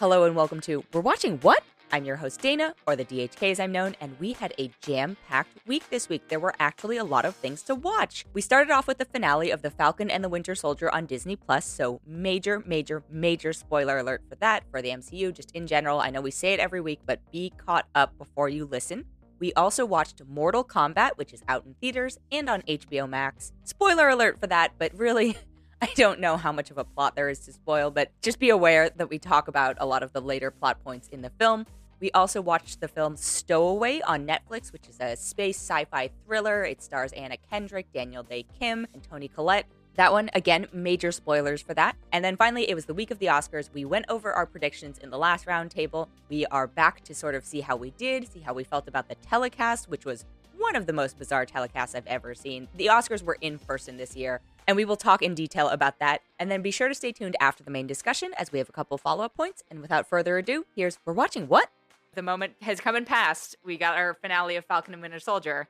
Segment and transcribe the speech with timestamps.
[0.00, 1.62] Hello and welcome to We're Watching What?
[1.92, 5.16] I'm your host Dana, or the DHK as I'm known, and we had a jam
[5.28, 6.26] packed week this week.
[6.26, 8.26] There were actually a lot of things to watch.
[8.32, 11.36] We started off with the finale of The Falcon and the Winter Soldier on Disney
[11.36, 16.00] Plus, so major, major, major spoiler alert for that, for the MCU, just in general.
[16.00, 19.04] I know we say it every week, but be caught up before you listen.
[19.38, 23.52] We also watched Mortal Kombat, which is out in theaters and on HBO Max.
[23.62, 25.36] Spoiler alert for that, but really,
[25.82, 28.50] I don't know how much of a plot there is to spoil, but just be
[28.50, 31.66] aware that we talk about a lot of the later plot points in the film.
[32.00, 36.64] We also watched the film Stowaway on Netflix, which is a space sci fi thriller.
[36.64, 39.66] It stars Anna Kendrick, Daniel Dae Kim, and Toni Collette.
[39.96, 41.96] That one, again, major spoilers for that.
[42.12, 43.70] And then finally, it was the week of the Oscars.
[43.72, 46.08] We went over our predictions in the last roundtable.
[46.28, 49.08] We are back to sort of see how we did, see how we felt about
[49.08, 50.24] the telecast, which was
[50.64, 52.68] one of the most bizarre telecasts I've ever seen.
[52.74, 56.22] The Oscars were in person this year, and we will talk in detail about that.
[56.38, 58.72] And then be sure to stay tuned after the main discussion as we have a
[58.72, 59.62] couple follow up points.
[59.70, 61.68] And without further ado, here's We're Watching What?
[62.14, 63.56] The moment has come and passed.
[63.62, 65.68] We got our finale of Falcon and Winter Soldier.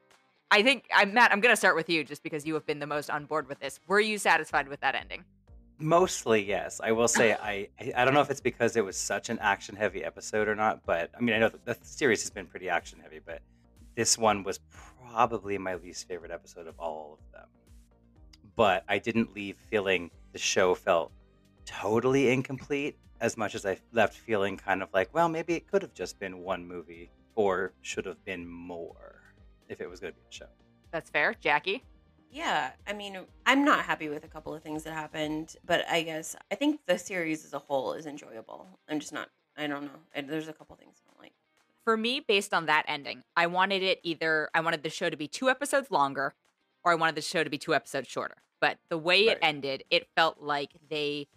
[0.52, 2.78] I think, I'm, Matt, I'm going to start with you just because you have been
[2.78, 3.80] the most on board with this.
[3.88, 5.24] Were you satisfied with that ending?
[5.80, 6.80] Mostly, yes.
[6.80, 9.74] I will say I I don't know if it's because it was such an action
[9.74, 12.68] heavy episode or not, but I mean I know the, the series has been pretty
[12.68, 13.42] action heavy, but
[13.94, 14.60] this one was
[15.10, 17.48] probably my least favorite episode of all of them.
[18.56, 21.12] But I didn't leave feeling the show felt
[21.64, 25.82] totally incomplete as much as I left feeling kind of like, well, maybe it could
[25.82, 29.22] have just been one movie or should have been more
[29.68, 30.48] if it was going to be a show.
[30.90, 31.34] That's fair.
[31.40, 31.82] Jackie?
[32.30, 36.02] Yeah, I mean, I'm not happy with a couple of things that happened, but I
[36.02, 38.66] guess I think the series as a whole is enjoyable.
[38.88, 40.22] I'm just not, I don't know.
[40.22, 41.13] There's a couple things I don't like.
[41.84, 45.16] For me, based on that ending, I wanted it either, I wanted the show to
[45.16, 46.34] be two episodes longer
[46.82, 48.42] or I wanted the show to be two episodes shorter.
[48.60, 49.28] But the way Right.
[49.28, 51.28] it ended, it felt like they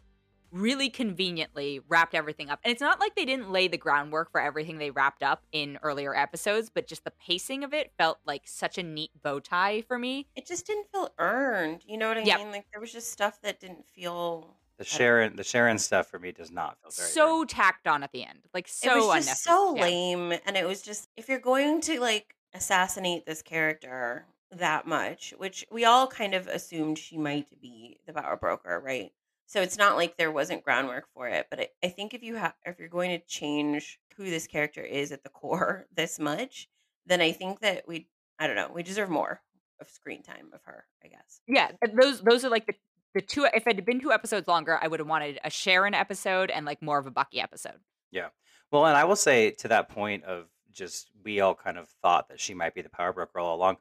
[0.51, 2.59] really conveniently wrapped everything up.
[2.63, 5.79] And it's not like they didn't lay the groundwork for everything they wrapped up in
[5.83, 9.81] earlier episodes, but just the pacing of it felt like such a neat bow tie
[9.81, 10.27] for me.
[10.35, 11.83] It just didn't feel earned.
[11.85, 12.41] You know what I Yep.
[12.41, 12.49] mean?
[12.51, 14.57] Like there was just stuff that didn't feel.
[14.77, 17.49] The Sharon the Sharon stuff for me does not feel very so earned.
[17.49, 18.39] tacked on at the end.
[18.53, 19.55] Like so it was just unnecessary.
[19.55, 19.81] so Yeah.
[19.81, 25.33] lame, and it was just if you're going to like assassinate this character that much,
[25.37, 29.11] which we all kind of assumed she might be the power broker, right?
[29.47, 32.35] So it's not like there wasn't groundwork for it, but I, I think if you
[32.35, 36.67] have if you're going to change who this character is at the core this much,
[37.05, 39.41] then I think that we I don't know we deserve more
[39.81, 40.85] of screen time of her.
[41.03, 41.41] I guess.
[41.47, 42.75] Yeah, those those are like the
[43.13, 43.45] the two.
[43.53, 46.65] If it had been two episodes longer, I would have wanted a Sharon episode and
[46.65, 47.79] like more of a Bucky episode.
[48.11, 48.29] Yeah.
[48.71, 52.27] Well, and I will say to that point of just we all kind of thought
[52.29, 53.77] that she might be the power broker all along.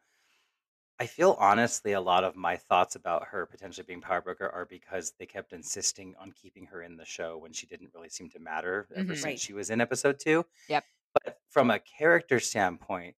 [0.99, 4.65] I feel honestly a lot of my thoughts about her potentially being power broker are
[4.65, 8.31] because they kept insisting on keeping her in the show when she didn't really seem
[8.31, 9.09] to matter ever Mhm.
[9.13, 9.39] since Right.
[9.41, 10.47] she was in episode 2.
[10.69, 10.85] Yep.
[11.13, 13.15] But from a character standpoint,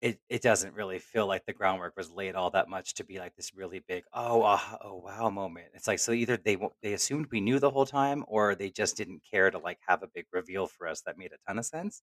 [0.00, 3.18] it it doesn't really feel like the groundwork was laid all that much to be
[3.18, 5.68] like this really big oh ah, oh wow moment.
[5.74, 8.96] It's like so either they they assumed we knew the whole time or they just
[8.96, 11.66] didn't care to like have a big reveal for us that made a ton of
[11.66, 12.02] sense.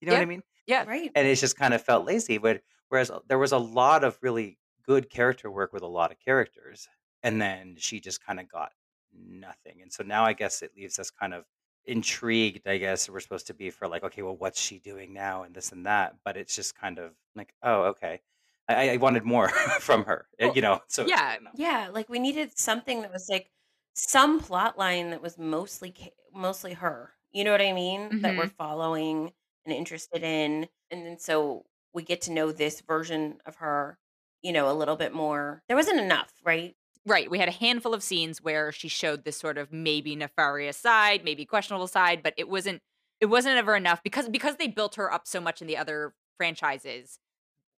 [0.00, 0.42] You know what I mean?
[0.66, 1.12] Yeah, Right.
[1.14, 2.38] and it just kind of felt lazy.
[2.38, 6.18] But whereas there was a lot of really good character work with a lot of
[6.20, 6.88] characters,
[7.22, 8.72] and then she just kind of got
[9.12, 9.82] nothing.
[9.82, 11.44] And so now I guess it leaves us kind of
[11.86, 12.66] intrigued.
[12.66, 15.54] I guess we're supposed to be for like, okay, well, what's she doing now, and
[15.54, 16.16] this and that.
[16.24, 18.20] But it's just kind of like, oh, okay.
[18.68, 19.48] I, I wanted more
[19.80, 20.80] from her, uh, Well, you know.
[20.88, 21.36] So yeah.
[21.42, 21.50] Know.
[21.54, 23.50] Yeah, like we needed something that was like
[23.94, 27.12] some plot line that was mostly ca- mostly her.
[27.32, 28.20] You know what I mean?
[28.22, 29.32] That we're following
[29.64, 30.68] and interested in.
[30.90, 33.98] And then so we get to know this version of her,
[34.42, 35.62] you know, a little bit more.
[35.68, 36.76] There wasn't enough, right?
[37.06, 37.30] Right.
[37.30, 41.24] We had a handful of scenes where she showed this sort of maybe nefarious side,
[41.24, 42.82] maybe questionable side, but it wasn't.
[43.20, 46.14] It wasn't ever enough because because they built her up so much in the other
[46.36, 47.18] franchises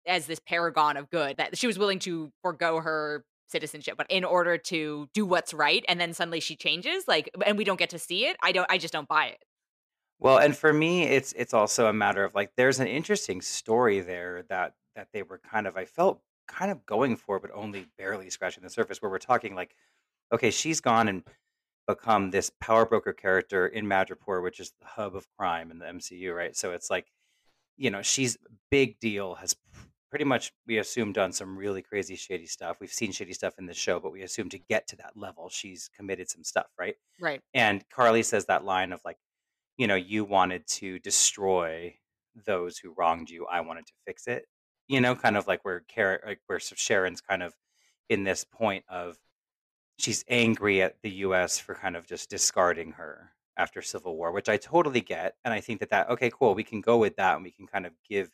[0.06, 4.24] as this paragon of good that she was willing to forego her citizenship but in
[4.24, 7.90] order to do what's right and then suddenly she changes like and we don't get
[7.90, 9.44] to see it i don't i just don't buy it
[10.18, 14.00] Well, and for me, it's it's also a matter of like there's an interesting story
[14.00, 17.86] there that that they were kind of I felt kind of going for, but only
[17.98, 19.00] barely scratching the surface.
[19.02, 19.74] Where we're talking like,
[20.32, 21.22] okay, she's gone and
[21.86, 25.86] become this power broker character in Madripoor, which is the hub of crime in the
[25.86, 26.56] MCU, right?
[26.56, 27.06] So it's like,
[27.76, 28.36] you know, she's
[28.70, 29.54] big deal, has
[30.10, 32.78] pretty much we assume done some really crazy shady stuff.
[32.80, 35.48] We've seen shady stuff in the show, but we assume to get to that level,
[35.48, 36.96] she's committed some stuff, right?
[37.20, 39.18] right And Karli says that line of like,
[39.76, 41.94] you know, you wanted to destroy
[42.46, 43.46] those who wronged you.
[43.46, 44.46] I wanted to fix it.
[44.88, 47.54] You know, kind of like where Kara, like where Sharon's kind of
[48.08, 49.18] in this point of
[49.98, 51.58] she's angry at the U.S.
[51.58, 55.60] for kind of just discarding her after Civil War, which I totally get, and I
[55.60, 57.92] think that that okay, cool, we can go with that, and we can kind of
[58.08, 58.30] give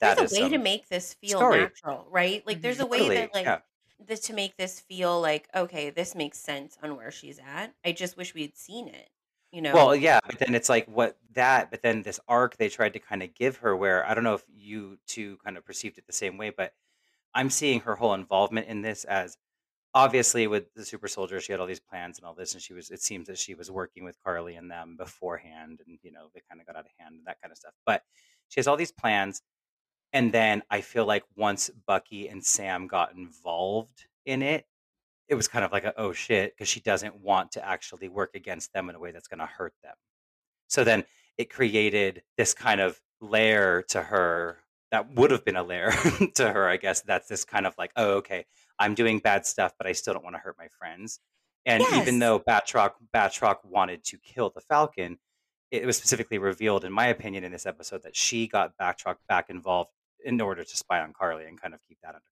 [0.00, 1.60] that There's a way to make this feel story.
[1.60, 2.46] natural, right?
[2.46, 3.58] Like there's a way Totally, that like yeah.
[4.06, 7.74] this to make this feel like okay, this makes sense on where she's at.
[7.84, 9.08] I just wish we had seen it.
[9.52, 12.92] You Well, yeah, but then it's like what that, but then this arc they tried
[12.92, 15.96] to kind of give her, where I don't know if you two kind of perceived
[15.98, 16.74] it the same way, but
[17.34, 19.36] I'm seeing her whole involvement in this as
[19.94, 22.74] obviously with the super soldier, she had all these plans and all this, and she
[22.74, 22.90] was.
[22.90, 26.42] It seems that she was working with Karli and them beforehand, and you know they
[26.48, 27.74] kind of got out of hand and that kind of stuff.
[27.86, 28.02] But
[28.48, 29.42] she has all these plans,
[30.12, 34.66] and then I feel like once Bucky and Sam got involved in it,
[35.28, 38.30] it was kind of like a oh shit because she doesn't want to actually work
[38.34, 39.94] against them in a way that's going to hurt them.
[40.68, 41.04] So then
[41.36, 44.58] it created this kind of layer to her
[44.90, 45.92] that would have been a layer
[46.34, 47.02] to her, I guess.
[47.02, 48.46] That's this kind of like, oh, okay,
[48.78, 51.20] I'm doing bad stuff, but I still don't want to hurt my friends.
[51.66, 55.18] And even though Batroc Batroc wanted to kill the Falcon,
[55.70, 59.50] it was specifically revealed, in my opinion, in this episode that she got Batroc back
[59.50, 59.90] involved
[60.24, 62.24] in order to spy on Karli and kind of keep that under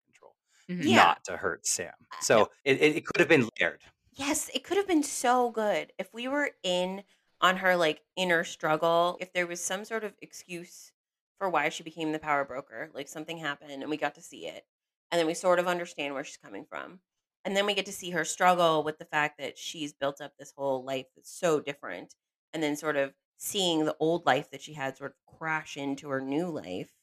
[0.68, 0.90] Mhm.
[0.90, 1.14] Yeah.
[1.14, 1.94] not to hurt Sam.
[2.10, 3.82] Uh, So it, it, it could have been layered.
[4.12, 7.04] Yes, it could have been so good if we were in
[7.40, 10.92] on her like inner struggle, if there was some sort of excuse
[11.38, 14.46] for why she became the power broker, like something happened and we got to see
[14.46, 14.66] it.
[15.10, 17.00] And then we sort of understand where she's coming from.
[17.44, 20.32] And then we get to see her struggle with the fact that she's built up
[20.38, 22.14] this whole life that's so different.
[22.52, 26.08] And then sort of seeing the old life that she had sort of crash into
[26.08, 26.95] her new life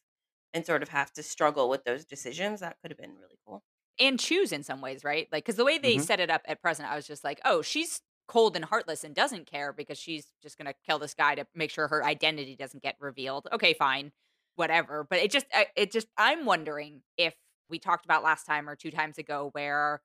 [0.53, 2.59] and sort of have to struggle with those decisions.
[2.61, 3.63] That could have been really cool.
[4.00, 5.27] and choose in some ways, right?
[5.31, 6.00] Like, because the way they Mhm.
[6.00, 9.13] set it up at present, I was just like, oh, she's cold and heartless and
[9.13, 12.81] doesn't care because she's just gonna kill this guy to make sure her identity doesn't
[12.81, 13.47] get revealed.
[13.51, 14.11] Okay, fine,
[14.55, 15.03] whatever.
[15.07, 15.45] But it just,
[15.75, 17.35] it just, I'm wondering if
[17.69, 20.01] we talked about last time or two times ago where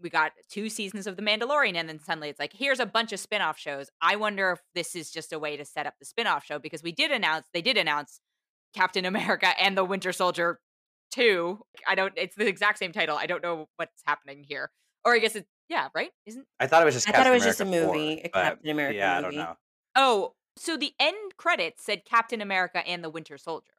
[0.00, 3.12] we got two seasons of The Mandalorian and then suddenly it's like, here's a bunch
[3.12, 3.90] of spin-off shows.
[4.00, 6.82] I wonder if this is just a way to set up the spin-off show because
[6.82, 8.20] we did announce, they did announce
[8.74, 10.60] Captain America and the Winter Soldier
[11.12, 11.58] 2.
[11.88, 13.16] I don't it's the exact same title.
[13.16, 14.70] I don't know what's happening here.
[15.04, 16.10] Or I guess it's yeah, right?
[16.26, 17.94] Isn't I thought it was just I thought it Captain was just a America 4,
[17.96, 19.36] movie, a Captain America yeah, I don't movie.
[19.36, 19.56] know.
[19.96, 23.72] Oh, so the end credits said Captain America and the Winter Soldier.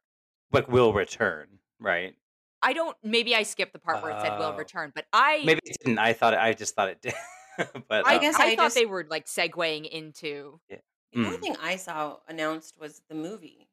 [0.50, 1.48] But will return,
[1.80, 2.14] right?
[2.62, 4.56] I don't maybe I skipped the part where it said will Oh.
[4.56, 5.98] return, but I Maybe it didn't.
[5.98, 7.14] I thought it, I just thought it did.
[7.88, 10.78] but I um, guess I, I thought just- they were like segueing into The
[11.16, 11.40] only Mm.
[11.42, 13.68] thing I saw announced was the movie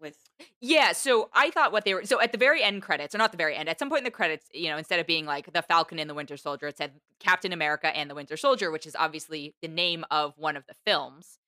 [0.00, 0.16] with
[0.60, 3.30] Yeah, so I thought what they were so at the very end credits, or not
[3.32, 5.52] the very end, at some point in the credits, you know, instead of being like
[5.52, 8.86] the Falcon and the Winter Soldier, it said Captain America and the Winter Soldier, which
[8.86, 11.38] is obviously the name of one of the films.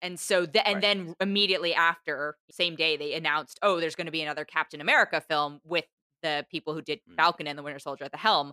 [0.00, 0.82] And so, the, and Right.
[0.82, 5.20] then immediately after, same day, they announced, oh, there's going to be another Captain America
[5.20, 5.84] film with
[6.22, 7.16] the people who did Mm.
[7.16, 8.52] Falcon and the Winter Soldier at the helm.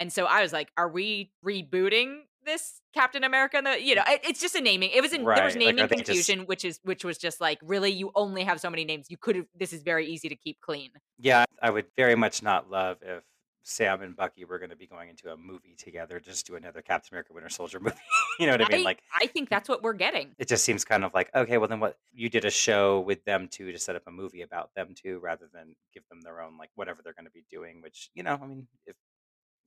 [0.00, 3.56] And so I was like, are we rebooting this Captain America?
[3.58, 4.90] And the, you know, it, it's just a naming.
[4.92, 7.40] It was in, there was Right, like, naming just- confusion, which is which was just
[7.40, 9.06] like, really, you only have so many names.
[9.10, 9.46] You could have.
[9.56, 10.90] This is very easy to keep clean.
[11.18, 13.22] yeah, I would very much not love if
[13.62, 16.18] Sam and Bucky were going to be going into a movie together.
[16.20, 17.96] Just do another Captain America Winter Soldier movie.
[18.40, 18.84] you know what I mean?
[18.84, 20.34] Like I think that's what we're getting.
[20.38, 21.98] it just seems kind of like okay, well then what?
[22.14, 25.18] You did a show with them too to set up a movie about them too,
[25.22, 27.82] rather than give them their own like whatever they're going to be doing.
[27.82, 28.96] Which you know, I mean, if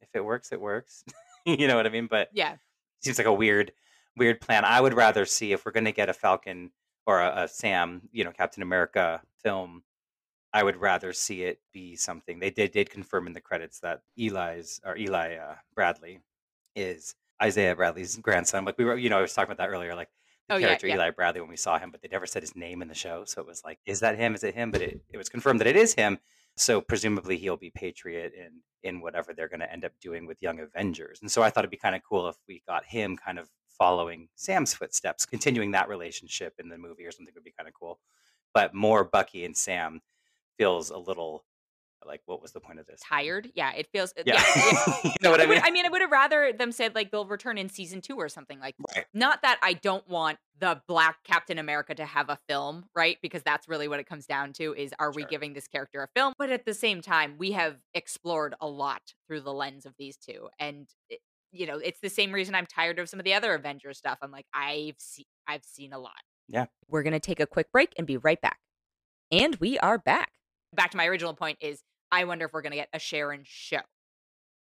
[0.01, 1.03] if it works, it works.
[1.45, 2.07] you know what I mean?
[2.09, 2.55] But Yeah.
[3.01, 3.71] Seems like a weird
[4.17, 4.65] weird plan.
[4.65, 6.71] I would rather see if we're going to get a falcon
[7.07, 9.81] or a, a sam you know captain america film
[10.53, 12.39] i would rather see it be something.
[12.39, 16.19] They did did confirm in the credits that eli's or eli uh, bradley
[16.75, 19.95] is isaiah bradley's grandson like we were you know i was talking about that earlier
[19.95, 20.09] like
[20.47, 20.95] the Oh, yeah, character yeah.
[20.95, 23.23] eli bradley when we saw him but they never said his name in the show
[23.25, 24.35] so it was like is that him?
[24.35, 24.69] Is it him?
[24.71, 26.19] But it, it was confirmed that it is him
[26.61, 30.41] so presumably he'll be patriot in in whatever they're going to end up doing with
[30.41, 31.19] young avengers.
[31.21, 33.49] And so i thought it'd be kind of cool if we got him kind of
[33.77, 37.73] following sam's footsteps continuing that relationship in the movie or something would be kind of
[37.73, 37.99] cool.
[38.53, 40.01] But more bucky and sam
[40.57, 41.45] feels a little
[42.05, 43.51] like what was the point of this Tired.
[43.55, 43.71] Yeah.
[43.73, 44.13] It feels.
[44.17, 44.71] Uh, yeah, Yeah.
[44.71, 44.95] yeah.
[45.03, 46.95] you know what i I, would, mean I mean, I would have rather them said
[46.95, 48.75] like they'll return in season two or something like.
[48.95, 53.17] right Not that I don't want the Black Captain America to have a film, right?
[53.21, 56.07] Because that's really what it comes down to: is are we giving this character a
[56.15, 56.33] film?
[56.37, 60.17] But at the same time, we have explored a lot through the lens of these
[60.17, 61.19] two, and it,
[61.51, 64.19] you know, it's the same reason I'm tired of some of the other Avengers stuff.
[64.21, 66.13] I'm like, I've seen, I've seen a lot.
[66.47, 66.65] Yeah.
[66.87, 68.59] We're gonna take a quick break and be right back.
[69.31, 70.31] And we are back.
[70.73, 71.81] Back to my original point is
[72.11, 73.81] I wonder if we're gonna get a Sharon show.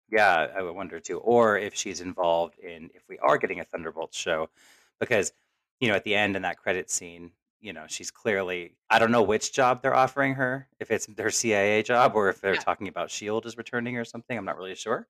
[0.09, 1.19] Yeah, I would wonder too.
[1.21, 4.51] Or if she's involved in if we are getting a Thunderbolts show,
[4.99, 5.33] because
[5.81, 9.13] you know at the end in that credit scene, you know she's clearly I don't
[9.13, 12.65] know which job they're offering her, if it's their CIA job or if they're Yeah.
[12.65, 14.37] talking about Shield is returning or something.
[14.37, 15.09] I'm not really sure,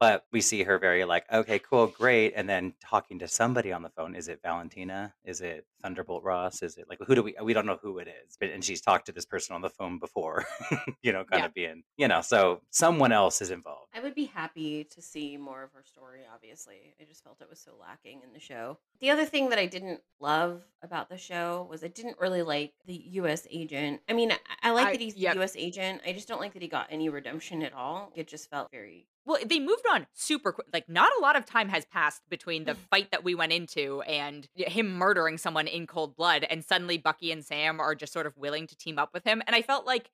[0.00, 3.82] But we see her very like, okay, cool, great, and then talking to somebody on
[3.82, 4.14] the phone.
[4.14, 5.14] Is it Valentina?
[5.24, 6.62] Is it Thunderbolt Ross?
[6.62, 7.34] Is it like who do we?
[7.42, 8.36] We don't know who it is.
[8.38, 10.44] But and she's talked to this person on the phone before,
[11.02, 11.46] you know, kind Yeah.
[11.46, 13.90] of being, you know, so someone else is involved.
[13.94, 16.94] I would be happy to see more of her story, obviously.
[17.00, 18.78] I just felt it was so lacking in the show.
[19.00, 22.72] The other thing that I didn't love about the show was I didn't really like
[22.86, 24.00] the US agent.
[24.08, 25.34] I mean, I, I like I- that he's yep.
[25.34, 26.02] the US agent.
[26.06, 28.12] I just don't like that he got any redemption at all.
[28.14, 30.66] It just felt very Well, they moved on super quick.
[30.72, 32.78] Like, not a lot of time has passed between the mm.
[32.90, 36.46] fight that we went into and him murdering someone in cold blood.
[36.48, 39.42] And suddenly Bucky and Sam are just sort of willing to team up with him.
[39.46, 40.10] And I felt like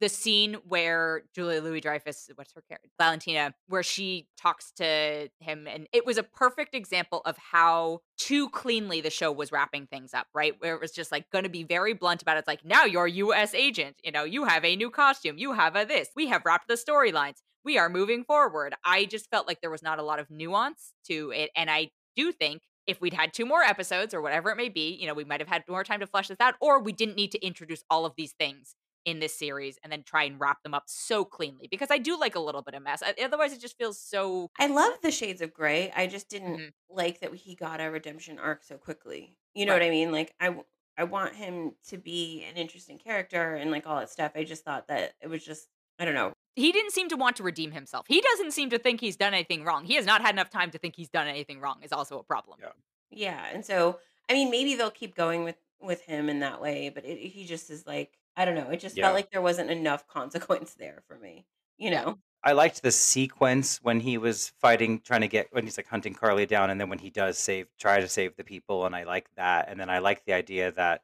[0.00, 2.88] the scene where Julia Louis Dreyfus, what's her character?
[3.00, 5.66] Valentina, where she talks to him.
[5.66, 10.14] And it was a perfect example of how too cleanly the show was wrapping things
[10.14, 10.54] up, right?
[10.60, 12.40] Where it was just like going to be very blunt about it.
[12.40, 13.96] It's like, now you're US agent.
[14.04, 15.36] You know, you have a new costume.
[15.36, 16.10] You have a this.
[16.14, 17.42] We have wrapped the storylines.
[17.64, 18.74] We are moving forward.
[18.84, 21.50] I just felt like there was not a lot of nuance to it.
[21.56, 24.90] And I do think if we'd had two more episodes or whatever it may be,
[24.96, 27.16] you know, we might have had more time to flesh this out, or we didn't
[27.16, 30.62] need to introduce all of these things in this series and then try and wrap
[30.64, 33.02] them up so cleanly because I do like a little bit of mess.
[33.22, 34.50] Otherwise, it just feels so.
[34.58, 35.92] I love the shades of gray.
[35.92, 36.72] I just didn't Mhm.
[36.90, 39.36] like that he got a redemption arc so quickly.
[39.54, 39.82] You know Right.
[39.82, 40.12] what I mean?
[40.12, 40.56] Like I.
[41.00, 44.32] I want him to be an interesting character and like all that stuff.
[44.34, 45.68] I just thought that it was just
[46.00, 46.32] I don't know.
[46.58, 48.06] He didn't seem to want to redeem himself.
[48.08, 49.84] He doesn't seem to think he's done anything wrong.
[49.84, 51.76] He has not had enough time to think he's done anything wrong.
[51.82, 52.58] Is also a problem.
[52.60, 52.72] Yeah.
[53.10, 53.98] Yeah, and so
[54.28, 57.44] I mean, maybe they'll keep going with with him in that way, but it, he
[57.44, 58.70] just is like I don't know.
[58.70, 59.04] It just Yeah.
[59.04, 61.46] felt like there wasn't enough consequence there for me.
[61.76, 62.18] You know?
[62.44, 66.14] I liked the sequence when he was fighting, trying to get when he's like hunting
[66.14, 69.04] Karli down, and then when he does save, try to save the people, and I
[69.04, 69.68] like that.
[69.68, 71.02] And then I like the idea that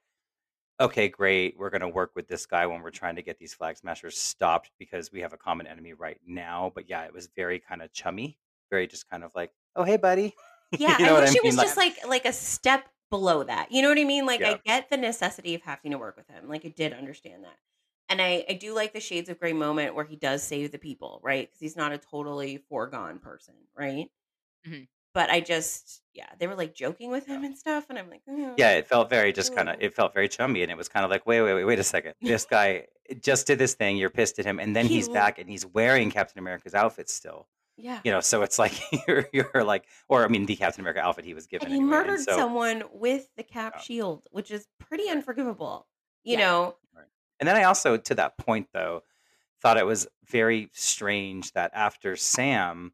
[0.80, 3.54] okay, great, we're going to work with this guy when we're trying to get these
[3.54, 6.72] flag smashers stopped because we have a common enemy right now.
[6.74, 8.38] But yeah, it was very kind of chummy,
[8.70, 10.34] very just kind of like, oh hey, buddy.
[10.76, 11.60] Yeah, You know I wish I it was mean?
[11.60, 13.70] just like like a step below that.
[13.70, 14.26] You know what I mean?
[14.26, 14.44] Like Yeah.
[14.44, 16.48] I get the necessity of having to work with him.
[16.48, 17.58] Like I did understand that.
[18.08, 20.78] And I, I do like the shades of gray moment where he does save the
[20.78, 21.46] people, right?
[21.48, 24.10] Because he's not a totally foregone person, right?
[24.66, 24.86] Mhm.
[25.14, 28.22] But I just, yeah, they were like joking with him and stuff, and I'm like,
[28.28, 30.88] "Mm, Yeah, it felt very just kind of it felt very chummy, and it was
[30.88, 32.14] kind of like, wait, wait, wait, wait a second.
[32.20, 32.88] This guy
[33.20, 33.96] just did this thing.
[33.96, 37.08] You're pissed at him, and then He he's back and he's wearing Captain America's outfit
[37.08, 37.46] still.
[37.76, 38.00] yeah.
[38.04, 38.72] You know, so it's like
[39.08, 41.66] you're you're like, or I mean, the Captain America outfit he was given.
[41.66, 43.80] And he anyway, and murdered so, someone with the cap Yeah.
[43.82, 45.86] shield, which is pretty unforgivable.
[46.24, 46.46] You Yeah.
[46.46, 46.76] know,
[47.40, 49.02] And then I also, to that point though,
[49.60, 52.92] thought it was very strange that after Sam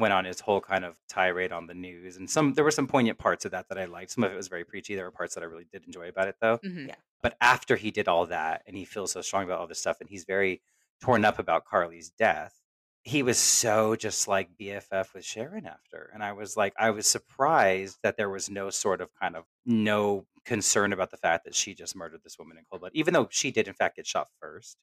[0.00, 2.86] went on his whole kind of tirade on the news, and some there were some
[2.88, 4.10] poignant parts of that that I liked.
[4.10, 4.94] Some of it was very preachy.
[4.96, 6.58] There were parts that I really did enjoy about it though.
[6.58, 6.88] Mhm.
[6.88, 6.96] Yeah.
[7.22, 10.00] But after he did all that, and he feels so strong about all this stuff,
[10.00, 10.62] and he's very
[11.00, 12.56] torn up about Karli's death.
[13.02, 16.10] He was so just like BFF with Sharon after.
[16.12, 19.46] And I was like, I was surprised that there was no sort of kind of
[19.64, 23.14] no concern about the fact that she just murdered this woman in cold blood, even
[23.14, 24.76] though she did, in fact, get shot first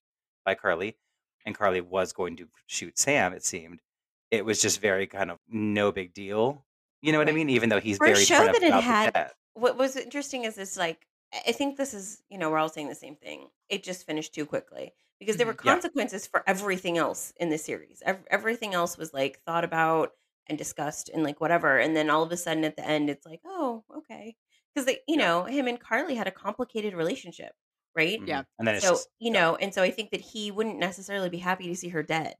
[0.45, 0.97] by Karli.
[1.45, 3.81] And Karli was going to shoot Sam, it seemed.
[4.31, 6.65] It was just very kind of no big deal.
[7.01, 7.49] You know what I mean?
[7.49, 10.77] Even though he's For a very show that it had- what was interesting is this
[10.77, 13.49] like I I think this is you know we're all saying the same thing.
[13.69, 15.65] It just finished too quickly because there were Mhm.
[15.65, 15.73] Yeah.
[15.73, 18.01] consequences for everything else in the series.
[18.05, 20.11] Ev- everything else was like thought about
[20.47, 23.25] and discussed and like whatever, and then all of a sudden at the end it's
[23.25, 24.35] like oh okay
[24.73, 25.15] because you Yeah.
[25.17, 27.53] know him and Karli had a complicated relationship,
[27.95, 28.19] right?
[28.25, 28.41] Yeah.
[28.41, 28.45] Mhm.
[28.59, 29.39] And then it's so just you yeah.
[29.41, 32.35] know, and so I think that he wouldn't necessarily be happy to see her dead,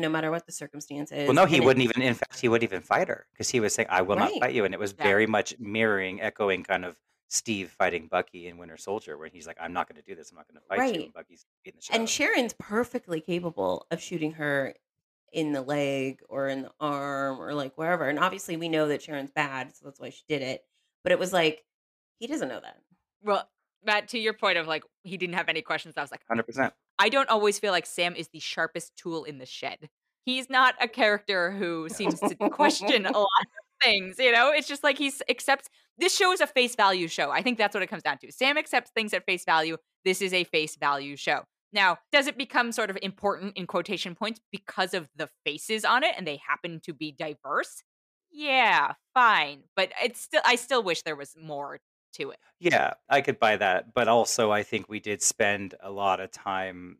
[0.00, 1.26] no matter what the circumstances.
[1.26, 2.02] Well, no, he and wouldn't even.
[2.02, 4.54] In fact, he wouldn't even fight her because he was saying, "I will not fight
[4.54, 5.04] you," and it was Yeah.
[5.04, 6.96] very much mirroring, echoing kind of
[7.28, 10.30] Steve fighting Bucky in Winter Soldier, where he's like, "I'm not going to do this.
[10.30, 12.08] I'm not going to fight you," and Bucky's beating the shit And.
[12.08, 14.74] Sharon's perfectly capable of shooting her
[15.32, 18.08] in the leg or in the arm or like wherever.
[18.08, 20.64] And obviously, we know that Sharon's bad, so that's why she did it.
[21.02, 21.64] But it was like
[22.18, 22.80] he doesn't know that.
[23.22, 23.48] Well,
[23.84, 26.44] Matt, to your point of like he didn't have any questions, I was like, Hundred
[26.44, 26.72] percent.
[26.98, 29.88] I don't always feel like Sam is the sharpest tool in the shed.
[30.24, 34.50] He's not a character who seems to question a lot of things, you know?
[34.50, 37.30] It's just like he's accepts this show is a face value show.
[37.30, 38.30] I think that's what it comes down to.
[38.32, 39.76] Sam accepts things at face value.
[40.04, 41.42] This is a face value show.
[41.72, 46.04] Now, does it become sort of important in quotation points because of the faces on
[46.04, 47.82] it and they happen to be diverse?
[48.30, 49.64] Yeah, fine.
[49.74, 51.78] But it's still I still wish there was more
[52.14, 52.38] to it.
[52.60, 56.30] Yeah, I could buy that, but also I think we did spend a lot of
[56.30, 56.98] time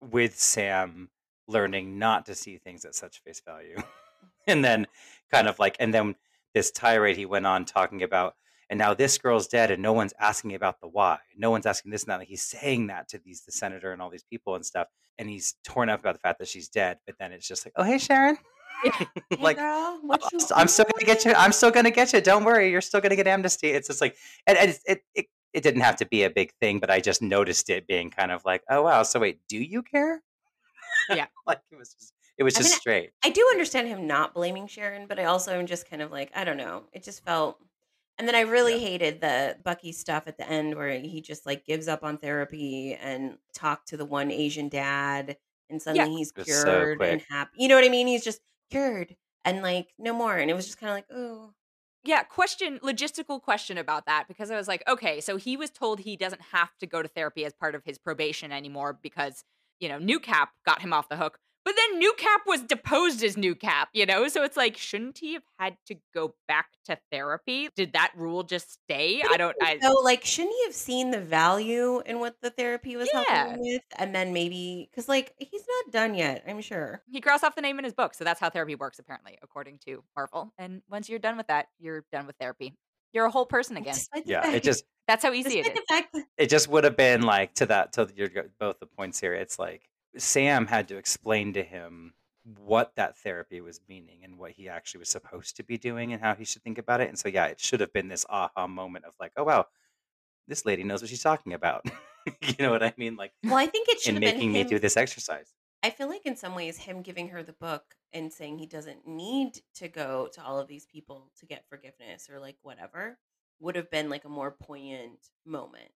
[0.00, 1.10] with Sam
[1.48, 3.76] learning not to see things at such face value,
[4.46, 4.86] and then
[5.30, 6.14] kind of like, and then
[6.54, 8.34] this tirade he went on talking about,
[8.70, 11.18] and now this girl's dead, and no one's asking about the why.
[11.36, 12.18] No one's asking this and that.
[12.20, 14.86] Like he's saying that to these the senator and all these people and stuff,
[15.18, 16.98] and he's torn up about the fact that she's dead.
[17.06, 18.38] But then it's just like, oh hey Sharon,
[19.30, 21.32] Hey, like girl, I'm st- I'm still gonna get you.
[21.32, 22.20] I'm still gonna get you.
[22.20, 23.68] Don't worry, you're still gonna get amnesty.
[23.68, 26.52] It's just like, and, and it's- it, it it didn't have to be a big
[26.60, 29.02] thing, but I just noticed it being kind of like, oh wow.
[29.02, 30.22] So wait, do you care?
[31.10, 31.26] Yeah.
[31.46, 33.10] like it was just it was I just mean, straight.
[33.24, 36.30] I do understand him not blaming Sharon, but I also am just kind of like,
[36.34, 36.84] I don't know.
[36.92, 37.58] It just felt.
[38.18, 38.88] And then I really Yeah.
[38.88, 42.94] hated the Bucky stuff at the end where he just like gives up on therapy
[42.94, 45.36] and talked to the one Asian dad
[45.70, 47.50] and suddenly he's It was so cured and happy.
[47.56, 48.06] You know what I mean?
[48.06, 48.40] He's just
[48.72, 50.36] cured and like no more.
[50.36, 51.54] And it was just kind of like, oh,
[52.04, 56.00] Yeah, question, logistical question about that because I was like, okay, so he was told
[56.00, 59.44] he doesn't have to go to therapy as part of his probation anymore because,
[59.78, 61.38] you know, New Cap got him off the hook.
[61.64, 64.26] But then New Cap was deposed as New Cap, you know?
[64.28, 67.68] So it's like, shouldn't he have had to go back to therapy?
[67.76, 69.22] Did that rule just stay?
[69.22, 72.96] I don't, I, So, like, shouldn't he have seen the value in what the therapy
[72.96, 73.52] was helping Yeah.
[73.54, 73.82] him with?
[73.96, 77.02] And then maybe, because, like, he's not done yet, I'm sure.
[77.10, 78.14] he crossed off the name in his book.
[78.14, 80.52] So that's how therapy works, apparently, according to Marvel.
[80.58, 82.74] And once you're done with that, you're done with therapy.
[83.12, 83.94] You're a whole person again.
[83.94, 85.82] Despite the Yeah, fact, it just That's how easy it despite is.
[85.86, 88.86] the fact that it just would have been like to that to your both the
[88.86, 89.34] points here.
[89.34, 92.14] It's like Sam had to explain to him
[92.44, 96.20] what that therapy was meaning and what he actually was supposed to be doing and
[96.20, 97.08] how he should think about it.
[97.08, 99.66] And so yeah, it should have been this aha moment of like, oh wow,
[100.48, 101.84] this lady knows what she's talking about.
[102.42, 103.16] you know what I mean?
[103.16, 105.52] Like Well, I think it should in have been making me do this exercise.
[105.84, 109.06] I feel like in some ways, him giving her the book and saying he doesn't
[109.06, 113.18] need to go to all of these people to get forgiveness or like whatever
[113.60, 115.90] would have been like a more poignant moment.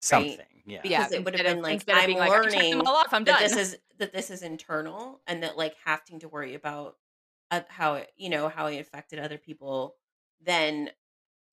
[0.00, 0.38] Something.
[0.64, 0.80] Yeah.
[0.84, 3.12] Yeah, Because it would have been like, I'm being like, I checked learning all off,
[3.12, 3.42] I'm that done.
[3.42, 6.96] this is that this is internal and that like having to worry about
[7.50, 9.96] uh, how it you know how it affected other people
[10.44, 10.90] then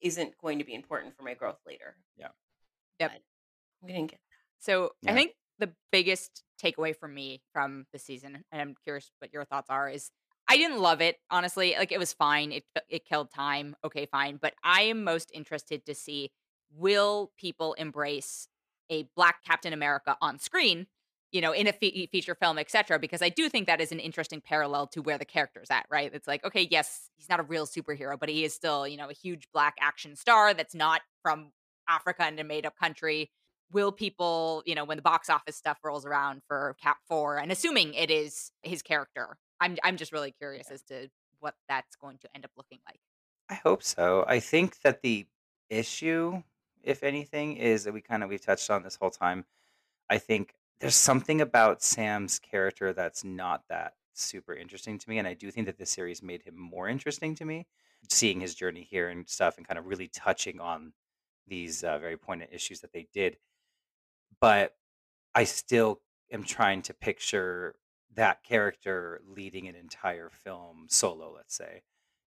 [0.00, 1.96] isn't going to be important for my growth later.
[2.16, 2.28] Yeah.
[3.00, 3.12] Yep.
[3.12, 3.22] But
[3.82, 4.64] we didn't get that.
[4.64, 9.32] So I think the biggest takeaway for me from the season, and I'm curious what
[9.32, 10.10] your thoughts are, is
[10.48, 11.74] I didn't love it honestly.
[11.78, 12.52] Like it was fine.
[12.52, 13.74] It it killed time.
[13.84, 14.38] Okay, fine.
[14.40, 16.30] But I am most interested to see
[16.76, 18.48] will people embrace
[18.90, 20.86] a Black Captain America on screen,
[21.32, 22.98] you know, in a fe- feature film, etc.
[22.98, 25.86] Because I do think that is an interesting parallel to where the character's at.
[25.90, 26.10] Right?
[26.12, 29.08] It's like okay, yes, he's not a real superhero, but he is still you know
[29.08, 31.52] a huge black action star that's not from
[31.88, 33.30] Africa and a made up country
[33.72, 37.50] will people, you know, when the box office stuff rolls around for Cap 4 and
[37.50, 39.38] assuming it is his character.
[39.60, 41.08] I'm I'm just really curious as to
[41.40, 43.00] what that's going to end up looking like.
[43.48, 44.24] I hope so.
[44.26, 45.26] I think that the
[45.70, 46.42] issue,
[46.86, 49.44] if anything, is that we kind of we've touched on this whole time.
[50.08, 55.28] I think there's something about Sam's character that's not that super interesting to me, and
[55.28, 57.66] I do think that this series made him more interesting to me.
[58.08, 60.92] Seeing his journey here and stuff, and kind of really touching on
[61.48, 63.36] these uh, very poignant issues that they did.
[64.40, 64.76] But
[65.34, 67.76] I still am trying to picture
[68.14, 71.82] that character leading an entire film solo, let's say,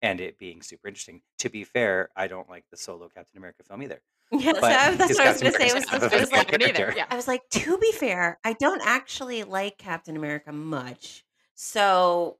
[0.01, 1.21] and it being super interesting.
[1.39, 4.01] To be fair, I don't like the solo Captain America film either.
[4.31, 5.67] Yeah, so I- that's what I was gonna say.
[5.69, 7.05] It was, America's kind of I a was like, Like, neither, yeah.
[7.09, 11.23] I was like, to be fair, I don't actually like Captain America much.
[11.55, 12.37] So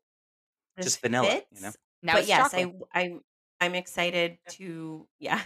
[0.77, 1.71] this Just vanilla, you know?
[2.01, 2.75] Now but yes, chocolate.
[2.93, 3.21] I I'm
[3.59, 5.41] I'm excited to yeah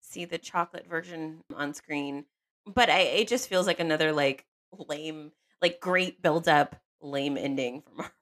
[0.00, 2.26] see the chocolate version on screen.
[2.66, 4.44] But I it just feels like another like
[4.88, 5.32] lame,
[5.62, 8.12] like great build up, lame ending for Marvel.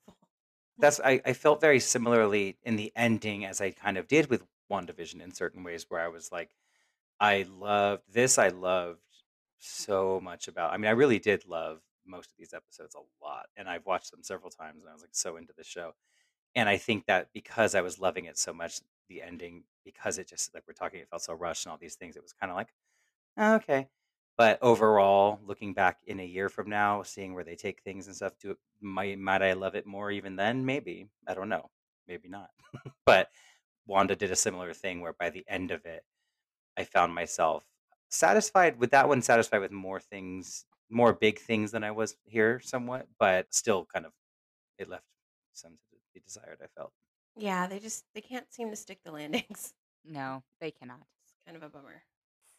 [0.78, 4.44] That's I, I felt very similarly in the ending as I kind of did with
[4.70, 6.50] WandaVision in certain ways where I was like,
[7.20, 9.00] I loved this, I loved
[9.58, 13.46] so much about I mean, I really did love most of these episodes a lot.
[13.56, 15.92] And I've watched them several times and I was like so into the show.
[16.54, 20.28] And I think that because I was loving it so much, the ending, because it
[20.28, 22.50] just like we're talking, it felt so rushed and all these things, it was kind
[22.50, 22.74] of like,
[23.36, 23.88] "Oh, okay.
[24.36, 28.16] But overall, looking back in a year from now, seeing where they take things and
[28.16, 30.64] stuff, do it might might I love it more even then?
[30.66, 31.08] Maybe.
[31.26, 31.70] I don't know.
[32.08, 32.50] Maybe not.
[33.06, 33.30] but
[33.86, 36.04] Wanda did a similar thing where by the end of it,
[36.76, 37.64] I found myself
[38.08, 42.60] satisfied with that one, satisfied with more things, more big things than I was here
[42.60, 44.12] somewhat, but still kind of
[44.78, 45.04] it left
[45.52, 46.92] some to be desired, I felt.
[47.36, 49.72] Yeah, they just they can't seem to stick the landings.
[50.06, 51.00] No, they cannot.
[51.24, 52.02] It's kind of a bummer.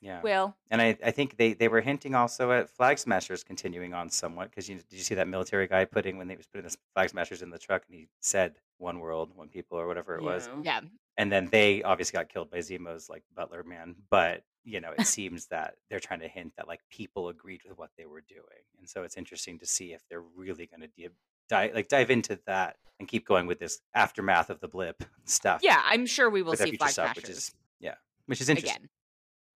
[0.01, 0.19] Yeah.
[0.21, 0.55] Will.
[0.71, 4.49] And I, I think they, they were hinting also at Flag Smashers continuing on somewhat
[4.49, 7.09] because you, did you see that military guy putting when they was putting the Flag
[7.09, 10.49] Smashers in the truck and he said one world, one people or whatever it was,
[10.63, 10.81] Yeah.
[11.17, 11.21] Yeah.
[11.23, 15.05] and then they obviously got killed by Zemo's like butler man, but you know it
[15.07, 18.63] seems that they're trying to hint that like people agreed with what they were doing,
[18.79, 21.13] and so it's interesting to see if they're really going to di-
[21.49, 25.61] dive like dive into that and keep going with this aftermath of the blip stuff.
[25.63, 28.75] Yeah, I'm sure we will see future flag stuff, which is yeah, which is interesting.
[28.77, 28.89] again.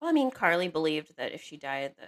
[0.01, 2.07] Well, I mean, Karli believed that if she died, the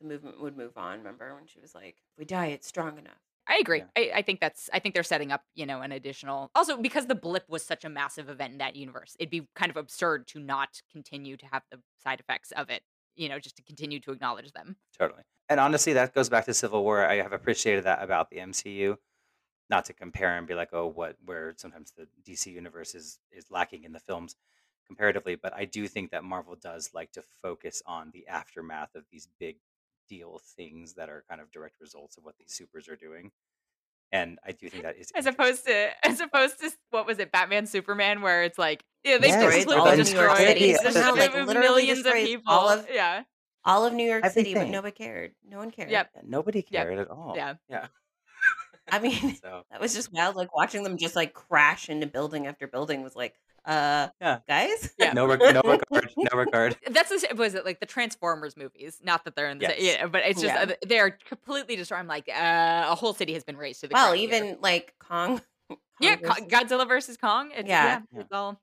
[0.00, 0.98] the movement would move on.
[0.98, 3.20] Remember when she was like, "If we die, it's strong enough."
[3.50, 3.78] I agree.
[3.78, 3.86] Yeah.
[3.96, 7.06] I, I think that's I think they're setting up, you know, an additional also because
[7.06, 10.28] the blip was such a massive event in that universe, it'd be kind of absurd
[10.28, 12.82] to not continue to have the side effects of it,
[13.16, 14.76] you know, just to continue to acknowledge them.
[14.96, 15.22] Totally.
[15.48, 17.04] And honestly, that goes back to Civil War.
[17.04, 18.96] I have appreciated that about the MCU.
[19.68, 23.50] Not to compare and be like, oh, what where sometimes the DC universe is is
[23.50, 24.36] lacking in the films
[24.86, 29.04] comparatively, but I do think that Marvel does like to focus on the aftermath of
[29.10, 29.56] these big
[30.10, 33.30] deal things that are kind of direct results of what these supers are doing.
[34.12, 37.30] And I do think that is As opposed to as opposed to what was it,
[37.32, 40.36] Batman Superman, where it's like yeah, they Yes, Destroyed completely all of New York destroyed
[40.48, 40.74] City.
[40.74, 42.52] City, Somehow, like, millions of people.
[42.52, 43.22] all of- yeah.
[43.64, 45.32] All of New York City, but nobody cared.
[45.46, 45.90] No one cared.
[45.90, 46.10] Yep.
[46.14, 46.86] Yeah, nobody Yep.
[46.86, 47.34] cared at all.
[47.36, 47.54] Yeah.
[47.68, 47.86] Yeah.
[48.90, 50.34] I mean, So that was just wild.
[50.34, 54.38] Like watching them just like crash into building after building was like, uh, Yeah.
[54.48, 54.92] guys.
[54.98, 55.12] Yeah.
[55.12, 56.10] no, reg- no regard.
[56.16, 56.76] No regard.
[56.90, 59.00] That's the, was it like the Transformers movies?
[59.02, 59.76] Not that they're in the Yes.
[59.78, 60.62] yeah, but it's just Yeah.
[60.70, 62.00] uh, they're completely destroyed.
[62.00, 64.28] I'm like, uh, a whole city has been razed to the Well, ground here.
[64.44, 65.40] even like Kong.
[66.00, 67.50] yeah, Kong Ko- versus- Godzilla versus Kong.
[67.54, 67.84] It's, Yeah.
[67.84, 68.20] yeah, Yeah.
[68.20, 68.60] it's all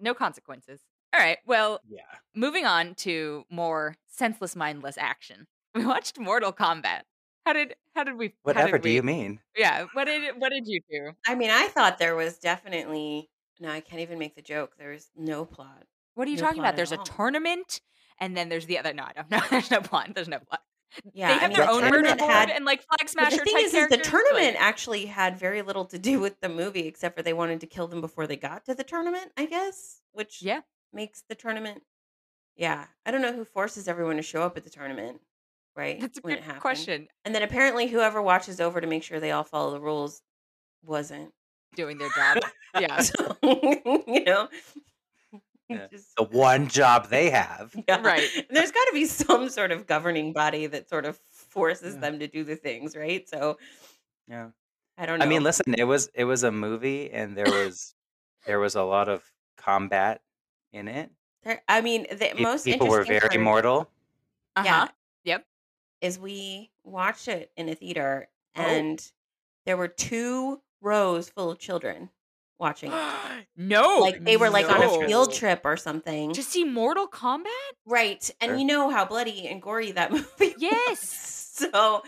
[0.00, 0.80] no consequences.
[1.14, 2.02] All right, well, Yeah.
[2.34, 5.46] moving on to more senseless, mindless action.
[5.74, 7.02] We watched Mortal Kombat.
[7.46, 8.34] How did how did we?
[8.42, 9.40] Whatever did do you mean?
[9.56, 11.12] Yeah, what did what did you do?
[11.26, 13.30] I mean, I thought there was definitely.
[13.60, 14.72] No, I can't even make the joke.
[14.78, 15.84] There's no plot.
[16.14, 16.76] What are you No talking about?
[16.76, 17.04] There's a all.
[17.04, 17.80] tournament,
[18.20, 18.92] and then there's the other.
[18.92, 19.40] No, I don't know.
[19.50, 20.10] There's no plot.
[20.14, 20.60] There's no plot.
[21.12, 22.98] Yeah, they I have mean, their the own murder tournament board had- and like flag
[23.00, 26.18] But smasher the thing is, is the tournament like- actually had very little to do
[26.18, 28.84] with the movie, except for they wanted to kill them before they got to the
[28.84, 29.30] tournament.
[29.36, 30.60] I guess, which yeah,
[30.92, 31.82] makes the tournament.
[32.56, 35.20] Yeah, I don't know who forces everyone to show up at the tournament,
[35.76, 36.00] right?
[36.00, 37.06] that's a when good question.
[37.24, 40.22] And then apparently, whoever watches over to make sure they all follow the rules
[40.82, 41.32] wasn't.
[41.76, 42.38] Doing their job.
[42.78, 44.48] Yeah, So, you know,
[45.68, 45.86] Yeah.
[45.90, 47.74] just- The one job they have.
[47.88, 48.00] yeah.
[48.00, 48.26] Right.
[48.50, 52.00] There's got to be some sort of governing body that sort of forces Yeah.
[52.00, 53.28] them to do the things, right?
[53.28, 53.58] So
[54.28, 54.48] Yeah.
[54.96, 55.24] I don't know.
[55.24, 57.94] I mean, listen, it was it was a movie, and there was
[58.46, 59.22] there was a lot of
[59.56, 60.20] combat
[60.72, 61.10] in it.
[61.44, 63.90] There- I mean, the Pe- most People were very part mortal.
[64.56, 64.64] uh-huh.
[64.64, 64.88] Yeah.
[65.24, 65.46] Yep.
[66.00, 68.62] is we watched it in a theater, Oh.
[68.62, 69.12] and
[69.66, 72.08] there were two rows full of children
[72.58, 72.92] watching.
[72.92, 73.46] it.
[73.56, 77.44] no, like they were like on a field trip or something, to see Mortal Kombat.
[77.86, 78.28] right?
[78.40, 78.56] And Sure.
[78.58, 80.54] you know how bloody and gory that movie.
[80.58, 80.88] Yes.
[80.88, 81.70] was.
[81.72, 82.02] So,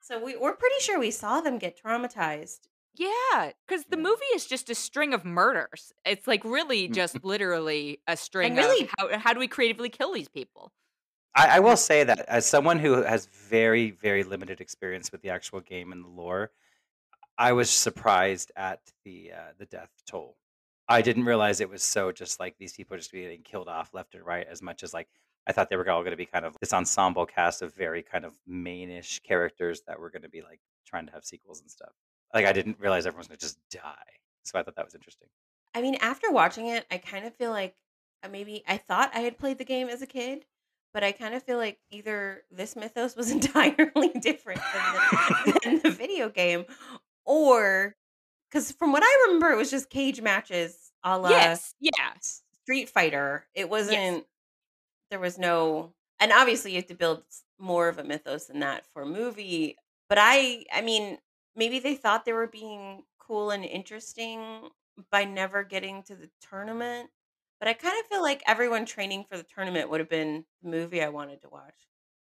[0.00, 2.60] so we we're pretty sure we saw them get traumatized.
[2.94, 4.02] Yeah, because the Yeah.
[4.04, 5.92] movie is just a string of murders.
[6.06, 6.94] It's like really mm.
[6.94, 10.72] just literally a string really- of how how do we creatively kill these people?
[11.34, 15.28] I, I will say that as someone who has very, very limited experience with the
[15.28, 16.50] actual game and the lore,
[17.38, 20.36] I was surprised at the uh, the death toll.
[20.88, 24.14] I didn't realize it was so just like these people just getting killed off left
[24.14, 25.08] and right as much as like
[25.46, 28.02] I thought they were all going to be kind of this ensemble cast of very
[28.02, 31.70] kind of mainish characters that were going to be like trying to have sequels and
[31.70, 31.92] stuff.
[32.34, 34.20] Like I didn't realize everyone's going to just die.
[34.44, 35.28] So I thought that was interesting.
[35.74, 37.74] I mean, after watching it, I kind of feel like
[38.22, 40.44] uh, maybe I thought I had played the game as a kid,
[40.94, 44.94] but I kind of feel like either this mythos was entirely different than
[45.44, 46.64] the, than the video game,
[47.26, 47.96] or
[48.50, 52.14] because from what I remember, it was just cage matches a la yes, yeah,
[52.62, 53.46] Street Fighter.
[53.54, 54.24] It wasn't.
[55.10, 57.22] There was no, and obviously you have to build
[57.58, 59.76] more of a mythos than that for a movie.
[60.08, 61.18] But I, I mean,
[61.54, 64.68] maybe they thought they were being cool and interesting
[65.10, 67.10] by never getting to the tournament.
[67.60, 70.70] But I kind of feel like everyone training for the tournament would have been the
[70.70, 71.74] movie I wanted to watch.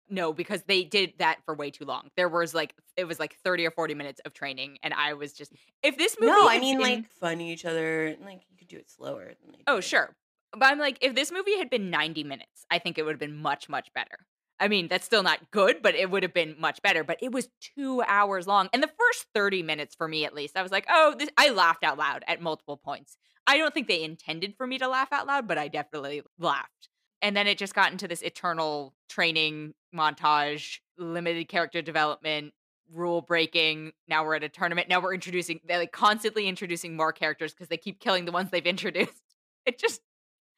[0.09, 2.09] No, because they did that for way too long.
[2.15, 5.33] There was like it was like thirty or forty minutes of training, and I was
[5.33, 6.31] just if this movie.
[6.31, 8.07] no, I mean like funny each other.
[8.07, 9.33] and Like you could do it slower.
[9.67, 10.15] Oh, sure.
[10.51, 13.19] But I'm like, if this movie had been 90 minutes, I think it would have
[13.19, 14.19] been much, much better.
[14.57, 17.03] I mean, that's still not good, but it would have been much better.
[17.03, 18.69] But it was two hours long.
[18.71, 21.49] And the first 30 minutes, for me at least, I was like, oh, this, I
[21.49, 23.17] laughed out loud at multiple points.
[23.45, 26.87] I don't think they intended for me to laugh out loud, but I definitely laughed.
[27.25, 32.53] And then it just got into this eternal training montage, limited character development,
[32.93, 33.93] rule breaking.
[34.07, 34.89] Now we're at a tournament.
[34.89, 38.51] Now we're introducing, they're like constantly introducing more characters because they keep killing the ones
[38.51, 39.23] they've introduced.
[39.65, 40.01] It just,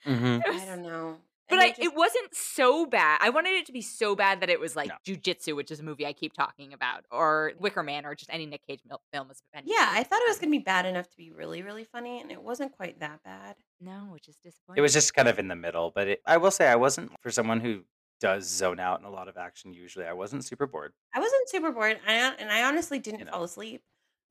[0.05, 0.25] Mm-hmm.
[0.25, 1.17] it was- I don't know.
[1.49, 3.19] But I, it just- it wasn't so bad.
[3.21, 4.95] I wanted it to be so bad that it was like No.
[5.03, 8.29] Jiu Jitsu, which is a movie I keep talking about, or Wicker Man, or just
[8.33, 9.27] any Nick Cage mil- film.
[9.29, 11.83] has been Yeah, I thought it was gonna be bad enough to be really, really
[11.85, 13.55] funny, and it wasn't quite that bad.
[13.79, 14.79] no, which is disappointing.
[14.79, 17.11] It was just kind of in the middle, but it, I will say I wasn't
[17.21, 17.83] for someone who
[18.19, 19.71] does zone out in a lot of action.
[19.73, 20.93] Usually, I wasn't super bored.
[21.13, 23.31] I wasn't super bored, I, and I honestly didn't You know.
[23.33, 23.83] fall asleep,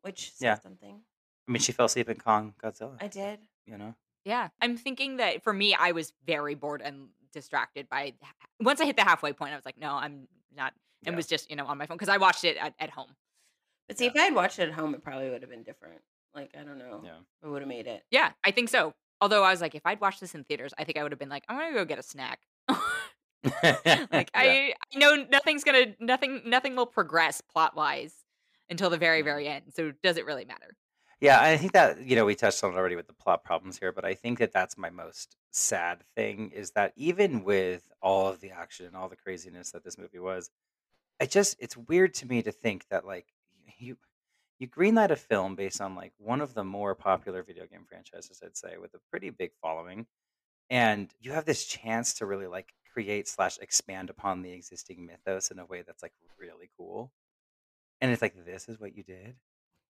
[0.03, 0.59] which said Yeah.
[0.59, 1.03] something.
[1.49, 2.97] I mean, she fell asleep in Kong Godzilla.
[3.01, 3.39] I did.
[3.65, 3.95] you know,
[4.27, 4.49] yeah.
[4.61, 8.12] I'm thinking that for me, I was very bored and distracted by.
[8.61, 10.75] Once I hit the halfway point, I was like, no, I'm not.
[11.07, 11.17] And Yeah.
[11.17, 13.15] was just you know on my phone because I watched it at, at home.
[13.89, 16.01] But see, if I had watched it at home, it probably would have been different.
[16.35, 17.19] Like I don't know, Yeah.
[17.43, 18.03] it would have made it.
[18.11, 18.93] Yeah, I think so.
[19.21, 21.19] Although I was like, if I'd watched this in theaters, I think I would have
[21.19, 22.41] been like, I'm gonna go get a snack.
[22.69, 22.81] like
[23.65, 24.29] Yeah.
[24.35, 28.12] I, I know nothing's gonna nothing nothing will progress plot wise
[28.69, 29.67] until the very very end.
[29.75, 30.75] So does it really matter?
[31.21, 33.79] Yeah, I think that you know we touched on it already with the plot problems
[33.79, 38.29] here, but I think that that's my most sad thing is that even with all
[38.29, 40.51] of the action and all the craziness that this movie was,
[41.21, 43.29] I just it's weird to me to think that like
[43.79, 43.99] you
[44.59, 48.41] you greenlight a film based on like one of the more popular video game franchises,
[48.45, 50.07] I'd say, with a pretty big following,
[50.71, 55.51] and you have this chance to really like create slash expand upon the existing mythos
[55.51, 57.13] in a way that's like really cool,
[58.01, 59.37] and it's like this is what you did.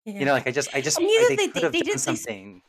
[0.07, 1.73] You know, like I just, I just, And you know, they, they- could they- have
[1.73, 2.63] they done did- they s- something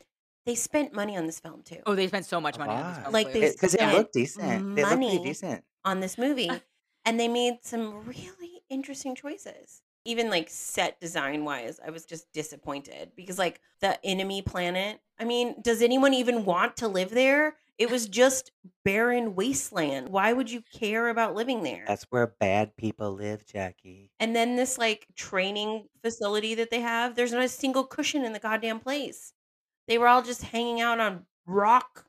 [0.46, 1.80] they spent money on this film too.
[1.86, 3.02] Oh, they spent so much A money on this lot.
[3.04, 3.14] film.
[3.14, 3.52] Like, they clearly.
[3.54, 4.48] because it, spent looked decent.
[4.76, 5.24] They looked pretty money.
[5.24, 5.64] decent.
[5.86, 6.50] on this movie
[7.06, 12.32] and they made some really interesting choices even like set design wise i was just
[12.34, 17.56] disappointed because like the enemy planet i mean does anyone even want to live there
[17.78, 18.52] it was just
[18.84, 20.10] barren wasteland.
[20.10, 21.84] Why would you care about living there?
[21.88, 24.12] That's where bad people live, Jackie.
[24.20, 28.34] and then this like training facility that they have there's not a single cushion in
[28.34, 29.34] the goddamn place.
[29.88, 32.06] They were all just hanging out on rock.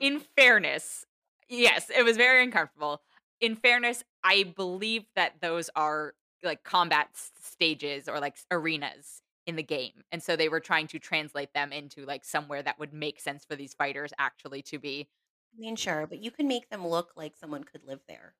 [0.00, 1.06] In fairness,
[1.48, 3.02] yes, it was very uncomfortable.
[3.40, 9.56] In fairness, I believe that those are like combat s- stages or like arenas in
[9.56, 10.04] the game.
[10.12, 13.44] And so they were trying to translate them into like somewhere that would make sense
[13.44, 15.08] for these fighters actually to be.
[15.56, 18.34] i mean sure but you can make them look like someone could live there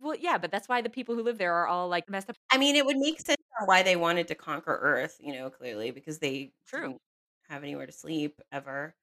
[0.00, 2.36] Well, yeah, but that's why the people who live there are all like messed up.
[2.50, 5.50] I mean, it would make sense on why they wanted to conquer Earth, you know,
[5.50, 6.80] clearly because they True.
[6.88, 7.00] didn't
[7.48, 8.94] have anywhere to sleep ever.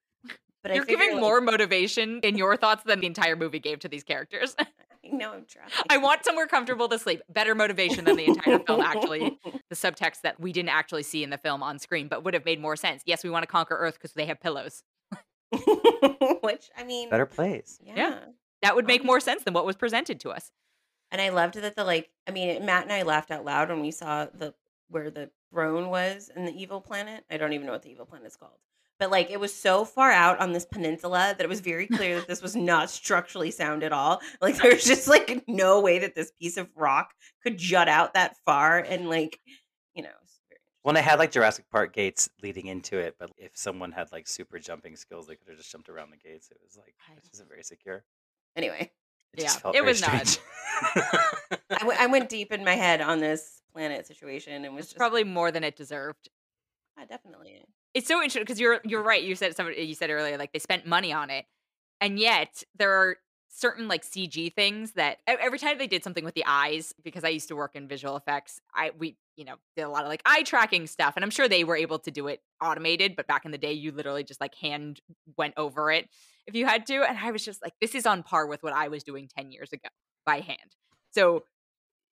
[0.62, 3.80] But You're figure, giving like- more motivation in your thoughts than the entire movie gave
[3.80, 4.54] to these characters.
[5.12, 5.68] I know I'm trying.
[5.88, 7.22] I want somewhere comfortable to sleep.
[7.28, 9.38] Better motivation than the entire film, actually.
[9.70, 12.44] The subtext that we didn't actually see in the film on screen, but would have
[12.44, 13.02] made more sense.
[13.06, 14.82] Yes, we want to conquer Earth because they have pillows.
[16.42, 17.78] Which I mean, Better place.
[17.82, 18.18] yeah.
[18.60, 20.50] That would make more sense than what was presented to us.
[21.10, 22.10] And I loved that the like.
[22.26, 24.54] I mean, Matt and I laughed out loud when we saw the
[24.88, 27.24] where the throne was in the evil planet.
[27.30, 28.58] I don't even know what the evil planet is called.
[29.02, 32.14] But like it was so far out on this peninsula that it was very clear
[32.20, 34.20] that this was not structurally sound at all.
[34.40, 37.10] Like there was just like no way that this piece of rock
[37.42, 39.40] could jut out that far and like,
[39.92, 43.32] you know, it's very Well, and had like Jurassic Park gates leading into it, but
[43.36, 46.52] if someone had like super jumping skills, they could have just jumped around the gates.
[46.52, 48.04] It was like I- it isn't very secure.
[48.54, 48.92] anyway.
[49.34, 50.28] It just Yeah, felt it very was not.
[50.28, 50.46] strange.
[51.70, 54.96] I, w- I went deep in my head on this planet situation and was just
[54.96, 56.28] probably more than it deserved.
[56.96, 57.64] yeah, definitely.
[57.94, 59.22] It's so interesting because you're you're right.
[59.22, 61.44] You said somebody you said earlier like they spent money on it,
[62.00, 63.16] and yet there are
[63.48, 67.28] certain like CG things that every time they did something with the eyes because I
[67.28, 68.60] used to work in visual effects.
[68.74, 71.48] I we you know did a lot of like eye tracking stuff, and I'm sure
[71.48, 73.14] they were able to do it automated.
[73.14, 75.00] But back in the day, you literally just like hand
[75.36, 76.08] went over it
[76.46, 78.72] if you had to, and I was just like, this is on par with what
[78.72, 79.88] I was doing ten years ago
[80.24, 80.76] by hand.
[81.10, 81.44] So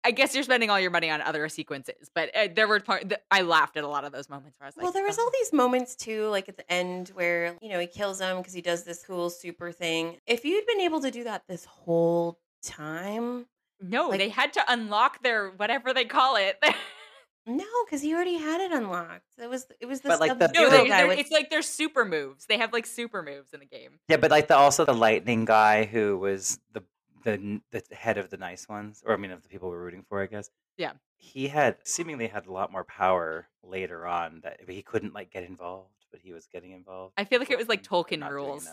[0.07, 3.09] I guess you're spending all your money on other sequences, but uh, there were part
[3.09, 5.03] th- I laughed at a lot of those moments where I was like, well, there
[5.05, 8.21] was "Oh." all these moments too, like at the end where you know he kills
[8.21, 10.15] him because he does this cool super thing.
[10.25, 13.47] If you'd been able to do that this whole time,
[13.81, 16.57] No, Like- they had to unlock their whatever they call it.
[17.45, 19.23] no, because he already had it unlocked.
[19.37, 21.49] It was it was the But, like, the- no, they, guy they're- with it's like
[21.49, 22.45] they're super moves.
[22.47, 23.99] They have like super moves in the game.
[24.09, 26.83] yeah, but like the also the lightning guy who was the
[27.27, 30.05] the the head of the nice ones, or I mean of the people we're rooting
[30.07, 30.49] for, I guess.
[30.77, 30.93] Yeah.
[31.17, 35.43] He had seemingly had a lot more power later on that he couldn't like get
[35.43, 37.13] involved, but he was getting involved.
[37.17, 38.67] I feel like it was like Tolkien rules.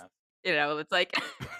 [0.44, 1.12] You know, it's like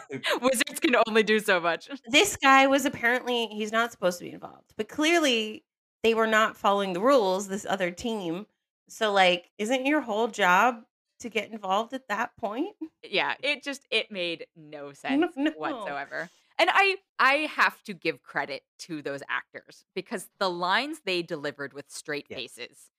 [0.42, 1.88] wizards can only do so much.
[2.08, 5.64] this guy was apparently he's not supposed to be involved, but clearly
[6.02, 7.48] they were not following the rules.
[7.48, 8.46] This other team,
[8.88, 10.82] so like, isn't your whole job
[11.24, 12.76] to get involved at that point?
[13.02, 15.50] Yeah, it just it made no sense no.
[15.56, 16.30] whatsoever.
[16.58, 21.72] And I I have to give credit to those actors because the lines they delivered
[21.72, 22.90] with straight faces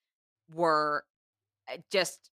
[0.54, 1.06] were
[1.72, 2.32] uh, just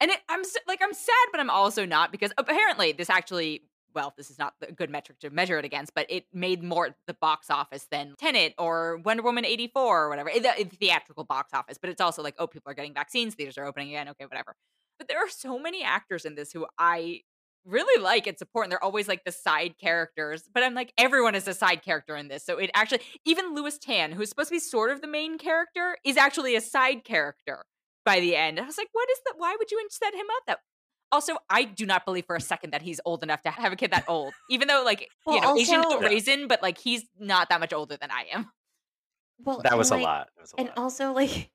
[0.00, 3.62] and it, I'm like I'm sad but I'm also not because apparently this actually
[3.94, 6.94] well this is not a good metric to measure it against but it made more
[7.06, 10.30] the box office than Tenet or Wonder Woman 84 or whatever.
[10.34, 13.58] The the theatrical box office but it's also like oh people are getting vaccines theaters
[13.58, 14.54] are opening again okay whatever.
[14.98, 17.22] But there are so many actors in this who I
[17.64, 21.36] really like and support and they're always like the side characters but i'm like everyone
[21.36, 24.54] is a side character in this so it actually even Lewis Tan who's supposed to
[24.54, 27.64] be sort of the main character is actually a side character
[28.04, 28.58] by the end.
[28.58, 30.60] I was like what is that why would you set him up that
[31.12, 33.76] also i do not believe for a second that he's old enough to have a
[33.76, 37.04] kid that old even though like Well, you know asian also- raisin but like he's
[37.20, 38.50] not that much older than i am
[39.44, 40.28] Well, That and was a lot.
[40.36, 40.78] That was a and lot.
[40.78, 41.50] also like,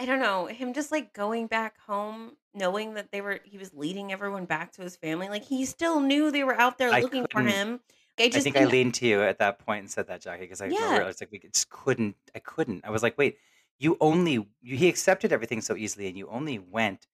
[0.00, 3.74] I don't know, him just like going back home, knowing that they were, he was
[3.74, 5.28] leading everyone back to his family.
[5.28, 7.80] Like he still knew they were out there I looking for him.
[8.18, 10.22] I just, I just think I leaned to you at that point and said that,
[10.22, 12.16] Jackie, because I remember Yeah, I was like, we just couldn't.
[12.34, 12.84] I couldn't.
[12.86, 13.36] I was like, wait,
[13.78, 17.06] you only you, he accepted everything so easily, and you only went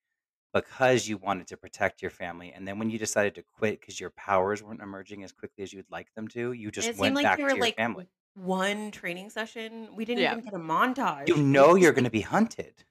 [0.52, 2.52] because you wanted to protect your family.
[2.52, 5.72] And then when you decided to quit because your powers weren't emerging as quickly as
[5.72, 7.64] you'd like them to, you and just it seemed went like back were to your
[7.64, 8.08] like family.
[8.34, 9.88] one training session.
[9.94, 10.32] We didn't Yeah.
[10.32, 11.28] even get a You montage.
[11.28, 12.84] It was know you're going to be hunted.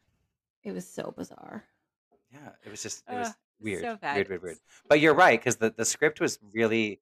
[0.63, 1.65] It was so bizarre.
[2.31, 4.29] Yeah, it was just it was weird, so weird, bad.
[4.29, 4.57] weird, weird.
[4.87, 7.01] But you're right because the the script was really,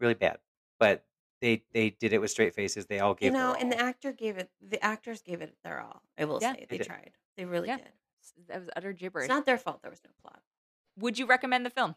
[0.00, 0.38] really bad.
[0.78, 1.04] But
[1.40, 2.86] they they did it with straight faces.
[2.86, 3.86] They all You gave their know, and the all.
[3.86, 4.50] actor gave it.
[4.60, 6.02] The actors gave it their all.
[6.18, 6.54] I will Yeah.
[6.54, 6.86] say They they did.
[6.86, 7.12] tried.
[7.36, 7.76] They really Yeah.
[7.78, 7.92] did.
[8.22, 9.24] S- That was utter gibberish.
[9.24, 9.82] It's not their fault.
[9.82, 10.40] There was no plot.
[10.98, 11.94] Would you recommend the film?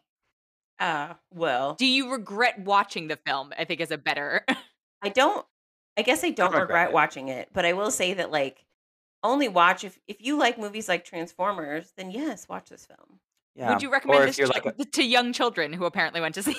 [0.78, 3.52] Uh, well, Do you regret watching the film?
[3.58, 4.44] I think is a better.
[5.02, 5.46] I don't.
[5.96, 6.94] I guess I don't regret regret it.
[6.94, 8.64] watching it, but I will say that like
[9.22, 13.20] only watch if if you like movies like Transformers, then yes, watch this film.
[13.54, 13.70] Yeah.
[13.72, 16.56] Would you recommend this to, like a to young children who apparently went to see?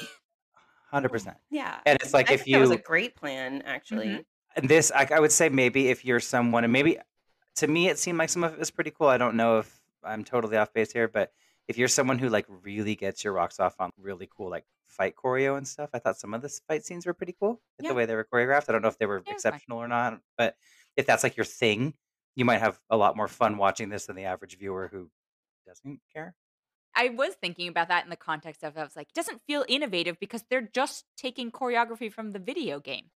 [0.90, 1.36] hundred percent.
[1.50, 4.08] Yeah, And it's like I if think that was a great plan, actually.
[4.08, 4.26] Mhm.
[4.56, 6.98] and this I, I would say maybe if you're someone and maybe
[7.58, 9.08] to me it seemed like some of it was pretty cool.
[9.08, 11.32] I don't know if I'm totally off base here, but
[11.68, 15.16] if you're someone who like really gets your rocks off on really cool like fight
[15.16, 17.62] choreo and stuff, I thought some of the fight scenes were pretty cool.
[17.80, 17.90] Yeah.
[17.90, 18.70] the way they were choreographed.
[18.70, 20.56] I don't know if they were Yeah, exceptional or not, but
[20.96, 21.96] if that's like your thing,
[22.36, 25.10] you might have a lot more fun watching this than the average viewer who
[25.66, 26.36] doesn't care.
[26.96, 29.66] I was thinking about that in the context of I was like, it doesn't feel
[29.68, 33.10] innovative because they're just taking choreography from the video game.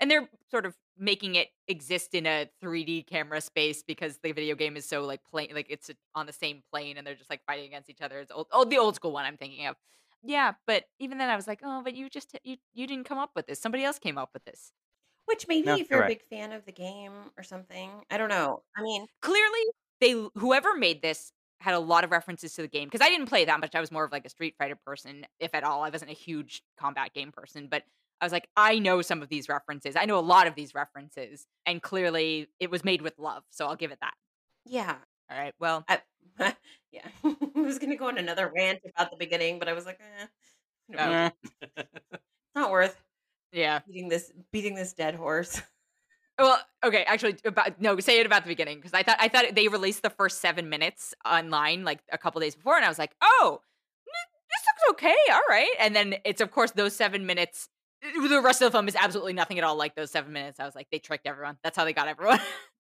[0.00, 4.54] And they're sort of making it exist in a 3D camera space because the video
[4.54, 7.44] game is so like plain like it's on the same plane and they're just like
[7.46, 8.20] fighting against each other.
[8.20, 9.76] It's old, oh the old school one I'm thinking of.
[10.22, 13.18] Yeah, but even then I was like, oh, but you just you you didn't come
[13.18, 13.60] up with this.
[13.60, 14.72] Somebody else came up with this.
[15.26, 18.28] Which maybe No, if you're a big fan of the game or something, I don't
[18.28, 18.62] know.
[18.76, 19.64] I mean, Clearly,
[20.00, 23.26] they whoever made this had a lot of references to the game because I didn't
[23.26, 23.74] play that much.
[23.74, 25.82] I was more of like a Street Fighter person, if at all.
[25.82, 27.84] I wasn't a huge combat game person, but
[28.20, 29.96] I was like, I know some of these references.
[29.96, 33.44] I know a lot of these references, and clearly it was made with love.
[33.50, 34.14] So I'll give it that.
[34.66, 34.96] yeah,
[35.30, 35.54] All right.
[35.58, 36.00] Well, I,
[36.92, 37.06] yeah.
[37.24, 40.26] I was gonna go on another rant about the beginning, but I was like, eh,
[40.98, 41.30] Oh.
[41.76, 43.00] it's not worth
[43.52, 43.80] yeah.
[43.86, 45.60] beating this beating this dead horse.
[46.38, 47.04] Well, okay.
[47.04, 50.02] Actually, about no, say it about the beginning because I thought I thought they released
[50.02, 53.60] the first seven minutes online like a couple days before, and I was like, oh,
[54.06, 55.16] this looks okay.
[55.32, 55.70] All right.
[55.78, 57.68] And then it's of course those seven minutes.
[58.02, 60.58] The rest of the film is absolutely nothing at all like those seven minutes.
[60.58, 61.58] I was like, they tricked everyone.
[61.62, 62.40] That's how they got everyone.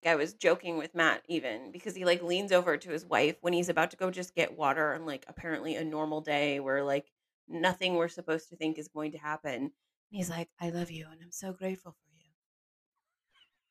[0.06, 3.54] I was joking with Matt even because he like leans over to his wife when
[3.54, 7.06] he's about to go just get water on like apparently a normal day where like
[7.48, 9.54] nothing we're supposed to think is going to happen.
[9.54, 9.72] And
[10.10, 12.08] he's like, I love you and I'm so grateful for you.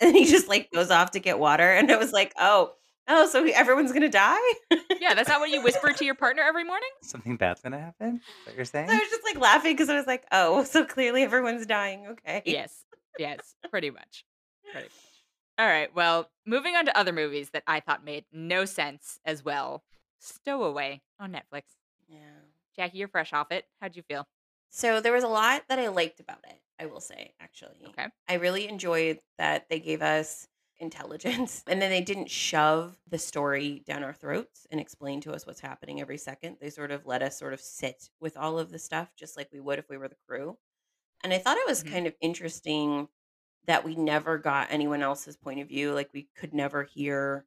[0.08, 1.70] And he just like goes off to get water.
[1.70, 2.72] And I was like, oh,
[3.10, 4.38] oh, so everyone's gonna die?
[5.00, 6.88] yeah, that's not what you whisper to your partner every morning.
[7.02, 8.16] Something bad's gonna happen?
[8.16, 8.88] Is what you're saying?
[8.88, 12.06] So I was just like laughing because I was like, oh, so clearly everyone's dying.
[12.06, 12.42] Okay.
[12.46, 12.84] Yes,
[13.18, 14.24] yes, pretty much,
[14.72, 14.92] pretty much.
[15.58, 15.94] All right.
[15.94, 19.82] Well, moving on to other movies that I thought made no sense as well.
[20.18, 21.64] Stowaway on Netflix.
[22.08, 22.18] Yeah.
[22.76, 23.66] Jacque, you're fresh off it.
[23.80, 24.26] How'd you feel?
[24.70, 27.76] So there was a lot that I liked about it, I will say, actually.
[27.88, 28.06] Okay.
[28.28, 30.46] I really enjoyed that they gave us
[30.80, 35.46] intelligence and then they didn't shove the story down our throats and explain to us
[35.46, 36.58] what's happening every second.
[36.60, 39.50] They sort of let us sort of sit with all of the stuff just like
[39.52, 40.58] we would if we were the crew.
[41.24, 41.94] And I thought it was Mhm.
[41.94, 43.08] kind of interesting
[43.66, 45.94] that we never got anyone else's point of view.
[45.94, 47.46] Like we could never hear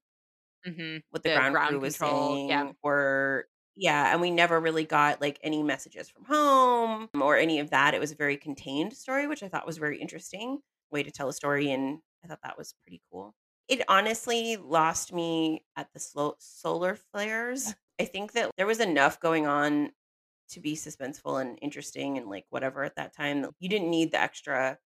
[0.66, 0.98] Mm-hmm.
[1.12, 2.74] what the, The ground, ground crew was control, saying yeah.
[2.82, 7.72] or yeah and we never really got like any messages from home or any of
[7.72, 10.60] that it was a very contained story which i thought was very interesting
[10.92, 13.36] way to tell a story and i thought that was pretty cool
[13.68, 19.20] it honestly lost me at the slow solar flares i think that there was enough
[19.20, 19.92] going on
[20.50, 24.20] to be suspenseful and interesting and like whatever at that time you didn't need the
[24.22, 24.78] extra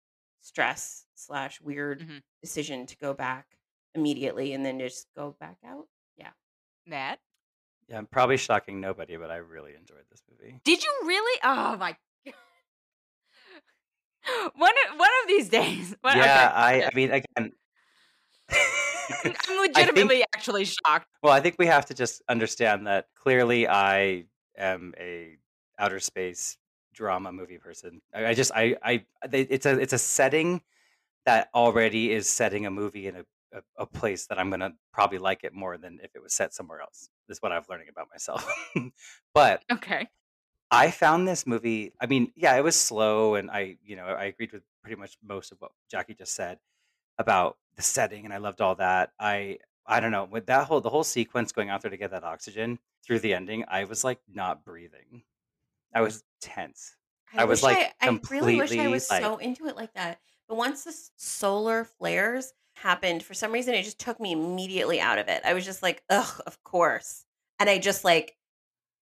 [0.41, 2.21] stress slash weird Mhm.
[2.41, 3.58] decision to go back
[3.95, 6.32] immediately and then just go back out Yeah.
[6.86, 7.21] Matt,
[7.88, 10.62] Yeah, I'm probably shocking nobody, but I really enjoyed this movie.
[10.64, 11.39] did you really?
[11.43, 11.97] Oh my.
[14.55, 15.95] one of, one of these days.
[16.01, 16.88] One, yeah, okay, I.
[16.88, 17.23] I mean, again,
[18.49, 18.59] I'm
[19.23, 21.07] I think legitimately actually shocked.
[21.21, 24.25] Well, I think we have to just understand that clearly I
[24.57, 25.38] am a
[25.80, 26.57] outer space
[26.93, 28.01] drama movie person.
[28.13, 30.61] I, I just I I they, it's a it's a setting
[31.25, 33.23] that already is setting a movie in a,
[33.53, 36.53] a, a place that I'm gonna probably like it more than if it was set
[36.53, 37.09] somewhere else.
[37.30, 38.49] Is what I'm learning about myself.
[39.34, 40.07] but Okay.
[40.72, 41.93] I found this movie.
[42.01, 45.18] I mean, yeah, it was slow, and I, you know, I agreed with pretty much
[45.24, 46.59] most of what Jacque just said.
[47.18, 49.11] about the setting, and I loved all that.
[49.20, 52.11] I I don't know with that whole the whole sequence going out there to get
[52.11, 53.65] that oxygen through the ending.
[53.68, 55.24] I was like not breathing.
[55.93, 56.95] I was tense.
[57.34, 59.93] I, I was like I, I really wish I was like so into it like
[59.93, 60.20] that.
[60.47, 65.20] But once the solar flares happened, for some reason, it just took me immediately out
[65.20, 65.41] of it.
[65.45, 67.26] I was just like, ugh, of course.
[67.59, 68.36] And I just like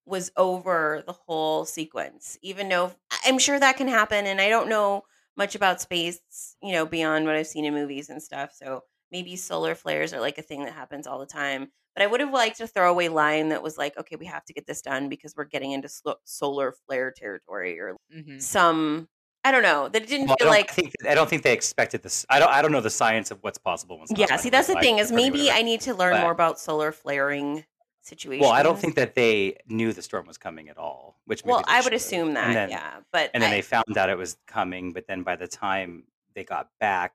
[0.06, 2.94] was over the whole sequence, even though
[3.26, 4.26] I'm sure that can happen.
[4.28, 5.04] And I don't know
[5.38, 8.54] much about space, you know, beyond what I've seen in movies and stuff.
[8.54, 11.72] So maybe solar flares are like a thing that happens all the time.
[11.96, 14.54] But I would have liked a throwaway line that was like, okay, we have to
[14.54, 18.48] get this done because we're getting into slo- solar flare territory or Mhm.
[18.48, 19.08] some,
[19.44, 21.54] I don't know, that it didn't Well, feel don't like, think I don't think they
[21.54, 22.26] expected this.
[22.30, 24.00] I don't I don't know the science of what's possible.
[24.00, 25.52] What's yeah, see, that's the thing is maybe.
[25.52, 27.66] I need to learn But more about solar flaring
[28.06, 28.44] situations.
[28.44, 31.64] well, I don't think that they knew the storm was coming at all, which Well,
[31.68, 32.02] I would should have.
[32.02, 33.00] assume And that, then yeah.
[33.12, 36.06] But and then I, they found out it was coming, but then by the time
[36.34, 37.14] they got back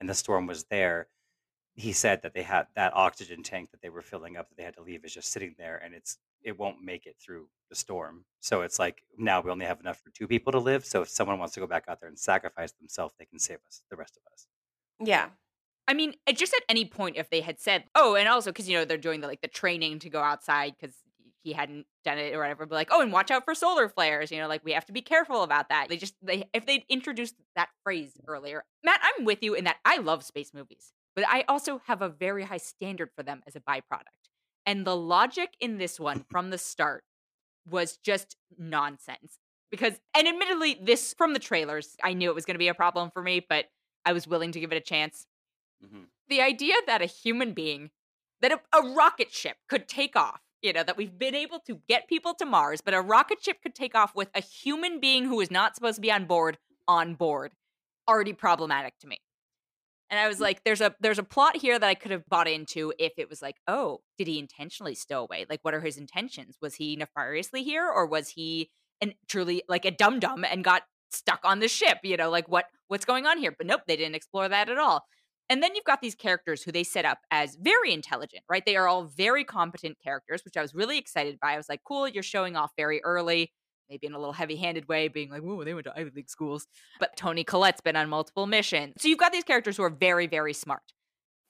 [0.00, 1.08] and the storm was there,
[1.74, 4.62] he said that they had that oxygen tank that they were filling up that they
[4.64, 7.76] had to leave is just sitting there and it's it won't make it through the
[7.76, 8.24] storm.
[8.40, 10.84] So it's like now we only have enough for two people to live.
[10.84, 13.58] So if someone wants to go back out there and sacrifice themselves, they can save
[13.66, 14.46] us, the rest of us.
[15.00, 15.28] yeah.
[15.88, 18.76] I mean, just at any point, if they had said, "Oh," and also because you
[18.76, 20.96] know they're doing the like the training to go outside because
[21.42, 24.30] he hadn't done it or whatever, but like, "Oh, and watch out for solar flares,"
[24.30, 25.88] you know, like we have to be careful about that.
[25.88, 29.78] They just they if they'd introduced that phrase earlier, Matt, I'm with you in that
[29.84, 33.56] I love space movies, but I also have a very high standard for them as
[33.56, 34.30] a byproduct,
[34.66, 37.04] and the logic in this one from the start
[37.68, 39.38] was just nonsense.
[39.70, 42.74] Because, and admittedly, this from the trailers, I knew it was going to be a
[42.74, 43.66] problem for me, but
[44.04, 45.26] I was willing to give it a chance
[45.82, 47.90] hmm the idea that a human being
[48.40, 51.80] that a, a rocket ship could take off you know that we've been able to
[51.88, 55.24] get people to mars but a rocket ship could take off with a human being
[55.26, 56.58] who is not supposed to be on board
[56.88, 57.52] on board
[58.08, 59.18] already problematic to me.
[60.10, 62.48] And i was like there's a there's a plot here that i could have bought
[62.48, 65.46] into if it was like oh did he intentionally stow away?
[65.48, 66.56] Like what are his intentions?
[66.60, 68.70] Was he nefariously here or was he
[69.00, 71.98] an truly like a dum dum and got stuck on the ship?
[72.02, 73.54] You know like what what's going on here?
[73.56, 75.04] But nope they didn't explore that at all
[75.52, 78.64] and then you've got these characters who they set up as very intelligent, right?
[78.64, 81.52] They are all very competent characters, which I was really excited by.
[81.52, 83.52] I was like, cool, you're showing off very early,
[83.90, 86.30] maybe in a little heavy handed way, being like, whoa, they went to Ivy League
[86.30, 86.66] schools.
[86.98, 88.94] But Toni Collette's been on multiple missions.
[88.98, 90.94] So you've got these characters who are very, very smart.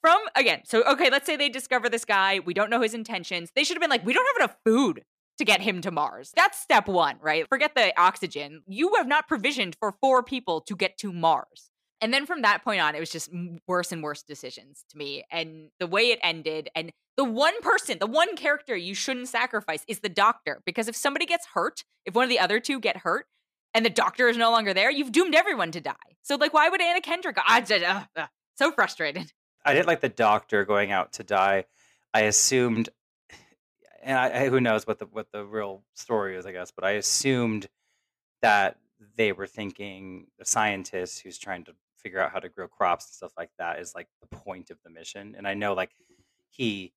[0.01, 2.41] From, again, so, okay, let's say they discover this guy.
[2.41, 3.51] We don't know his intentions.
[3.55, 5.05] They should have been like, we don't have enough food
[5.39, 6.33] to get him to Mars.
[6.35, 7.49] That's step one, right?
[7.49, 8.63] Forget the oxygen.
[8.67, 11.71] You have not provisioned for four people to get to Mars.
[12.03, 13.31] And then from that point on, it was just
[13.67, 15.25] worse and worse decisions to me.
[15.31, 19.85] And the way it ended, and the one person, the one character you shouldn't sacrifice
[19.87, 20.61] is the doctor.
[20.67, 23.27] Because if somebody gets hurt, if one of the other two get hurt,
[23.73, 25.95] and the doctor is no longer there, you've doomed everyone to die.
[26.23, 27.39] So, like, why would Anna Kendrick?
[27.49, 28.27] I just, uh, uh,
[28.57, 29.33] so frustrated.
[29.65, 31.65] I didn't like the doctor going out to die.
[32.13, 32.89] I assumed,
[34.03, 36.73] and I, I- who knows what the what the real story is, I guess.
[36.73, 37.69] But I assumed
[38.43, 38.77] that
[39.17, 43.15] they were thinking the scientist who's trying to figure out how to grow crops and
[43.15, 45.35] stuff like that is like the point of the mission.
[45.37, 45.91] And I know, like
[46.51, 46.93] he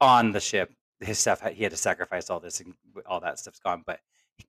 [0.00, 2.74] on the ship, his stuff he had to sacrifice all this and
[3.06, 4.00] all that stuff's gone, but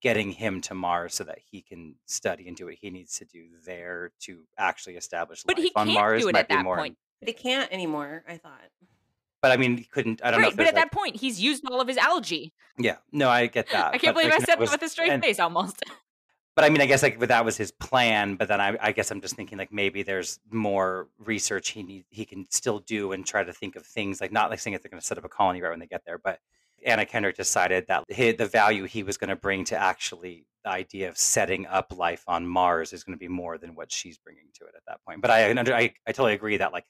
[0.02, 3.26] getting him to Mars so that he can study and do what he needs to
[3.26, 6.50] do there to actually establish But life he on can't Mars do it might at
[6.50, 6.78] be that more.
[6.78, 6.98] point.
[7.22, 8.60] But it can't anymore, I thought.
[9.42, 10.22] But I mean, he couldn't.
[10.24, 10.52] I don't know Right.
[10.52, 12.54] if But at like, that point, he's used all of his algae.
[12.78, 13.94] yeah, no, I get that.
[13.94, 15.84] I can't but, believe like, I said that with a straight and- face almost.
[16.58, 18.34] But I mean, I guess like that was his plan.
[18.34, 22.06] But then I, I guess I'm just thinking like maybe there's more research he need
[22.10, 24.82] he can still do and try to think of things like not like saying that
[24.82, 26.40] they're going to set up a colony right when they get there, but
[26.84, 30.72] Anna Kendrick decided that he, the value he was going to bring to actually the
[30.72, 34.18] idea of setting up life on Mars is going to be more than what she's
[34.18, 35.22] bringing to it at that point.
[35.22, 36.86] But I, I, I totally agree that like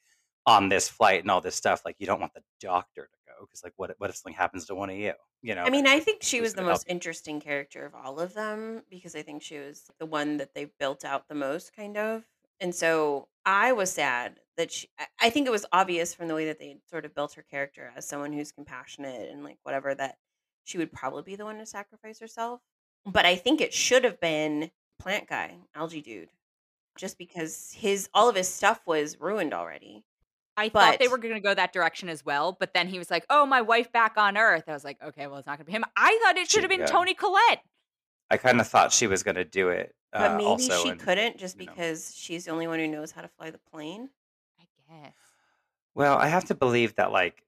[0.47, 3.45] on this flight and all this stuff, like you don't want the doctor to go
[3.45, 5.13] because like what what if something happens to one of you?
[5.43, 7.93] You know, I mean, I think she was the gonna help most interesting character of
[7.93, 11.35] all of them because I think she was the one that they built out the
[11.35, 12.25] most, kind of.
[12.59, 16.33] And so I was sad that she, I- I think it was obvious from the
[16.33, 19.93] way that they sort of built her character as someone who's compassionate and like whatever
[19.93, 20.17] that
[20.63, 22.61] she would probably be the one to sacrifice herself.
[23.05, 26.29] But I think it should have been plant guy, algae dude,
[26.97, 30.03] just because his all of his stuff was ruined already.
[30.57, 33.11] I thought they were going to go that direction as well, but then he was
[33.11, 35.65] like, "Oh, my wife back on Earth." I was like, "Okay, well, it's not going
[35.65, 36.85] to be him." I thought it should have been Yeah.
[36.87, 37.61] Toni Collette.
[38.29, 39.93] I kind of thought she was going to do it.
[40.11, 41.71] But uh, maybe also, she and- couldn't just you know.
[41.73, 44.09] because she's the only one who knows how to fly the plane.
[44.59, 44.63] I
[45.03, 45.13] guess.
[45.93, 47.43] Well, I have to believe that, like,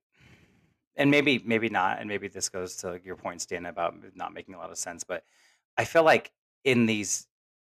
[0.95, 4.55] and maybe, maybe not, and maybe this goes to your point, Stan, about not making
[4.55, 5.03] a lot of sense.
[5.03, 5.23] But
[5.77, 6.31] I feel like
[6.63, 7.27] in these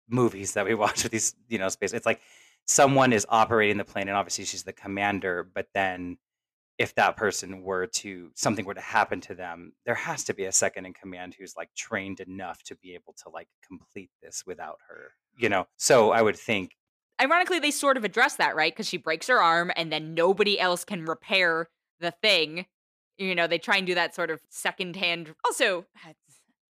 [0.08, 2.22] movies that we watch with these, you know, space, it's like
[2.70, 6.18] someone is operating the plane and obviously she's the commander but then
[6.78, 10.46] if that person were to something were to happen to them there has to be
[10.46, 14.44] a second in command who's like trained enough to be able to like complete this
[14.46, 16.76] without her you know so i would think
[17.22, 18.72] Ironically, they sort of address that, right?
[18.72, 21.68] Because she breaks her arm and then nobody else can repair
[22.00, 22.66] the thing.
[23.18, 25.34] You know, they try and do that sort of secondhand.
[25.44, 25.86] Also,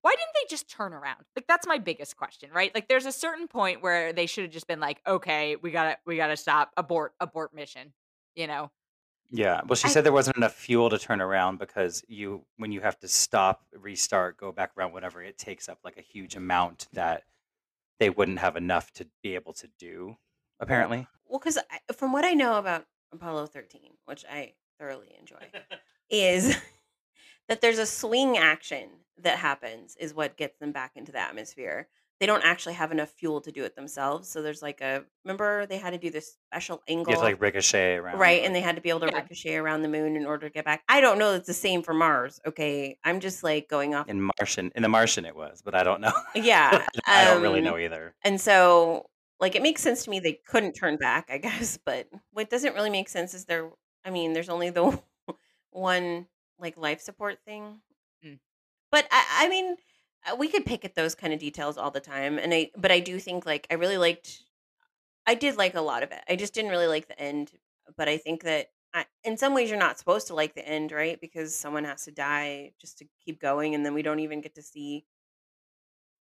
[0.02, 1.24] why didn't they just turn around?
[1.36, 2.74] Like that's my biggest question, right?
[2.74, 5.98] Like there's a certain point where they should have just been like, okay, we gotta
[6.06, 7.92] we gotta stop, abort, abort mission.
[8.34, 8.70] You know,
[9.30, 12.70] yeah well she I said there wasn't enough fuel to turn around because you when
[12.70, 16.36] you have to stop restart go back around whatever it takes up like a huge
[16.36, 17.24] amount that
[17.98, 20.16] they wouldn't have enough to be able to do
[20.60, 21.58] apparently well, because
[21.94, 25.36] from what I know about Apollo 13, which I thoroughly enjoy,
[26.10, 26.56] is
[27.48, 28.88] that there's a swing action
[29.22, 31.88] that happens is what gets them back into the atmosphere.
[32.20, 34.28] They don't actually have enough fuel to do it themselves.
[34.28, 37.22] So there's like a remember they had to do this special you have to angle,
[37.22, 38.42] like ricochet around right?
[38.42, 40.52] And they had to be able to yeah, ricochet around the moon in order to
[40.52, 40.82] get back.
[40.88, 42.40] I don't know it's the same for Mars.
[42.44, 42.98] Okay.
[43.04, 46.00] I'm just like going off in martian in the martian it was but i don't
[46.00, 46.86] know yeah.
[47.06, 49.06] i don't really Um know either and so
[49.40, 52.74] like it makes sense to me they couldn't turn back, I guess, but what doesn't
[52.74, 53.70] really make sense is there
[54.04, 54.98] I mean, there's only the
[55.70, 56.26] one
[56.58, 57.80] like life support thing.
[58.90, 59.76] But I, I mean,
[60.26, 62.70] uh, we could pick at those kind of details all the time, and I.
[62.76, 64.42] But I do think like I really liked.
[65.26, 66.20] I did like a lot of it.
[66.28, 67.52] I just didn't really like the end.
[67.96, 70.92] But I think that I, in some ways you're not supposed to like the end,
[70.92, 71.20] right?
[71.20, 74.54] Because someone has to die just to keep going, and then we don't even get
[74.54, 75.04] to see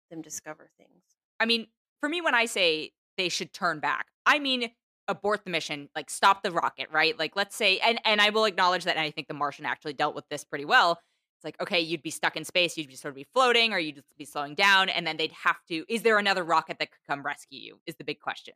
[0.09, 1.03] them discover things.
[1.39, 1.67] I mean,
[1.99, 4.71] for me, when I say they should turn back, I mean
[5.07, 7.17] abort the mission, like stop the rocket, right?
[7.17, 9.93] Like let's say, and and I will acknowledge that, and I think the Martian actually
[9.93, 10.99] dealt with this pretty well.
[11.45, 13.95] Like okay, you'd be stuck in space, you'd be sort of be floating, or you'd
[13.95, 15.85] just be slowing down, and then they'd have to.
[15.87, 17.79] Is there another rocket that could come rescue you?
[17.85, 18.55] Is the big question.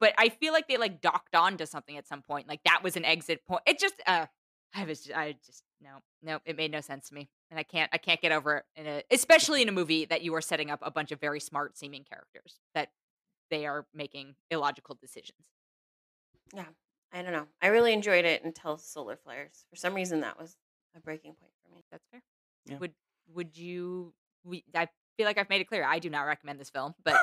[0.00, 2.48] But I feel like they like docked on to something at some point.
[2.48, 3.62] Like that was an exit point.
[3.66, 4.26] It just, uh,
[4.74, 5.90] I was, just, I just no,
[6.22, 8.64] no, it made no sense to me, and I can't, I can't get over it.
[8.76, 11.40] In a, especially in a movie that you are setting up a bunch of very
[11.40, 12.90] smart seeming characters that
[13.50, 15.38] they are making illogical decisions.
[16.54, 16.64] Yeah,
[17.12, 17.46] I don't know.
[17.60, 19.64] I really enjoyed it until solar flares.
[19.70, 20.56] For some reason, that was
[20.96, 21.82] a breaking point for me.
[21.90, 22.22] That's fair.
[22.66, 22.78] Yeah.
[22.78, 22.92] Would
[23.34, 24.12] would you?
[24.44, 25.84] We, I feel like I've made it clear.
[25.84, 27.16] I do not recommend this film, but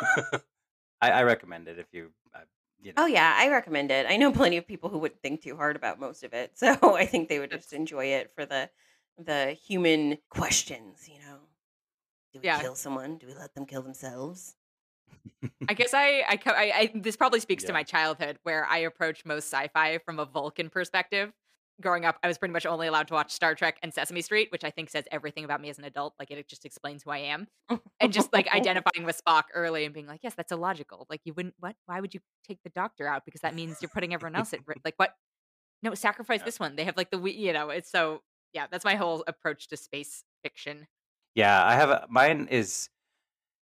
[1.01, 2.39] I, I recommend it if you uh,
[2.81, 4.05] you know Oh yeah, I recommend it.
[4.07, 6.95] I know plenty of people who wouldn't think too hard about most of it, so
[6.95, 8.69] I think they would just enjoy it for the
[9.17, 11.09] the human questions.
[11.11, 11.37] You know,
[12.33, 13.17] do we yeah, kill someone?
[13.17, 14.55] Do we let them kill themselves?
[15.69, 19.25] I guess I, I, I, I, this probably speaks to my childhood where I approach
[19.25, 21.33] most sci-fi from a Vulcan perspective.
[21.79, 24.51] Growing up, I was pretty much only allowed to watch Star Trek and Sesame Street,
[24.51, 26.15] which I think says everything about me as an adult.
[26.17, 27.47] Like it just explains who I am,
[27.99, 31.05] and just like identifying with Spock early and being like, yes, that's illogical.
[31.09, 31.53] Like you wouldn't.
[31.59, 31.75] What?
[31.85, 33.25] Why would you take the Doctor out?
[33.25, 34.81] Because that means you're putting everyone else at risk.
[34.83, 35.13] Like what?
[35.83, 36.45] No, sacrifice Yeah.
[36.45, 36.75] this one.
[36.75, 37.69] They have like the we- you know.
[37.69, 38.21] It's so
[38.53, 38.65] yeah.
[38.71, 40.87] That's my whole approach to space fiction.
[41.35, 42.89] Yeah, I have a, mine is,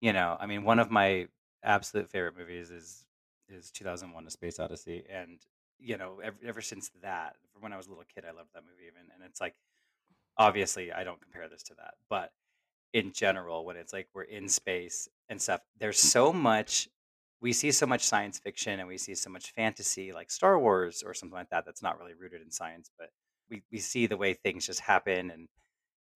[0.00, 1.28] you know, I mean, one of my
[1.62, 3.04] absolute favorite movies is
[3.48, 5.38] is 2001: A Space Odyssey, and
[5.78, 8.64] you know, ever, ever since that, when I was a little kid, I loved that
[8.64, 9.56] movie even, and it's like,
[10.36, 12.32] obviously, I don't compare this to that, but
[12.92, 16.88] in general, when it's like we're in space and stuff, there's so much.
[17.40, 21.02] We see so much science fiction and we see so much fantasy, like Star Wars
[21.02, 21.66] or something like that.
[21.66, 23.10] That's not really rooted in science, but
[23.50, 25.48] we, we see the way things just happen and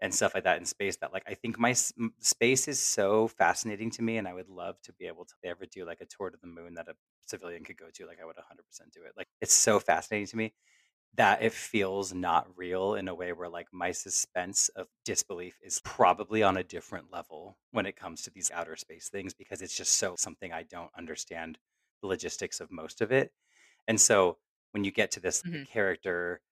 [0.00, 3.90] and stuff like that in space that like i think my space is so fascinating
[3.90, 6.30] to me and i would love to be able to ever do like a tour
[6.30, 6.94] to the moon that a
[7.26, 10.36] civilian could go to like i would 100% do it like it's so fascinating to
[10.36, 10.52] me
[11.16, 15.80] that it feels not real in a way where like my suspense of disbelief is
[15.84, 19.76] probably on a different level when it comes to these outer space things because it's
[19.76, 21.58] just so something i don't understand
[22.02, 23.32] the logistics of most of it
[23.88, 24.38] and so
[24.72, 26.42] when you get to this hmm character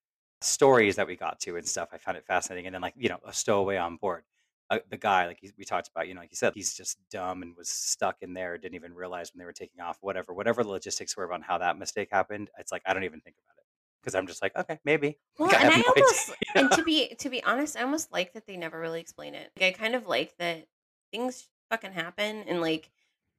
[0.41, 1.89] stories that we got to and stuff.
[1.91, 2.67] I found it fascinating.
[2.67, 4.25] And then like, you know, a stowaway on board.
[4.69, 6.97] Uh, the guy, like he, we talked about, you know, like you said, he's just
[7.09, 10.33] dumb and was stuck in there, didn't even realize when they were taking off, whatever,
[10.33, 12.49] whatever the logistics were on how that mistake happened.
[12.57, 13.64] It's like, I don't even think about it
[14.05, 15.17] because I'm just like, okay, maybe.
[15.39, 18.33] Well, I and I no almost and to be to be honest, I almost like
[18.33, 19.51] that they never really explain it.
[19.59, 20.67] Like I kind of like that
[21.11, 22.91] things fucking happen and like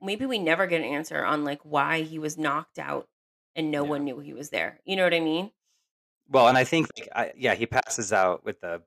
[0.02, 3.08] maybe we never get an answer on like why he was knocked out
[3.54, 3.90] and no Yeah.
[3.90, 4.80] one knew he was there.
[4.84, 5.52] You know what I mean?
[6.28, 8.82] Well, and I think, like, I, yeah, he passes out with the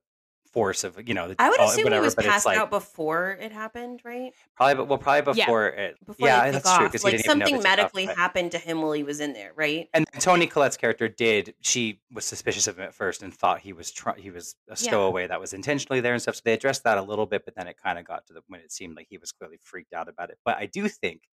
[0.52, 3.38] force of, you know, the- I would all, assume he was passed like out before
[3.39, 4.34] it happened, right?
[4.56, 5.45] probably, but well, probably Yeah.
[5.45, 5.97] before it.
[6.06, 6.91] Before Yeah, that's true off.
[6.91, 7.78] because Like didn't even know something they off.
[7.78, 9.88] medically happened to him while he was in there, right?
[9.93, 11.54] and Toni Collette's character did.
[11.62, 14.72] She was suspicious of him at first and thought he was try, he was a
[14.72, 14.76] Yeah.
[14.76, 16.36] stowaway that was intentionally there and stuff.
[16.36, 18.41] So they addressed that a little bit, but then it kind of got to the
[18.47, 20.39] when it seemed like he was clearly freaked out about it.
[20.43, 21.24] But I do think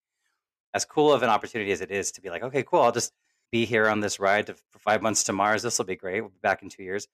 [0.75, 3.15] as cool of an opportunity as it is to be like, okay, cool, I'll just
[3.51, 5.63] be here on this ride to, for five months to Mars.
[5.63, 6.21] This will be great.
[6.21, 7.09] We'll be back in two years.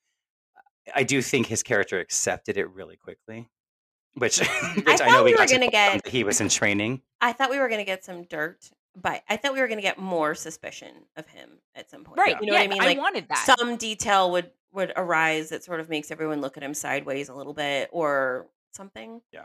[0.95, 3.49] I do think his character accepted it really quickly,
[4.14, 4.49] which which
[4.87, 7.03] I, thought know we we were got gonna get- he was in training.
[7.20, 8.70] I thought we were gonna get some dirt,
[9.01, 12.18] but I thought we were gonna get more suspicion of him at some point.
[12.18, 12.37] Right.
[12.41, 12.78] You know yeah, what I mean?
[12.83, 13.55] Like wanted that.
[13.59, 17.35] some detail would would arise that sort of makes everyone look at him sideways a
[17.35, 19.20] little bit or something.
[19.33, 19.45] Yeah.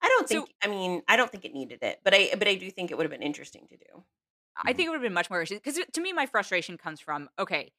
[0.00, 0.54] I don't So- think.
[0.62, 2.96] I mean, I don't think it needed it, but I but I do think it
[2.96, 4.04] would have been interesting to do.
[4.64, 7.28] I think it would have been much more because to me, my frustration comes from
[7.38, 7.72] okay,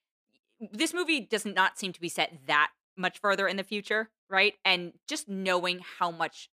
[0.59, 4.55] this movie does not seem to be set that much further in the future, right?
[4.65, 6.49] And just knowing how much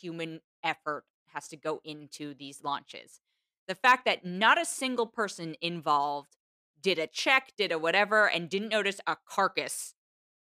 [0.00, 3.20] human effort has to go into these launches,
[3.68, 6.36] the fact that not a single person involved
[6.80, 9.94] did a check, did a whatever, and didn't notice a carcass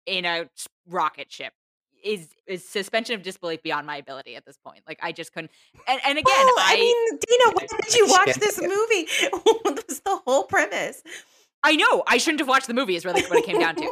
[0.06, 0.48] in a
[0.86, 1.52] rocket ship.
[2.04, 4.82] Is is suspension of disbelief beyond my ability at this point?
[4.86, 5.50] Like I just couldn't.
[5.88, 9.08] And, and again, Well, I, I mean, Dina, why did you watch this movie?
[9.64, 11.02] that was the whole premise.
[11.62, 12.96] I know I shouldn't have watched the movie.
[12.96, 13.90] Is really what it came down to.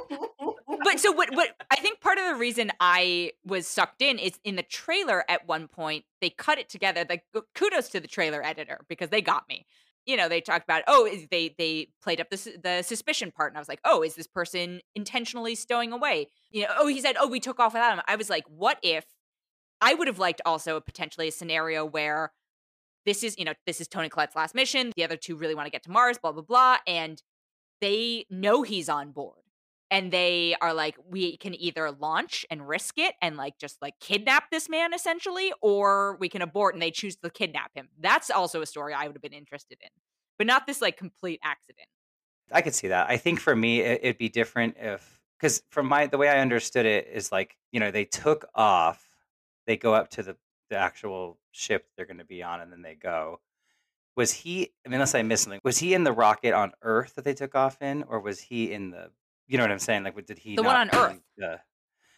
[0.85, 4.39] but so what what I think part of the reason I was sucked in is
[4.45, 7.05] in the trailer at one point they cut it together.
[7.09, 9.67] Like kudos to the trailer editor because they got me.
[10.05, 13.59] You know, they talked about oh they they played up the the suspicion part and
[13.59, 17.17] I was like, "Oh, is this person intentionally stowing away?" You know, oh he said,
[17.19, 19.05] "Oh, we took off without him." I was like, "What if
[19.81, 22.33] I would have liked also potentially a scenario where
[23.05, 24.93] this is, you know, this is Toni Collette's last mission.
[24.97, 27.23] The other two really want to get to Mars, blah blah blah, and
[27.81, 29.43] they know he's on board
[29.91, 33.95] and they are like we can either launch and risk it and like just like
[34.01, 38.31] kidnap this man essentially or we can abort and they choose to kidnap him that's
[38.31, 39.91] also a story i would have been interested in
[40.39, 41.89] but not this like complete accident
[42.53, 43.09] I could see that.
[43.09, 46.39] I think for me, it, it'd be different if, because from my the way I
[46.39, 49.05] understood it is like, you know, they took off,
[49.67, 50.37] they go up to the
[50.69, 53.41] the actual ship they're going to be on, and then they go.
[54.17, 54.71] Was he?
[54.85, 57.35] I mean, unless I missed something, was he in the rocket on Earth that they
[57.35, 59.11] took off in, or was he in the?
[59.47, 60.05] You know what I'm saying?
[60.05, 60.57] Like, what did he?
[60.57, 61.21] The one on Earth.
[61.37, 61.61] The,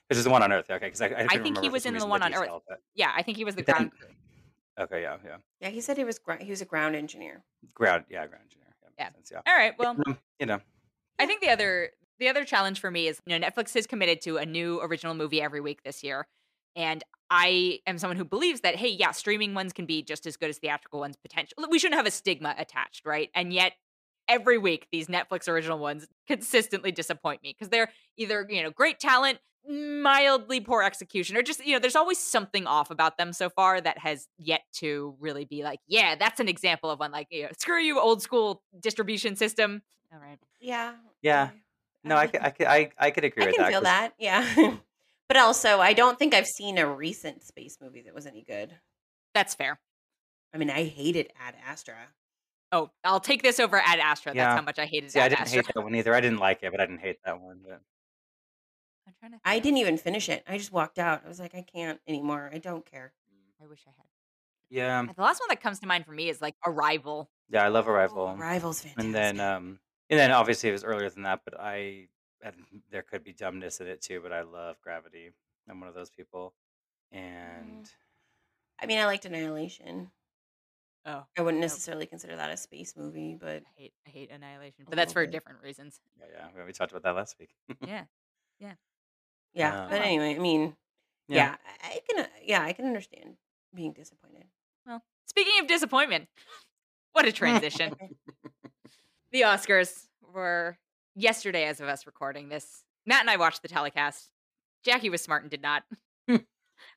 [0.09, 0.70] because the one on Earth.
[0.70, 2.49] Okay, because I, I, couldn't think he was in the one on Earth.
[2.68, 3.92] but- yeah i think he was the then- ground
[4.80, 7.42] Okay, yeah, yeah, yeah, he said he was gr- he was a ground engineer.
[7.74, 8.68] ground, yeah, ground engineer.
[8.96, 9.12] Yeah, Yeah.
[9.12, 9.40] sense, yeah.
[9.44, 10.61] all right well Um, you know,
[11.18, 11.90] I think the other
[12.20, 15.14] the other challenge for me is you know Netflix is committed to a new original
[15.14, 16.28] movie every week this year,
[16.79, 20.39] and I am someone who believes that hey, yeah, streaming ones can be just as
[20.39, 21.16] good as theatrical ones.
[21.20, 23.29] Potential, we shouldn't have a stigma attached, right?
[23.35, 23.74] And yet
[24.29, 28.99] every week these Netflix original ones consistently disappoint me because they're either you know great
[28.99, 33.51] talent, mildly poor execution, or just you know there's always something off about them so
[33.51, 37.26] far that has yet to really be like yeah, that's an example of one like
[37.31, 39.83] you know, screw you old school distribution system.
[40.12, 40.39] All right.
[40.61, 40.95] Yeah.
[41.20, 41.51] Yeah.
[42.05, 43.70] no, I could, I could, I, I could agree I with can that.
[43.70, 44.12] feel 'cause- that.
[44.18, 44.76] Yeah.
[45.29, 48.74] but also, I don't think I've seen a recent space movie that was any good.
[49.35, 49.79] That's fair.
[50.55, 51.97] I mean, I hated Ad Astra.
[52.72, 54.33] Oh, I'll take this over Ad Astra.
[54.33, 54.57] That's Yeah.
[54.57, 55.62] how much I hated See, I didn't Astra.
[55.62, 56.14] hate that one either.
[56.14, 57.61] I didn't like it, but I didn't hate that one.
[57.62, 57.81] But
[59.07, 60.43] I'm trying to I didn't even finish it.
[60.47, 61.22] I just walked out.
[61.24, 62.51] I was like, I can't anymore.
[62.53, 63.12] I don't care.
[63.62, 64.07] I wish I had.
[64.70, 67.29] yeah, The last one that comes to mind for me is like Arrival.
[67.51, 68.35] yeah, I love Arrival.
[68.35, 69.05] Oh, Rival's fantastic.
[69.05, 72.09] and then, um, and then obviously it was earlier than that, but I,
[72.43, 72.55] and
[72.91, 74.20] there could be dumbness in it too.
[74.22, 75.30] But I love Gravity.
[75.68, 76.55] I'm one of those people,
[77.12, 77.89] and
[78.80, 80.11] I mean, I liked Annihilation.
[81.07, 84.84] Oh, I wouldn't necessarily consider that a space movie, but I hate I hate Annihilation,
[84.89, 85.32] but that's for bit.
[85.32, 86.01] different reasons.
[86.18, 87.51] yeah, yeah, we talked about that last week.
[87.86, 88.05] Yeah.
[89.55, 89.82] yeah.
[89.84, 90.76] Um, but anyway, I mean,
[91.28, 91.36] Yeah.
[91.36, 92.24] yeah, I I can.
[92.24, 93.36] uh, Yeah, I can understand
[93.74, 94.45] being disappointed.
[94.86, 96.28] Well, speaking of disappointment,
[97.12, 97.95] what a transition.
[99.32, 100.76] the Oscars were
[101.19, 102.85] yesterday, as of us recording this.
[103.07, 104.31] Matt and I watched the telecast.
[104.85, 105.83] Jacque was smart and did not.
[106.29, 106.45] it's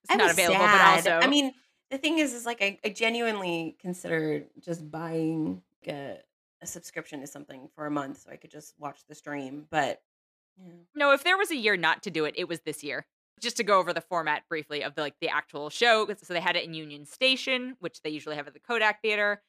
[0.09, 1.03] not available, sad.
[1.03, 1.53] but also I mean,
[1.89, 6.17] the thing is, is like I, I genuinely considered just buying a,
[6.61, 9.65] a subscription to something for a month so I could just watch the stream.
[9.69, 10.01] But
[10.63, 10.73] yeah.
[10.95, 13.05] No, if there was a year not to do it, it was this year.
[13.39, 16.07] Just to go over the format briefly of the like the actual show.
[16.21, 19.41] So they had it in Union Station, which they usually have at the Kodak Theater.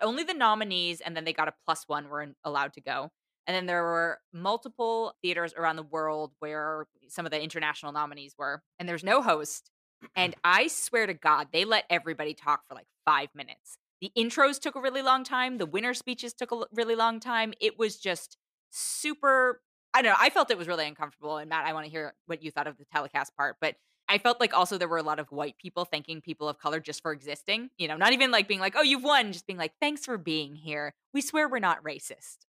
[0.00, 3.10] Only the nominees and then they got a plus one were allowed to go.
[3.50, 8.36] And then there were multiple theaters around the world where some of the international nominees
[8.38, 8.62] were.
[8.78, 9.72] And there's no host.
[10.14, 13.78] And I swear to God, they let everybody talk for like five minutes.
[14.00, 15.58] The intros took a really long time.
[15.58, 17.52] The winner speeches took a really long time.
[17.60, 18.36] It was just
[18.70, 20.18] super I don't know.
[20.20, 21.38] I felt it was really uncomfortable.
[21.38, 23.56] And Matt, I want to hear what you thought of the telecast part.
[23.60, 23.74] But
[24.08, 26.78] I felt like also there were a lot of white people thanking people of color
[26.78, 27.70] just for existing.
[27.78, 30.18] You know, not even like being like, oh, you've won, just being like, thanks for
[30.18, 30.94] being here.
[31.12, 32.46] We swear we're not racist.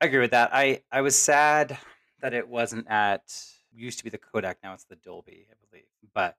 [0.00, 0.50] I agree with that.
[0.52, 1.78] I I was sad
[2.20, 3.22] that it wasn't at
[3.72, 6.36] used to be the Kodak, now it's the Dolby, I believe, but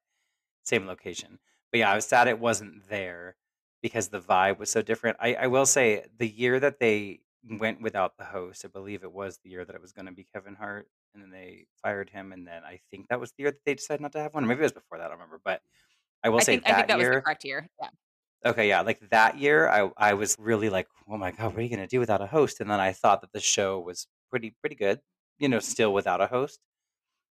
[0.64, 1.40] same location.
[1.72, 3.38] But yeah, I was sad it wasn't there.
[3.84, 5.18] because the vibe was so different.
[5.22, 9.14] I, I will say the year that they went without the host, I believe it
[9.14, 12.10] was the year that it was going to be Kevin Hart, and then they fired
[12.12, 14.34] him, and then I think that was the year that they decided not to have
[14.36, 15.06] one, or maybe it was before that.
[15.06, 15.62] I don't remember, but
[16.24, 17.24] I will I say think I think that that was the year.
[17.24, 17.70] correct year.
[17.82, 17.90] Yeah.
[18.46, 21.62] Okay, yeah, like that year, I I was really like, oh my god, what are
[21.64, 22.60] you gonna do without a host?
[22.62, 25.02] And then I thought that the show was pretty pretty good,
[25.40, 26.60] you know, still without a host.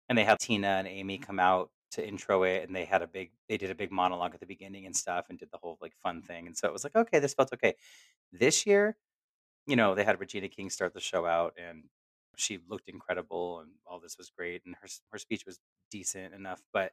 [0.08, 3.08] And they had Tina and Amy come out to intro it, and they had a
[3.08, 5.78] big they did a big monologue at the beginning and stuff, and did the whole
[5.82, 6.46] like fun thing.
[6.48, 7.74] And so it was like, okay, this felt okay.
[8.32, 8.96] This year,
[9.66, 11.84] you know, they had Regina King start the show out, and
[12.36, 16.62] she looked incredible, and all this was great, and her her speech was decent enough,
[16.72, 16.92] but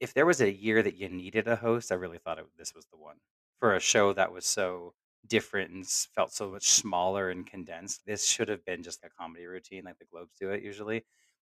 [0.00, 2.74] if there was a year that you needed a host, I really thought it, this
[2.74, 3.16] was the one
[3.60, 4.94] for a show that was so
[5.26, 8.04] different and felt so much smaller and condensed.
[8.06, 11.04] This should have been just a comedy routine like the Globes do it usually.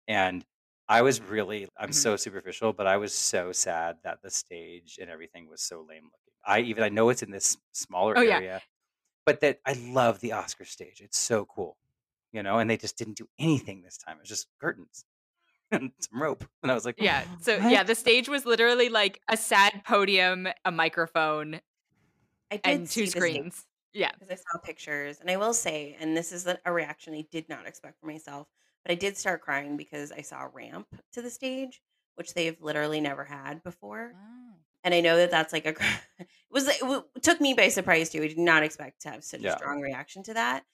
[0.08, 0.44] And
[0.88, 1.92] I was really, I'm Mhm.
[1.92, 6.04] so superficial, but I was so sad that the stage and everything was so lame
[6.04, 6.34] looking.
[6.44, 8.40] I even, I know it's in this smaller Oh, yeah.
[8.40, 8.62] area,
[9.26, 11.00] but that I love the Oscar stage.
[11.00, 11.78] It's so cool,
[12.32, 14.18] you know, and they just didn't do anything this time.
[14.18, 15.04] It was just curtains
[15.72, 16.44] and some rope.
[16.62, 17.26] And I was like, Yeah.
[17.40, 21.60] So "What?" yeah, the stage was literally like a sad podium, a microphone,
[22.50, 23.66] I did and two screens.
[23.92, 24.12] Yeah.
[24.18, 27.48] because I saw pictures, and I will say, and this is a reaction I did
[27.48, 28.48] not expect for myself,
[28.84, 31.82] but I did start crying because I saw a ramp to the stage,
[32.16, 34.16] which they've literally never had before.
[34.84, 35.70] And I know that that's like a
[36.18, 38.22] it was it took me by surprise too.
[38.22, 40.64] I did not expect to have such a strong reaction to that.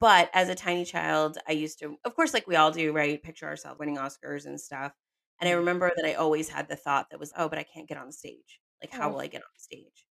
[0.00, 3.22] But as a tiny child, I used to, of course, like we all do, right?
[3.22, 4.94] Picture ourselves winning Oscars and stuff.
[5.40, 5.54] And I Mhm.
[5.54, 8.06] remember that I always had the thought that was, oh, but I can't get on
[8.08, 8.60] the stage.
[8.82, 9.12] Like, how Oh.
[9.12, 10.05] will I get on the stage?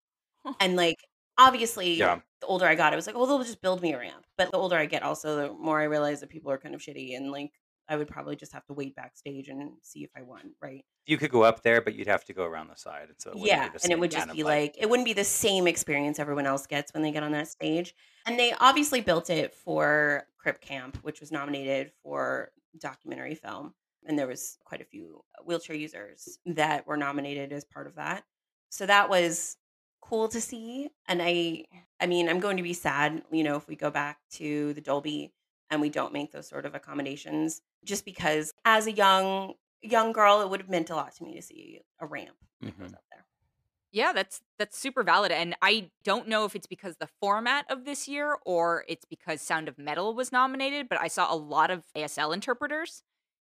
[0.60, 0.98] And like,
[1.38, 2.22] obviously, Yeah.
[2.42, 4.26] the older I got, I was like, oh, they'll just build me a ramp.
[4.38, 6.82] But the older I get, also, the more I realize that people are kind of
[6.82, 7.52] shitty and like,
[7.88, 10.86] I would probably just have to wait backstage and see if I won, right?
[11.06, 13.32] You could go up there, but you'd have to go around the side, and so
[13.32, 14.90] it wouldn't Yeah, the and it same would kind just of be like, like it
[14.90, 17.94] wouldn't be the same experience everyone else gets when they get on that stage.
[18.26, 23.76] And they obviously built it for Crip Camp, which was nominated for documentary film,
[24.06, 28.24] and there was quite a few wheelchair users that were nominated as part of that.
[28.70, 29.58] So that was
[30.06, 30.90] cool to see.
[31.08, 31.66] And I
[32.00, 34.82] I mean, I'm going to be sad, you know, if we go back to the
[34.82, 35.34] Dolby
[35.70, 40.42] and we don't make those sort of accommodations just because as a young young girl
[40.42, 42.96] it would have meant a lot to me to see a ramp that goes Mhm.
[42.96, 43.26] up there.
[43.92, 45.32] Yeah, that's that's super valid.
[45.32, 49.42] And I don't know if it's because the format of this year or it's because
[49.42, 53.04] Sound of Metal was nominated, but I saw a lot of ASL interpreters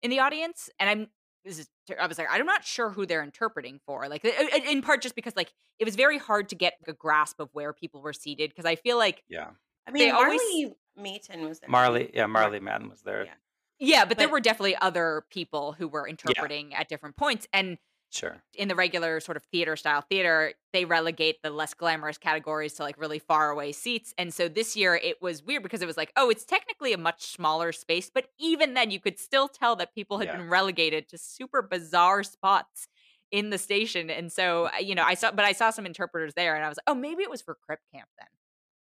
[0.03, 0.71] in the audience.
[0.81, 1.09] And I'm
[1.45, 4.09] this is ter- I was like, I'm not sure who they're interpreting for.
[4.09, 6.93] Like i- i- in part just because like it was very hard to get a
[6.93, 9.51] grasp of where people were seated because I feel like yeah.
[9.87, 11.69] I They mean, always- Marlee Matlin was there.
[11.71, 13.25] Marlee, yeah, Mar- Marlee Matlin was there.
[13.25, 13.33] Yeah.
[13.79, 17.79] yeah, but there were definitely other people who were interpreting at different points and
[18.13, 18.43] Sure.
[18.55, 22.83] in the regular sort of theater style theater, they relegate the less glamorous categories to
[22.83, 24.13] like really far away seats.
[24.19, 26.99] And so this year it was weird because it was like, oh, it's technically a
[26.99, 30.33] much smaller space, but even then you could still tell that people had Yeah.
[30.33, 32.89] been relegated to super bizarre spots
[33.31, 34.11] in the station.
[34.11, 36.77] And so, you know, I saw, but I saw some interpreters there and I was
[36.77, 38.29] like, oh, maybe it was for Crip Camp then.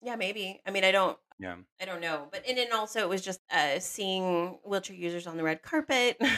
[0.03, 0.61] Yeah, maybe.
[0.67, 1.57] I mean, I don't Yeah.
[1.81, 2.29] I don't know.
[2.33, 6.19] But and then also it was just uh seeing wheelchair users on the red carpet.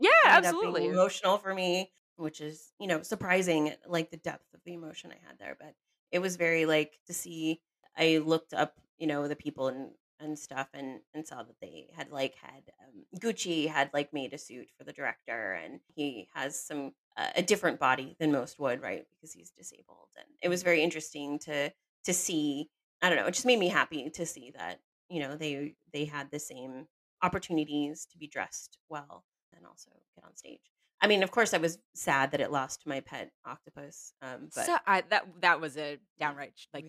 [0.00, 0.88] Yeah, ended absolutely.
[0.92, 5.26] emotional for me, which is, you know, surprising like the depth of the emotion I
[5.26, 5.56] had there.
[5.58, 5.74] But
[6.12, 7.60] it was very like to see
[7.96, 9.90] I looked up, you know, the people and
[10.20, 14.34] and stuff and and saw that they had like had um, Gucci had like made
[14.34, 18.58] a suit for the director and he has some uh, a different body than most
[18.58, 19.06] would, right?
[19.10, 20.08] Because he's disabled.
[20.16, 21.72] And it was very interesting to
[22.04, 22.70] to see
[23.02, 26.04] I don't know, it just made me happy to see that, you know, they they
[26.04, 26.86] had the same
[27.22, 29.24] opportunities to be dressed well
[29.56, 30.60] and also get on stage.
[31.02, 34.12] I mean, of course, I was sad that it lost my pet octopus.
[34.20, 36.86] Um, but so I, that that was a downright like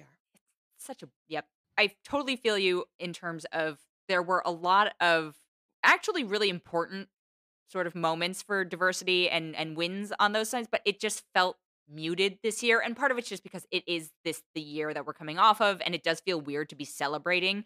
[0.82, 1.46] such a yep
[1.78, 5.36] i totally feel you in terms of there were a lot of
[5.84, 7.08] actually really important
[7.70, 11.58] sort of moments for diversity and and wins on those sides but it just felt
[11.90, 15.06] muted this year and part of it's just because it is this the year that
[15.06, 17.66] we're coming off of and it does feel weird to be celebrating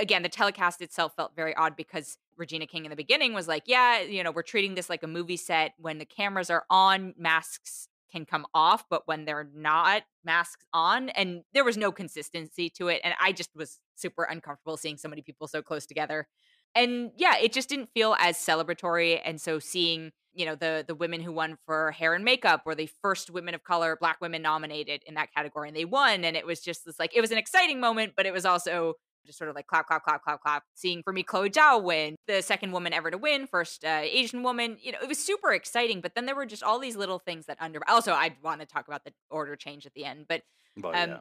[0.00, 3.64] again the telecast itself felt very odd because regina king in the beginning was like
[3.66, 5.72] yeah you know we're treating this like a movie set.
[5.78, 11.10] When the cameras are on masks can come off but when they're not masks on.
[11.10, 15.08] And there was no consistency to it and i just was super uncomfortable seeing so
[15.08, 16.26] many people so close together.
[16.74, 20.94] And yeah it just didn't feel as celebratory and so seeing you know the the
[20.94, 24.42] women who won for hair and makeup were the first women of color black women
[24.42, 27.30] nominated in that category and they won and it was just this like it was
[27.30, 28.94] an exciting moment but it was also
[29.26, 30.62] just sort of like clap, clap, clap, clap, clap.
[30.74, 34.42] Seeing for me Chloe Zhao win, the second woman ever to win, first uh, Asian
[34.42, 34.76] woman.
[34.80, 36.00] You know, it was super exciting.
[36.00, 37.80] But then there were just all these little things that under.
[37.88, 40.42] Also, I want to talk about the order change at the end, but
[40.76, 41.18] Well, Um, yeah.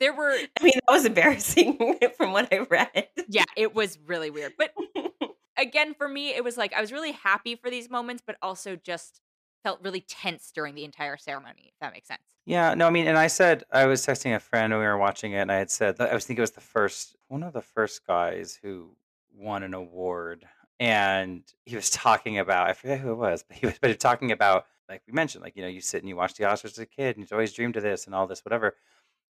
[0.00, 0.30] there were
[0.60, 3.08] I mean, that was embarrassing from what I read.
[3.28, 4.52] yeah, it was really weird.
[4.58, 4.74] But
[5.58, 8.76] again, for me, it was like I was really happy for these moments, but also
[8.76, 9.20] just
[9.66, 12.22] felt really tense during the entire ceremony, if that makes sense.
[12.44, 14.96] Yeah, no, I mean, and I said I was texting a friend when we were
[14.96, 17.52] watching it, and I had said I was thinking it was the first one of
[17.52, 18.94] the first guys who
[19.36, 20.46] won an award,
[20.78, 23.94] and he was talking about I forget who it was, but he was but he
[23.94, 26.44] was talking about like we mentioned, like you know, you sit and you watch the
[26.44, 28.76] Oscars as a kid, and you've always dreamed of this and all this, whatever.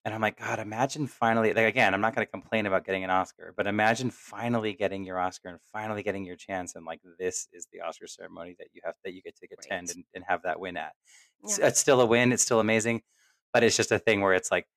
[0.06, 3.06] And I'm like, God, imagine finally, like, again, I'm not going to complain about getting
[3.06, 6.76] an Oscar, but imagine finally getting your Oscar and finally getting your chance.
[6.76, 9.88] And like, this is the Oscar ceremony that you have, that you get to attend
[9.88, 9.96] Right.
[9.96, 10.92] and, and have that win at.
[11.44, 11.68] It's, Yeah.
[11.68, 12.34] it's still a win.
[12.34, 13.02] It's still amazing.
[13.54, 14.68] But it's just a thing where it's like,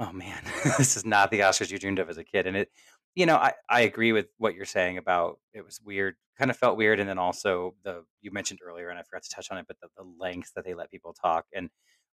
[0.00, 0.42] oh man,
[0.78, 2.48] this is not the Oscars you dreamed of as a kid.
[2.48, 2.70] And it,
[3.14, 6.56] you know, I, I agree with what you're saying about it was weird, kind of
[6.56, 6.98] felt weird.
[6.98, 9.76] And then also the, you mentioned earlier, and I forgot to touch on it, but
[9.80, 11.70] the, the length that they let people talk and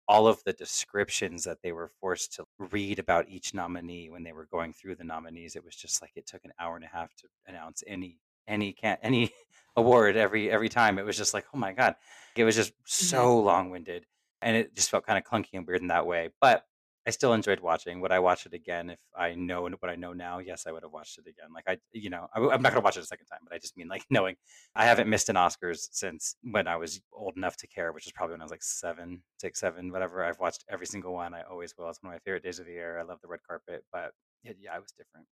[0.10, 4.34] all of the descriptions that they were forced to read about each nominee when they
[4.34, 6.90] were going through the nominees it was just like it took an hour and a
[6.90, 9.32] half to announce any any can any
[9.78, 11.00] award every every time.
[11.00, 11.96] It was just like oh my god.
[12.36, 13.06] It was just mm-hmm.
[13.06, 14.06] so long-winded
[14.42, 16.30] and it just felt kind of clunky and weird in that way.
[16.42, 16.66] But
[17.10, 20.14] i still enjoyed watching would i watch it again if i know what i know
[20.14, 22.74] now yes i would have watched it again like i you know I, am not
[22.74, 24.36] to watch it a second time but i just mean like knowing
[24.76, 28.12] I haven't missed an Oscars since when I was old enough to care, which is
[28.12, 30.24] probably when I was like seven, six, seven, whatever.
[30.24, 31.34] I've watched every single one.
[31.34, 31.90] I always will.
[31.90, 33.00] It's one of my favorite days of the year.
[33.00, 34.12] I love the red carpet, but
[34.44, 35.28] yeah, yeah it was different.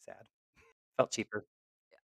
[0.00, 0.26] Sad.
[0.96, 1.44] Felt cheaper.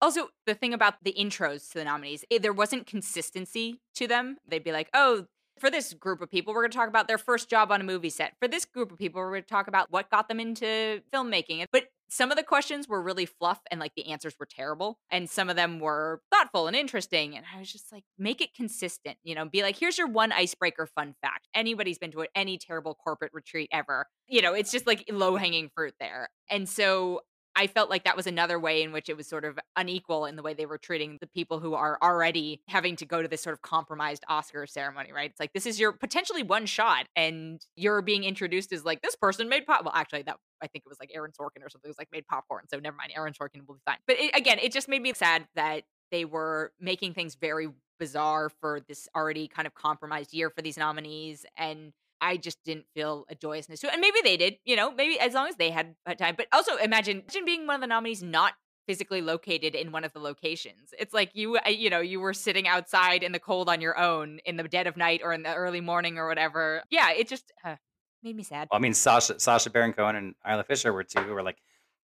[0.01, 4.37] Also, the thing about the intros to the nominees, eh, there wasn't consistency to them.
[4.45, 5.27] They'd be like, oh,
[5.59, 7.83] for this group of people, we're going to talk about their first job on a
[7.83, 8.33] movie set.
[8.39, 11.61] For this group of people, we're going to talk about what got them into filmmaking.
[11.61, 14.99] Eh, but some of the questions were really fluff and like the answers were terrible.
[15.09, 17.35] And some of them were thoughtful and interesting.
[17.35, 20.31] And I was just like, make it consistent, you know, be like, here's your one
[20.31, 21.47] icebreaker fun fact.
[21.55, 24.07] Anybody's been to any terrible corporate retreat ever.
[24.27, 26.29] You know, it's just like low hanging fruit there.
[26.49, 27.21] And so
[27.55, 30.35] I felt like that was another way in which it was sort of unequal in
[30.35, 33.41] the way they were treating the people who are already having to go to this
[33.41, 35.29] sort of compromised Oscar ceremony, right?
[35.29, 39.15] It's like this is your potentially one shot, and you're being introduced as like this
[39.15, 39.83] person made pop.
[39.83, 42.09] Well, actually, that I think it was like Aaron Sorkin or something it was like
[42.11, 42.65] made popcorn.
[42.69, 43.97] So never mind, Aaron Sorkin will be fine.
[44.07, 48.49] But it, again, it just made me sad that they were making things very bizarre
[48.49, 51.93] for this already kind of compromised year for these nominees and
[52.23, 53.93] I just didn't feel a joyousness to it.
[53.93, 56.35] And maybe they did, you know, maybe as long as they had time.
[56.37, 58.53] But also imagine, imagine being one of the nominees not
[58.87, 60.93] physically located in one of the locations.
[60.97, 64.39] It's like you, you know, you were sitting outside in the cold on your own
[64.45, 66.83] in the dead of night or in the early morning or whatever.
[66.89, 67.75] Yeah, it just uh,
[68.23, 68.67] made me sad.
[68.71, 71.57] Well, I mean, Sacha, Sacha Baron Cohen and Isla Fisher were two who were like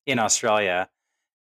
[0.06, 0.90] in Australia,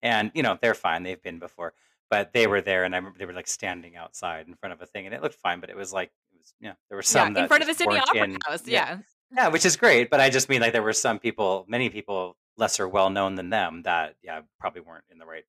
[0.02, 1.02] and you know they're fine.
[1.02, 1.72] They've been before,
[2.10, 4.82] but they were there, and I remember they were like standing outside in front of
[4.82, 5.60] a thing, and it looked fine.
[5.60, 6.10] But it was like,
[6.48, 8.66] was yeah, there were some yeah, in front of the Sydney Opera in- House.
[8.66, 8.88] yeah.
[8.90, 8.98] Yeah.
[9.30, 12.34] Yeah, which is great, but I just mean like there were some people, many people
[12.56, 15.44] lesser well known than them that yeah probably weren't in the right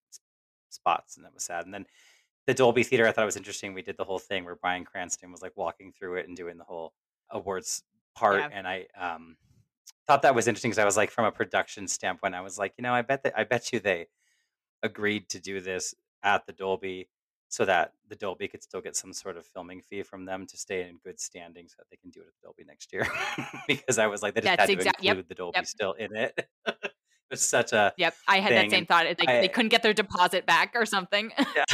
[0.70, 1.64] spots, and that was sad.
[1.66, 1.86] And then
[2.46, 3.74] the Dolby Theater, I thought it was interesting.
[3.74, 6.58] We did the whole thing where Bryan Cranston was like walking through it and doing
[6.58, 6.92] the whole
[7.32, 7.84] awards
[8.16, 8.50] part, Yeah.
[8.52, 9.38] and I um
[10.08, 12.74] thought that was interesting because I was like from a production standpoint, I was like,
[12.78, 14.08] you know, I bet that I bet you they
[14.84, 17.08] agreed to do this at the Dolby
[17.50, 20.56] so that the Dolby could still get some sort of filming fee from them to
[20.56, 23.08] stay in good standing so that they can do it at Dolby next year.
[23.68, 25.66] because I was like, they just That's had to exact- yep, include the Dolby yep.
[25.66, 26.48] still in it.
[26.68, 26.92] it
[27.32, 28.14] was such a Yep.
[28.28, 29.06] I had thing, that same thought.
[29.06, 31.32] Like I- they couldn't get their deposit back or something.
[31.56, 31.66] yeah.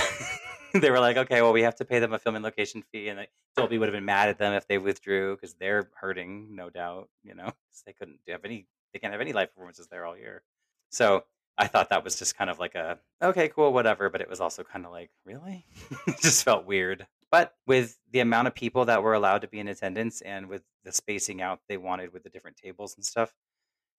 [0.73, 3.19] they were like, okay, well, we have to pay them a filming location fee, and
[3.19, 6.69] like, Dolby would have been mad at them if they withdrew because they're hurting, no
[6.69, 7.09] doubt.
[7.23, 7.51] You know,
[7.85, 10.41] they couldn't have any, they can't have any live performances there all year.
[10.89, 11.25] So
[11.57, 14.09] I thought that was just kind of like a okay, cool, whatever.
[14.09, 15.65] But it was also kind of like, really,
[16.07, 17.07] it just felt weird.
[17.31, 20.63] But with the amount of people that were allowed to be in attendance and with
[20.83, 23.33] the spacing out they wanted with the different tables and stuff,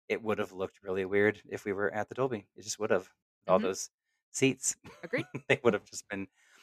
[0.09, 2.47] it would have looked really weird if we were at the Dolby.
[2.57, 3.03] It just would have
[3.47, 3.67] with all mm-hmm.
[3.67, 3.91] those
[4.33, 4.77] seats.
[5.03, 5.27] Agreed.
[5.49, 6.21] they would have just been,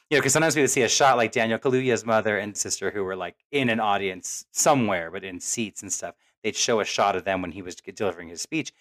[0.10, 2.92] you know, because sometimes we would see a shot like Daniel Kaluuya's mother and sister
[2.92, 6.16] who were like in an audience somewhere, but in seats and stuff.
[6.44, 8.74] They'd show a shot of them when he was delivering his speech,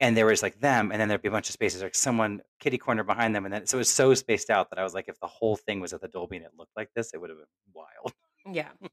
[0.00, 2.40] and there was like them, and then there'd be a bunch of spaces like someone
[2.60, 4.94] kitty corner behind them, and then so it was so spaced out that I was
[4.94, 7.20] like, if the whole thing was at the Dolby and it looked like this, it
[7.20, 8.12] would have been wild.
[8.54, 8.68] Yeah.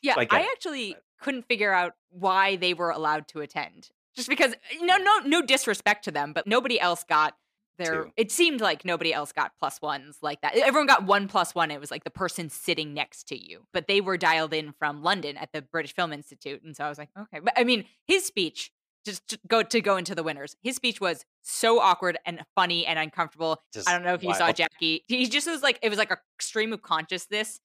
[0.00, 3.40] Yeah, So I I it, actually but- couldn't figure out why they were allowed to
[3.40, 3.90] attend.
[4.14, 7.34] Just because eh, no no no disrespect to them, but nobody else got
[7.78, 8.12] their Two.
[8.16, 10.54] it seemed like nobody else got plus ones like that.
[10.56, 11.72] Everyone got one plus one.
[11.72, 13.66] It was like the person sitting next to you.
[13.72, 16.62] But they were dialed in from London at the British Film Institute.
[16.62, 17.40] And so I was like, okay.
[17.40, 18.70] But I mean, his speech,
[19.08, 22.86] just to go to go into the winners, his speech was so awkward and funny
[22.86, 23.62] and uncomfortable.
[23.72, 24.52] Just I don't know if you saw.
[24.52, 24.70] Jacque.
[24.78, 27.60] He just was like, it was like a stream of consciousness.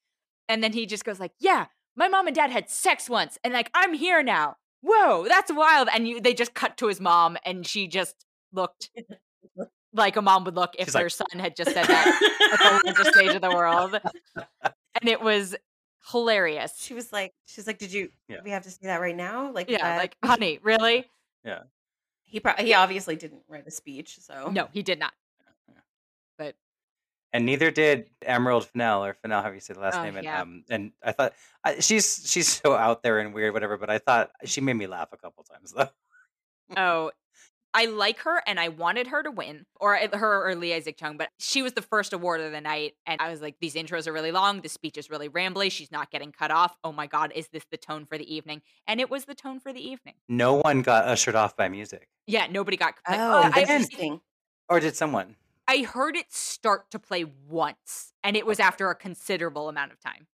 [0.49, 1.65] And then he just goes like, yeah,
[1.95, 4.55] my mom and dad had sex once and like I'm here now.
[4.81, 5.87] whoa, that's wild.
[5.93, 8.89] And you, they just cut to his mom, and she just looked
[9.93, 12.07] like a mom would look if She's their like- son had just said that
[12.53, 13.99] at the largest stage of the world.
[14.65, 15.55] And it was
[16.11, 16.73] hilarious.
[16.79, 18.09] She was like, she's like, did you?
[18.27, 18.37] Yeah.
[18.43, 19.51] We have to say that right now.
[19.51, 21.05] Like, Yeah, that- like, honey, really?
[22.23, 25.13] He pro- he obviously didn't write a speech, so No, he did not.
[26.37, 26.55] But
[27.31, 30.15] and neither did Emerald Fennell or Fennell, how you say the last Oh, name.
[30.17, 30.41] And yeah.
[30.41, 31.33] um, and I thought
[31.63, 33.77] I, she's she's so out there and weird, whatever.
[33.77, 35.89] But I thought she made me laugh a couple times though.
[36.77, 37.11] oh,
[37.75, 41.17] I like her and I wanted her to win, or her or Lee Isaac Chung,
[41.17, 42.93] but she was the first award of the night.
[43.07, 44.61] And I was like, these intros are really long.
[44.61, 45.71] The speech is really rambly.
[45.71, 46.77] She's not getting cut off.
[46.83, 48.61] Oh my God, is this the tone for the evening?
[48.87, 50.13] And it was the tone for the evening.
[50.29, 52.93] No one got ushered off by music, Yeah, nobody got.
[53.09, 54.21] Like, Oh, I, then- interesting.
[54.69, 55.35] or did someone?
[55.67, 58.67] I heard it start to play once, and it was Okay.
[58.67, 60.27] after a considerable amount of time.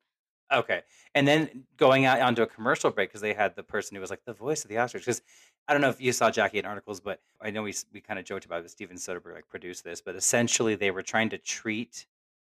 [0.51, 0.81] Okay,
[1.13, 4.09] and then going out onto a commercial break because they had the person who was
[4.09, 4.93] like the voice of the Oscars.
[5.01, 5.21] Because
[5.69, 8.19] I don't know if you saw Jacque in articles, but I know we we kind
[8.19, 8.69] of joked about it.
[8.71, 12.07] Steven Soderbergh like produced this, but essentially they were trying to treat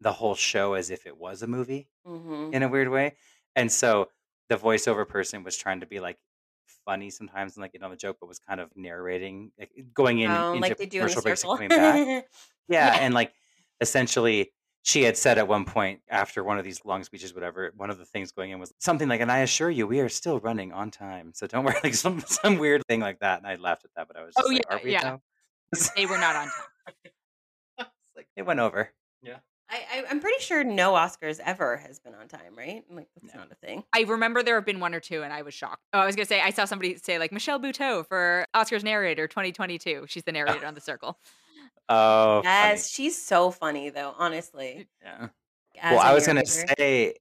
[0.02, 3.18] the whole show as if it was a movie hmm in a weird way,
[3.56, 4.12] and so
[4.50, 6.20] the voiceover person was trying to be like
[6.86, 10.20] funny sometimes and like you know the joke, but was kind of narrating, like going
[10.20, 12.04] in Oh, into like they do in the commercial breaks and coming back.
[12.68, 12.98] Yeah, Yeah.
[12.98, 13.34] and like
[13.82, 14.54] essentially
[14.84, 17.98] she had said at one point after one of these long speeches, whatever, one of
[17.98, 20.72] the things going in was something like, and I assure you, we are still running
[20.72, 21.32] on time.
[21.34, 23.40] So don't worry, like some some weird thing like that.
[23.40, 24.92] And I laughed at that, but I was oh, just Oh, like, yeah, are we
[24.92, 25.02] yeah.
[25.02, 25.22] though?
[25.96, 27.88] They were not on time.
[28.16, 28.90] Like it went over.
[29.70, 32.84] I, I I'm pretty sure no Oscars ever has been on time, right?
[32.90, 33.42] I'm Like that's No.
[33.42, 33.84] not a thing.
[33.94, 35.84] I remember there have been one or two, and I was shocked.
[35.94, 39.28] Oh, I was gonna say I saw somebody say like Michelle Buteau for Oscars narrator
[39.28, 40.06] 2022.
[40.08, 41.20] She's the narrator on the Circle.
[41.88, 44.14] Oh, Yes, she's so funny though.
[44.18, 45.30] Honestly, funny.
[45.76, 45.82] yeah.
[45.82, 47.16] as well, I was gonna say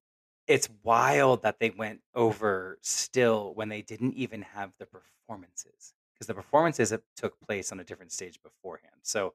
[0.46, 6.26] it's wild that they went over still when they didn't even have the performances because
[6.26, 8.94] the performances took place on a different stage beforehand.
[9.03, 9.34] So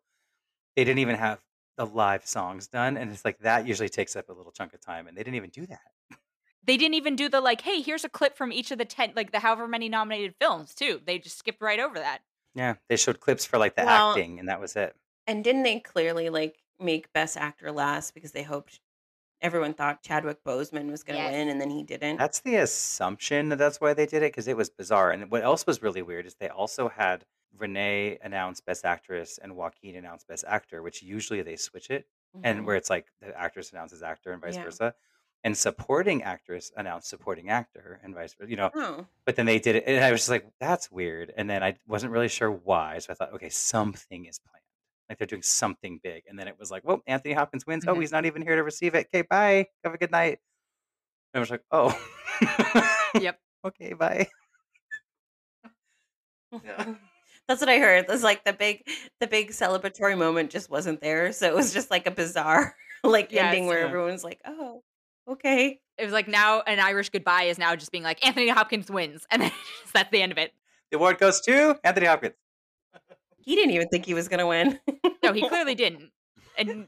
[0.75, 1.39] they didn't even have
[1.77, 4.81] the live songs done, and it's like that usually takes up a little chunk of
[4.81, 5.81] time, and they didn't even do that.
[6.65, 9.11] They didn't even do the like, hey, here's a clip from each of the ten,
[9.15, 11.01] like the however many nominated films too.
[11.05, 12.19] They just skipped right over that.
[12.55, 14.95] Yeah, they showed clips for like the Well- acting, and that was it.
[15.27, 18.81] And didn't they clearly like make Best Actor last because they hoped
[19.41, 21.33] everyone thought Chadwick Boseman was going to Yes.
[21.33, 22.17] win and then he didn't?
[22.17, 25.11] That's the assumption that that's why they did it because it was bizarre.
[25.11, 27.25] And what else was really weird is they also had
[27.57, 32.07] Renee announce Best Actress and Joaquin announce Best Actor, which usually they switch it,
[32.43, 32.65] and Mhm.
[32.65, 34.63] where it's like the actress announces actor and vice Yeah.
[34.63, 34.95] versa,
[35.43, 38.49] and supporting actress announced supporting actor and vice versa.
[38.49, 41.31] You know, oh, but then they did it, and I was just like, that's weird.
[41.37, 44.62] And then I wasn't really sure why, so I thought, okay, something is planned.
[45.09, 47.83] Like they're doing something big, and then it was like, well, Anthony Hopkins wins.
[47.87, 47.99] Oh, Mhm.
[48.01, 49.07] he's not even here to receive it.
[49.13, 49.67] Okay, bye.
[49.83, 50.39] Have a good night.
[51.33, 51.91] And I was like, oh,
[53.19, 53.39] Yep.
[53.65, 54.27] okay, bye.
[56.63, 56.85] Yeah.
[57.47, 58.05] that's what I heard.
[58.05, 58.87] It was like the big,
[59.19, 63.31] the big celebratory moment just wasn't there, so it was just like a bizarre like
[63.31, 63.43] Yes.
[63.45, 63.87] ending where Yeah.
[63.87, 64.83] everyone's like, "Oh,
[65.27, 68.89] okay." It was like now an Irish goodbye is now just being like Anthony Hopkins
[68.89, 69.51] wins, and then
[69.93, 70.53] that's the end of it.
[70.91, 72.35] The award goes to Anthony Hopkins.
[73.43, 74.79] He didn't even think he was gonna win.
[75.23, 76.11] No, he clearly didn't.
[76.57, 76.87] And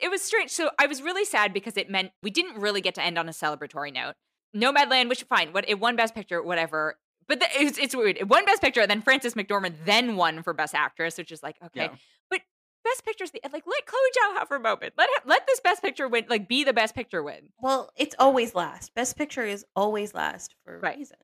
[0.00, 0.50] it was strange.
[0.50, 3.28] So I was really sad because it meant we didn't really get to end on
[3.28, 4.14] a celebratory note.
[4.54, 6.96] Nomadland, which fine, what it won Best Picture, whatever.
[7.26, 8.18] But the, it's, it's weird.
[8.18, 11.42] It won Best Picture, and then Frances McDormand then won for Best Actress, which is
[11.42, 11.84] like okay.
[11.84, 11.96] Yeah.
[12.30, 12.42] But
[12.84, 14.94] Best Picture's the like let Chloe Zhao have her moment.
[14.98, 17.50] Let her, let this Best Picture win, like be the Best Picture win.
[17.60, 18.94] well, it's always last.
[18.94, 21.16] Best Picture is always last for a reason.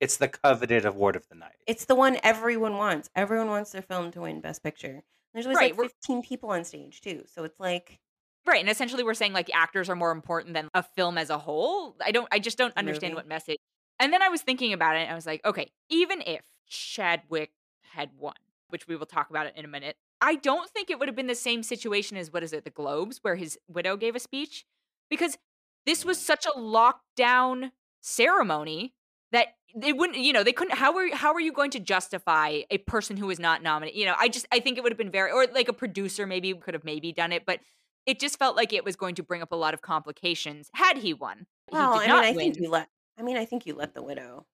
[0.00, 1.56] It's the coveted award of the night.
[1.66, 3.10] It's the one everyone wants.
[3.16, 5.02] Everyone wants their film to win Best Picture.
[5.34, 8.00] There's always Right, like 15 people on stage too, so it's like
[8.46, 11.38] Right, and essentially we're saying like actors are more important than a film as a
[11.38, 11.96] whole.
[12.04, 13.16] I don't I just don't understand movie.
[13.16, 13.58] what message.
[14.00, 17.50] And then I was thinking about it and I was like, okay, even if Chadwick
[17.82, 18.34] had won,
[18.68, 21.16] which we will talk about it in a minute, I don't think it would have
[21.16, 24.20] been the same situation as what is it, the Globes, where his widow gave a
[24.20, 24.64] speech.
[25.10, 25.36] Because
[25.84, 28.94] this was such a lockdown ceremony
[29.32, 32.60] that they wouldn't, you know, they couldn't how are how are you going to justify
[32.70, 33.98] a person who was not nominated?
[33.98, 36.26] You know, I just I think it would have been very or like a producer
[36.26, 37.60] maybe could have maybe done it, but
[38.06, 40.96] it just felt like it was going to bring up a lot of complications had
[40.98, 41.46] he won.
[41.70, 42.36] well, he I did mean, I win.
[42.36, 44.46] think you let I mean, I think you let the widow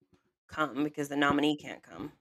[0.49, 2.12] come because the nominee can't come.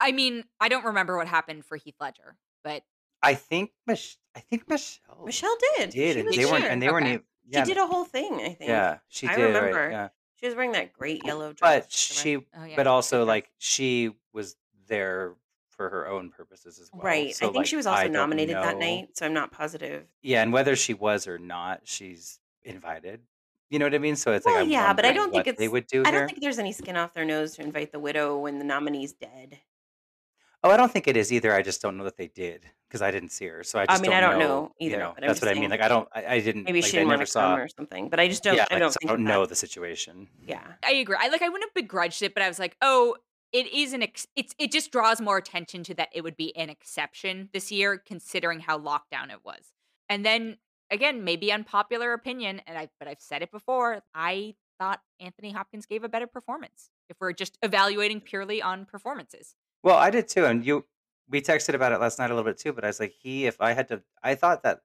[0.00, 2.82] I mean, I don't remember what happened for Heath Ledger, but
[3.22, 5.90] I think Mich- I think Michelle Michelle did.
[5.90, 7.22] did, She and was they weren't, and they weren't even.
[7.48, 8.68] Yeah, She did a whole thing, I think.
[8.68, 9.54] yeah, she I did.
[9.54, 10.08] right, yeah.
[10.36, 11.84] She was wearing that great yellow dress.
[11.84, 12.76] but she, oh yeah.
[12.76, 14.56] but also like she was
[14.86, 15.34] there
[15.70, 17.02] for her own purposes as well.
[17.02, 17.34] right.
[17.34, 20.04] So, I think like, she was also don't nominated that night, so I'm not positive.
[20.22, 23.20] Yeah, and whether she was or not, she's invited.
[23.70, 24.16] You know what I mean?
[24.16, 26.10] So it's like Well, I'm yeah, but I don't think what they would do I
[26.10, 26.28] don't here.
[26.28, 29.58] think there's any skin off their nose to invite the widow when the nominee's dead.
[30.66, 31.52] Oh, I don't think it is either.
[31.54, 33.62] I just don't know that they did because I didn't see her.
[33.64, 34.46] So I I just mean, don't I don't know.
[34.48, 35.62] know You either, know, but I'm that's just what I mean.
[35.62, 36.08] saying Like I don't.
[36.14, 36.64] I, I didn't.
[36.64, 37.62] maybe Like she I didn't want never to come saw.
[37.64, 38.08] or something.
[38.08, 38.56] But I just don't.
[38.56, 40.28] Yeah, I like don't so I think don't that know that's- the situation.
[40.46, 40.62] Yeah.
[40.84, 41.16] I agree.
[41.18, 43.16] I like I wouldn't have begrudged it, but I was like, oh,
[43.52, 46.54] it is an ex- it's it just draws more attention to that it would be
[46.56, 49.72] an exception this year considering how lockdown it was.
[50.08, 50.58] And then
[50.90, 55.86] again, maybe unpopular opinion, and I but I've said it before, I thought Anthony Hopkins
[55.86, 56.90] gave a better performance.
[57.08, 59.54] If we're just evaluating purely on performances.
[59.86, 60.84] Well, I did too, and you.
[61.28, 63.46] We texted about it last night a little bit too, but I was like, he.
[63.46, 64.80] If I had to, I thought that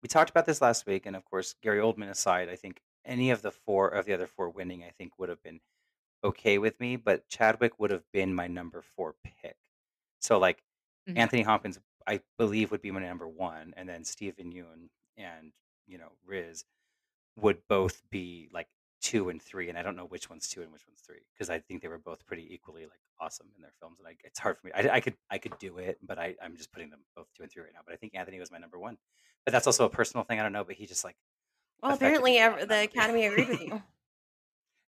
[0.00, 3.32] we talked about this last week, and of course, Gary Oldman aside, I think any
[3.32, 5.60] of the four of the other four winning, I think would have been
[6.24, 9.56] okay with me, but Chadwick would have been my number four pick.
[10.20, 10.64] So like
[11.08, 11.18] Mhm.
[11.18, 15.52] Anthony Hopkins, I believe would be my number one, and then Steven Yeun and
[15.86, 16.64] you know Riz
[17.36, 18.68] would both be like
[19.04, 21.50] two and three, and I don't know which one's two and which one's three because
[21.50, 24.38] I think they were both pretty equally like awesome in their films, and I, it's
[24.38, 24.72] hard for me.
[24.74, 27.42] I, I could I could do it, but I I'm just putting them both two
[27.42, 27.80] and three right now.
[27.84, 28.96] But I think Anthony was my number one,
[29.44, 30.40] but that's also a personal thing.
[30.40, 31.16] I don't know, but he just like
[31.82, 32.82] Well, apparently, me a lot ev- in the.
[32.82, 33.82] Academy agreed with you.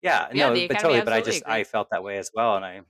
[0.02, 1.02] Yeah, Yeah, no, but totally.
[1.02, 2.82] But I just I felt that way as well, and I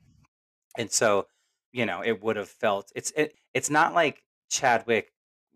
[0.78, 1.28] and so
[1.74, 5.14] you know it would have felt it's it, it's not like Chadwick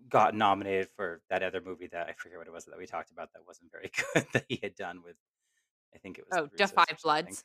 [0.09, 3.11] got nominated for that other movie that I forget what it was that we talked
[3.11, 5.17] about that wasn't very good that he had done with
[5.93, 6.85] I think it was Oh, Defy.
[7.03, 7.43] Bloods.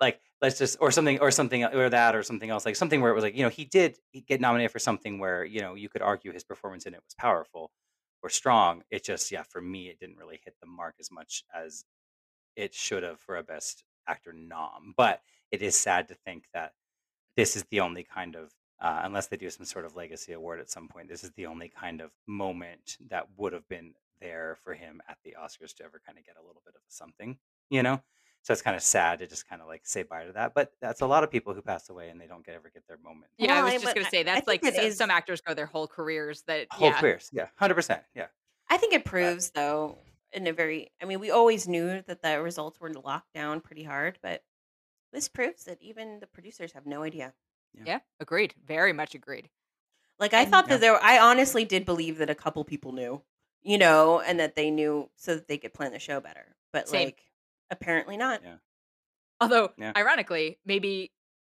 [0.00, 3.12] Like let's just or something or something or that or something else like something where
[3.12, 5.88] it was like you know he did get nominated for something where you know you
[5.88, 7.70] could argue his performance in it was powerful
[8.22, 8.82] or strong.
[8.90, 11.84] It just yeah for me it didn't really hit the mark as much as
[12.56, 14.94] it should have for a best actor nom.
[14.96, 15.20] But
[15.52, 16.72] it is sad to think that
[17.36, 20.60] this is the only kind of uh, unless they do some sort of legacy award
[20.60, 24.56] at some point, this is the only kind of moment that would have been there
[24.62, 27.38] for him at the Oscars to ever kind of get a little bit of something,
[27.70, 28.02] you know.
[28.42, 30.52] So it's kind of sad to just kind of like say bye to that.
[30.54, 32.86] But that's a lot of people who pass away and they don't get ever get
[32.86, 33.30] their moment.
[33.38, 35.66] Yeah, I was just gonna say that's like think so- is- some actors go their
[35.66, 37.00] whole careers that Whole yeah.
[37.00, 38.26] careers, yeah, hundred percent, yeah.
[38.68, 39.98] I think it proves, though,
[40.32, 40.90] in a very.
[41.02, 44.42] I mean, we always knew that the results were locked down pretty hard, but
[45.12, 47.32] this proves that even the producers have no idea.
[47.84, 48.54] Yeah, agreed.
[48.66, 49.48] Very much agreed.
[50.18, 50.74] Like I And- thought Yeah.
[50.74, 53.22] that there, I honestly did believe that a couple people knew,
[53.62, 56.54] you know, and that they knew so that they could plan the show better.
[56.72, 57.06] But Same.
[57.06, 57.22] like,
[57.70, 58.42] apparently not.
[58.42, 58.56] Yeah.
[59.40, 59.92] Although, Yeah.
[59.96, 61.10] ironically, maybe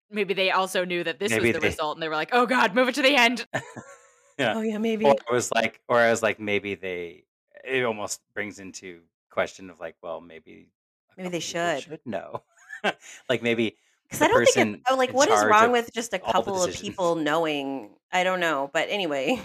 [0.09, 2.30] maybe they also knew that this Maybe was the they- result, and they were like,
[2.34, 3.45] "Oh God, move it to the end."
[4.38, 4.53] yeah.
[4.55, 5.05] Oh yeah, maybe.
[5.05, 7.26] or it was like or I was like maybe they
[7.64, 10.70] it almost brings into question of like well maybe
[11.18, 11.99] Maybe they people should.
[12.05, 12.43] know
[13.30, 16.20] like maybe Because I don't think it, oh, like what is wrong with just a
[16.20, 17.95] couple of people knowing?
[18.11, 19.39] I don't know, but anyway,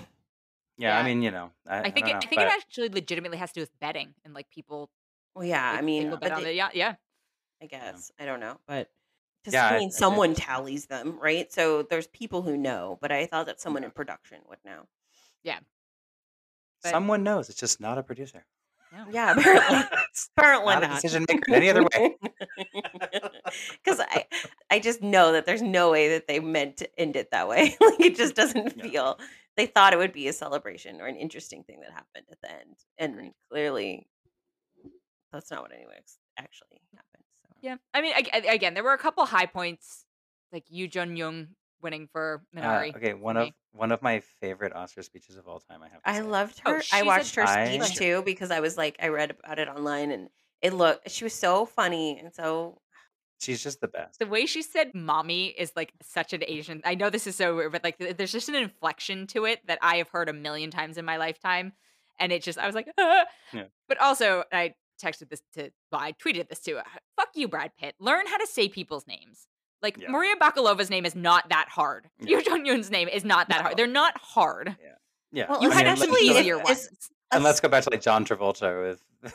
[0.77, 2.89] yeah, I mean you know I, I think it, know, I think but it actually
[2.91, 4.91] legitimately has to do with betting and like people.
[5.39, 5.71] Well, yeah.
[5.71, 6.57] I mean, but they- it.
[6.57, 6.95] Yeah, yeah.
[7.63, 8.89] I guess I don't know, but
[9.43, 11.51] because Yeah, I I- mean, I- someone it's- tallies them, right?
[11.53, 14.87] So there's people who know, but I thought that someone in production would know.
[16.83, 18.45] but- someone knows it's just not a producer
[18.93, 19.05] No.
[19.11, 20.95] Yeah, apparently, It's apparently not a not.
[21.03, 22.17] decision maker in any other way
[23.85, 24.27] Because I,
[24.71, 27.77] I just know that there's no way that they meant to end it that way.
[27.81, 28.83] like it just doesn't Yeah.
[28.85, 29.19] feel.
[29.57, 32.51] They thought it would be a celebration or an interesting thing that happened at the
[32.53, 34.07] end, and clearly,
[35.33, 37.25] that's not what anyways actually happened.
[37.43, 37.49] So.
[37.61, 40.05] Yeah, I mean, ag- again, there were a couple high points,
[40.53, 41.49] like Yuh-Jung Youn
[41.81, 42.97] winning for uh, Minari.
[42.97, 46.09] okay one of one of my favorite Oscar speeches of all time I have to
[46.11, 46.23] I say.
[46.23, 46.83] loved Oh, her.
[46.83, 49.69] she's I watched her I- speech too because I was like, I read about it
[49.69, 50.29] online, and
[50.61, 51.11] it looked.
[51.11, 52.81] She was so funny and so.
[53.41, 56.83] she's just the best the way she said "mommy" is like such an Asian.
[56.85, 59.79] I know this is so weird, but like, there's just an inflection to it that
[59.81, 61.73] I have heard a million times in my lifetime,
[62.19, 63.25] and it just I was like, ah.
[63.53, 63.65] Yeah.
[63.89, 66.79] but also I texted this to, well, I tweeted this too.
[67.17, 67.95] Fuck you, Brad Pitt.
[68.01, 69.47] Learn how to say people's names.
[69.83, 70.11] Like Yeah.
[70.11, 72.09] Maria Bakalova's name is not that hard.
[72.21, 72.39] Yeah.
[72.39, 73.63] Yu Jun Yoon's name is not that No.
[73.65, 73.77] hard.
[73.77, 74.77] They're not hard.
[75.33, 77.11] yeah Well, You I had mean, some let's- especially if- easier it's- ones.
[77.33, 79.03] and let's go back to like John Travolta with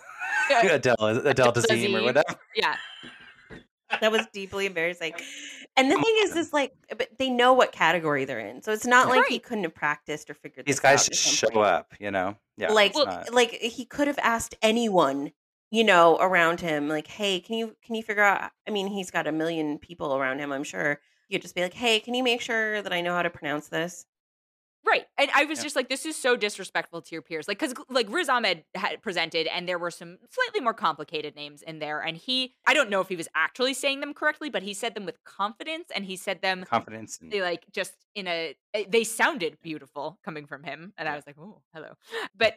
[0.52, 2.04] Adele Adele Dazeem or Dazeem.
[2.04, 2.76] whatever Yeah.
[4.02, 5.14] that was deeply embarrassing.
[5.76, 8.86] And the thing is, is like, but they know what category they're in, so it's
[8.86, 11.66] not like he couldn't have practiced or figured these this guys out just show point.
[11.66, 15.32] up you know yeah like, it's not- like he could have asked anyone,
[15.74, 19.12] you know, around him, like, "Hey, can you can you figure out?" I mean, he's
[19.12, 20.52] got a million people around him.
[20.54, 23.14] I'm sure You could just be like, "Hey, can you make sure that I know
[23.16, 24.06] how to pronounce this?"
[24.86, 25.06] Right.
[25.18, 25.64] And I was Yeah.
[25.64, 27.48] just like, this is so disrespectful to your peers.
[27.48, 31.62] Like, because like Riz Ahmed had presented, and there were some slightly more complicated names
[31.62, 32.02] in there.
[32.02, 34.94] And he, I don't know if he was actually saying them correctly, but he said
[34.94, 38.84] them with confidence and he said them confidence and they like just in a, eh,
[38.90, 40.92] they sounded beautiful coming from him.
[40.98, 41.94] And I was like, oh, hello.
[42.36, 42.56] But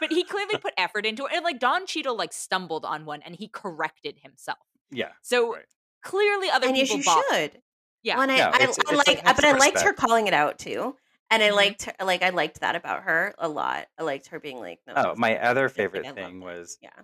[0.00, 1.32] but he clearly put effort into it.
[1.32, 4.58] And like Don Cheadle like stumbled on one and he corrected himself.
[4.90, 5.10] Yeah.
[5.22, 5.64] So right.
[6.02, 7.24] clearly other and yes, people you bought.
[7.30, 7.62] should.
[8.02, 8.14] Yeah.
[8.16, 10.26] Well, and I, No, I, it's- I it's like, like but I liked her calling
[10.26, 10.96] it out too,
[11.30, 11.56] and I Mhm.
[11.56, 11.94] liked her.
[12.04, 13.88] Like I liked that about her a lot.
[13.98, 14.94] I liked her being like, no.
[14.96, 17.02] Oh, my other favorite thing was yeah.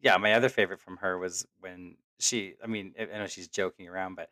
[0.00, 3.48] yeah, my other favorite from her was when she I mean, I I know she's
[3.48, 4.30] joking around, but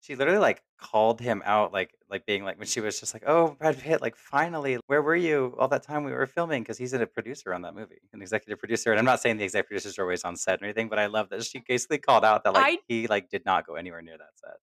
[0.00, 3.24] she literally like called him out like like being like when she was just like,
[3.26, 6.76] "Oh, Brad Pitt, like finally, where were you all that time we were filming?" Because
[6.78, 8.90] he's a producer on that movie, an executive producer.
[8.92, 11.06] And I'm not saying the executive producers are always on set or anything, but I
[11.06, 14.02] love that she basically called out that like I- he like did not go anywhere
[14.02, 14.56] near that set.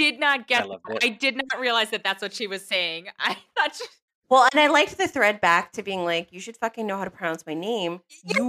[0.00, 0.62] Did not get.
[0.62, 0.84] I loved.
[1.02, 3.06] I did not realize that that's what she was saying.
[3.18, 3.74] I thought.
[3.76, 3.84] She,
[4.30, 7.04] Well, and I liked the thread back to being like, you should fucking know how
[7.04, 8.00] to pronounce my name.
[8.24, 8.48] You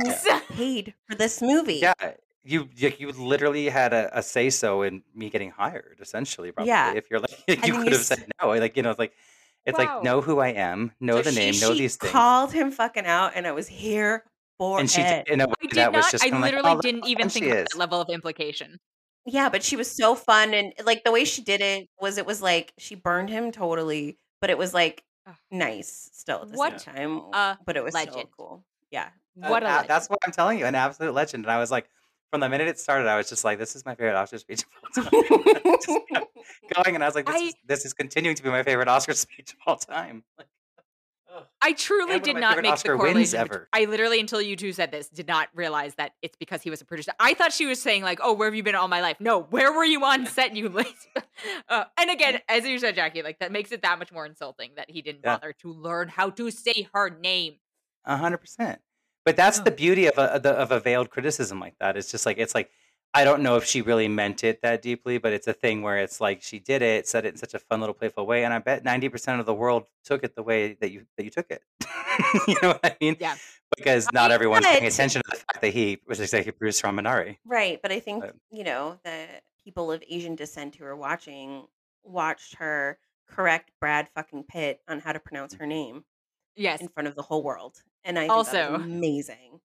[0.56, 1.80] paid for this movie.
[1.82, 1.94] Yeah,
[2.44, 6.52] you you, you literally had a, a say so in me getting hired, essentially.
[6.52, 6.94] Probably, Yeah.
[6.94, 8.50] if you're like you could have s- said no.
[8.50, 9.14] Like you know, it's like
[9.66, 9.96] it's Wow.
[9.96, 12.12] like know who I am, know So the she- name, know she these things.
[12.12, 14.24] called him fucking out, and I was here
[14.58, 15.26] for and she it.
[15.26, 16.12] did in a way I did that was not.
[16.12, 18.80] just I kinda like, literally "Oh, didn't even think she about that level of implication.
[19.26, 22.26] Yeah, but she was so fun and like the way she did it was it
[22.26, 25.36] was like she burned him totally, but it was like Ugh.
[25.52, 27.22] nice still at the What same time.
[27.34, 28.30] a but it was so legend.
[28.38, 28.64] cool.
[28.90, 29.10] Yeah.
[29.36, 29.90] What Uh, a uh, legend.
[29.90, 31.46] that's what I'm telling you, an absolute legend.
[31.46, 31.88] And I was like,
[32.32, 34.64] from the minute it started, I was just like, this is my favorite Oscar speech
[34.64, 35.12] of all time.
[35.86, 36.28] Just kept
[36.76, 38.88] going, and I was like, this, I- is, this is continuing to be my favorite
[38.88, 40.24] Oscar speech of all time.
[40.38, 40.61] Like, ugh.
[41.62, 43.40] I truly And one of did not make Oscar the correlation.
[43.40, 43.70] ever.
[43.74, 46.82] I literally, until you two said this, did not realize that it's because he was
[46.82, 47.12] a producer.
[47.20, 49.42] I thought she was saying like, "Oh, where have you been all my life?" No,
[49.44, 50.68] where were you on set, you
[51.70, 54.72] uh, and again, as you said, Jacque, like that makes it that much more insulting
[54.76, 55.36] that he didn't Yeah.
[55.38, 57.56] bother to learn how to say her name.
[58.06, 58.80] A hundred percent.
[59.24, 59.66] But that's Ugh.
[59.66, 61.96] the beauty of a the- of a veiled criticism like that.
[61.98, 62.72] It's just like it's like
[63.14, 65.98] I don't know if she really meant it that deeply, but it's a thing where
[65.98, 68.54] it's like she did it, said it in such a fun little playful way, and
[68.54, 71.30] I bet ninety percent of the world took it the way that you that you
[71.30, 71.62] took it.
[72.48, 73.18] you know what I mean?
[73.20, 73.36] Yeah.
[73.76, 76.96] Because not I- everyone's paying attention to the fact that he was executive producer on
[76.96, 77.38] Minari.
[77.46, 79.28] Right, but I think, But- you know, the
[79.64, 81.68] people of Asian descent who are watching
[82.04, 82.98] watched her
[83.28, 85.70] correct Brad fucking Pitt on how to pronounce her mm-hmm.
[85.70, 86.06] name
[86.56, 86.82] Yes.
[86.82, 87.82] in front of the whole world.
[88.04, 89.62] And I think Also- was amazing.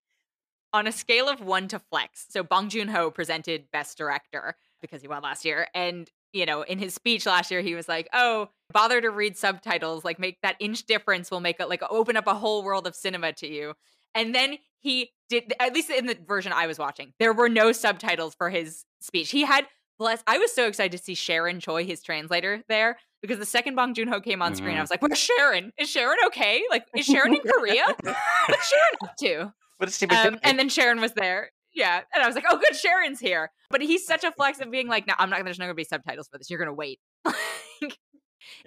[0.77, 2.27] On a scale of one to flex.
[2.29, 6.61] So Bong Joon Ho presented Best Director because he won last year, and you know,
[6.63, 10.05] in his speech last year, he was like, "Oh, bother to read subtitles.
[10.05, 12.95] Like, make that inch difference will make it like open up a whole world of
[12.95, 13.73] cinema to you."
[14.15, 17.73] And then he did, at least in the version I was watching, there were no
[17.73, 19.31] subtitles for his speech.
[19.31, 19.67] He had
[19.99, 20.23] bless.
[20.27, 23.95] I was so excited to see Sharon Choi, his translator, there because the second Bong
[23.95, 24.81] Joon Ho came on screen, I Mhm.
[24.83, 25.73] was like, "Where's Sharon?
[25.79, 26.63] Is Sharon okay?
[26.71, 27.85] Like, is Sharon in Korea?
[28.03, 31.51] What's Sharon up to?" What is she been Um, and then Sharon was there.
[31.75, 32.01] Yeah.
[32.15, 33.51] And I was like, oh, good, Sharon's here.
[33.71, 35.75] But he's such a flex of being like, no, I'm not, gonna there's not going
[35.75, 36.49] to be subtitles for this.
[36.49, 37.01] You're going to wait.
[37.83, 37.99] Like,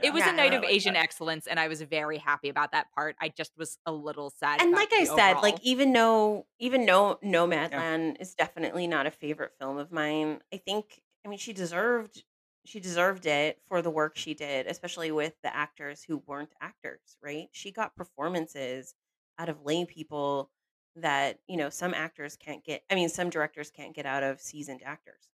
[0.03, 1.03] It was Yeah, a night of like Asian that.
[1.03, 3.15] excellence, and I was very happy about that part.
[3.21, 4.61] I just was a little sad.
[4.61, 9.11] And like I the said, like even though even though Nomadland is definitely not a
[9.11, 12.23] favorite film of mine, I think I mean she deserved
[12.65, 17.17] she deserved it for the work she did, especially with the actors who weren't actors,
[17.23, 17.47] right?
[17.51, 18.93] She got performances
[19.39, 20.51] out of lay people
[20.95, 24.41] that, you know, some actors can't get I mean, some directors can't get out of
[24.41, 25.29] seasoned actors.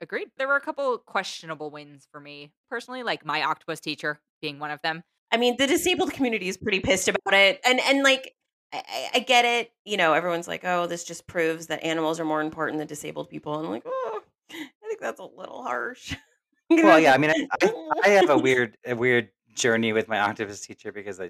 [0.00, 0.28] agreed.
[0.38, 4.70] There were a couple questionable wins for me personally, like my octopus teacher being one
[4.70, 5.02] of them.
[5.30, 8.34] I mean, the disabled community is pretty pissed about it, and and like
[8.72, 9.70] I, I- get it.
[9.84, 13.28] You know, everyone's like, "Oh, this just proves that animals are more important than disabled
[13.30, 14.20] people," and I'm like, "Oh,
[14.50, 16.14] I think that's a little harsh."
[16.70, 17.12] Well, yeah.
[17.12, 20.90] I mean, I, I, I have a weird, a weird journey with my octopus teacher
[20.90, 21.28] because I, I,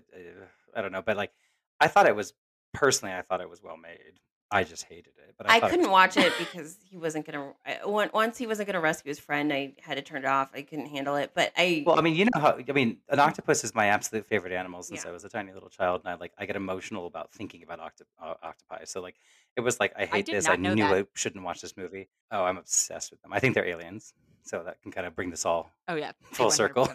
[0.77, 1.33] I don't know, but like,
[1.81, 2.33] I thought it was
[2.73, 4.19] personally, I thought it was well made.
[4.55, 5.35] I just hated it.
[5.39, 7.53] But I, I couldn't was watch it because he wasn't gonna.
[7.65, 10.51] I- Once he wasn't gonna rescue his friend, I had to turn it off.
[10.55, 11.31] I couldn't handle it.
[11.35, 14.27] But I, Well, I mean, you know how I mean, an octopus is my absolute
[14.27, 15.11] favorite animal since Yeah.
[15.11, 17.81] I was a tiny little child, and I like I get emotional about thinking about
[17.81, 18.85] octo- uh, octopi.
[18.85, 19.17] So like,
[19.57, 20.47] it was like I hate did this.
[20.49, 20.93] I knew that.
[20.95, 22.11] I shouldn't watch this movie.
[22.31, 23.33] Oh, I'm obsessed with them.
[23.33, 24.13] I think they're aliens,
[24.43, 25.71] so that can kind of bring this all.
[25.89, 26.13] Oh, yeah.
[26.33, 26.89] Full 100% circle.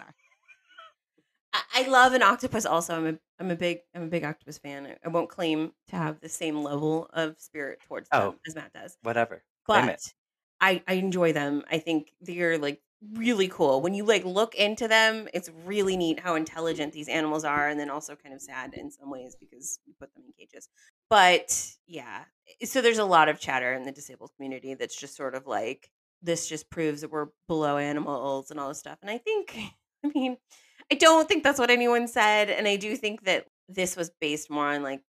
[1.75, 2.65] I, love an octopus.
[2.65, 4.85] Also, I'm a I'm a big I'm a big octopus fan.
[4.87, 8.35] I, I won't claim to have the same level of spirit towards them Oh.
[8.47, 8.97] as Matt does.
[9.03, 9.43] Whatever.
[9.65, 10.01] Claim it.
[10.03, 11.63] but I I enjoy them.
[11.71, 12.81] I think they're like
[13.13, 13.81] really cool.
[13.81, 17.79] When you like look into them, it's really neat how intelligent these animals are, and
[17.79, 20.67] then also kind of sad in some ways because you put them in cages.
[21.09, 22.23] But yeah,
[22.65, 25.89] so there's a lot of chatter in the disabled community that's just sort of like
[26.23, 28.97] this just proves that we're below animals and all this stuff.
[29.03, 29.55] And I think,
[30.03, 30.37] I mean,
[30.91, 34.49] I don't think that's what anyone said, and I do think that this was based
[34.49, 35.01] more on like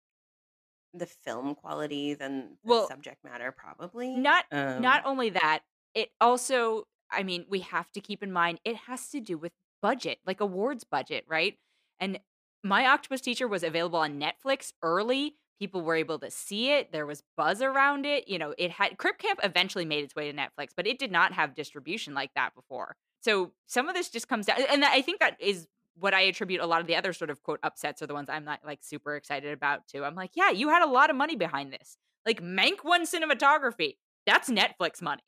[0.93, 4.15] the film quality than the Well, subject matter, probably.
[4.15, 5.59] Not Um, not only that,
[5.93, 9.51] it also, I mean, we have to keep in mind it has to do with
[9.81, 11.57] budget, like awards budget, right?
[11.99, 12.19] And
[12.63, 16.91] my octopus teacher was available on Netflix early people were able to see it.
[16.91, 18.27] There was buzz around it.
[18.27, 21.11] You know, it had Crip Camp eventually made its way to Netflix, but it did
[21.11, 22.95] not have distribution like that before.
[23.21, 25.67] So some of this just comes down, and I think that is
[25.99, 28.29] what I attribute a lot of the other sort of quote upsets are the ones
[28.29, 30.03] I'm not like super excited about too.
[30.03, 31.97] I'm like, yeah, you had a lot of money behind this.
[32.25, 33.95] Like Mank won cinematography.
[34.25, 35.23] That's Netflix money.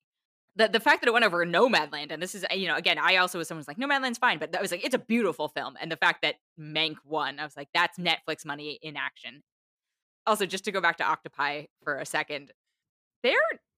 [0.55, 3.17] The the fact that it went over Nomadland, and this is you know, again, I
[3.17, 5.75] also was someone who's like, Nomadland's fine, but that was like it's a beautiful film.
[5.81, 9.41] And the fact that Mank won, I was like, that's Netflix money in action.
[10.27, 12.51] Also, just to go back to Octopi for a second,
[13.23, 13.33] they're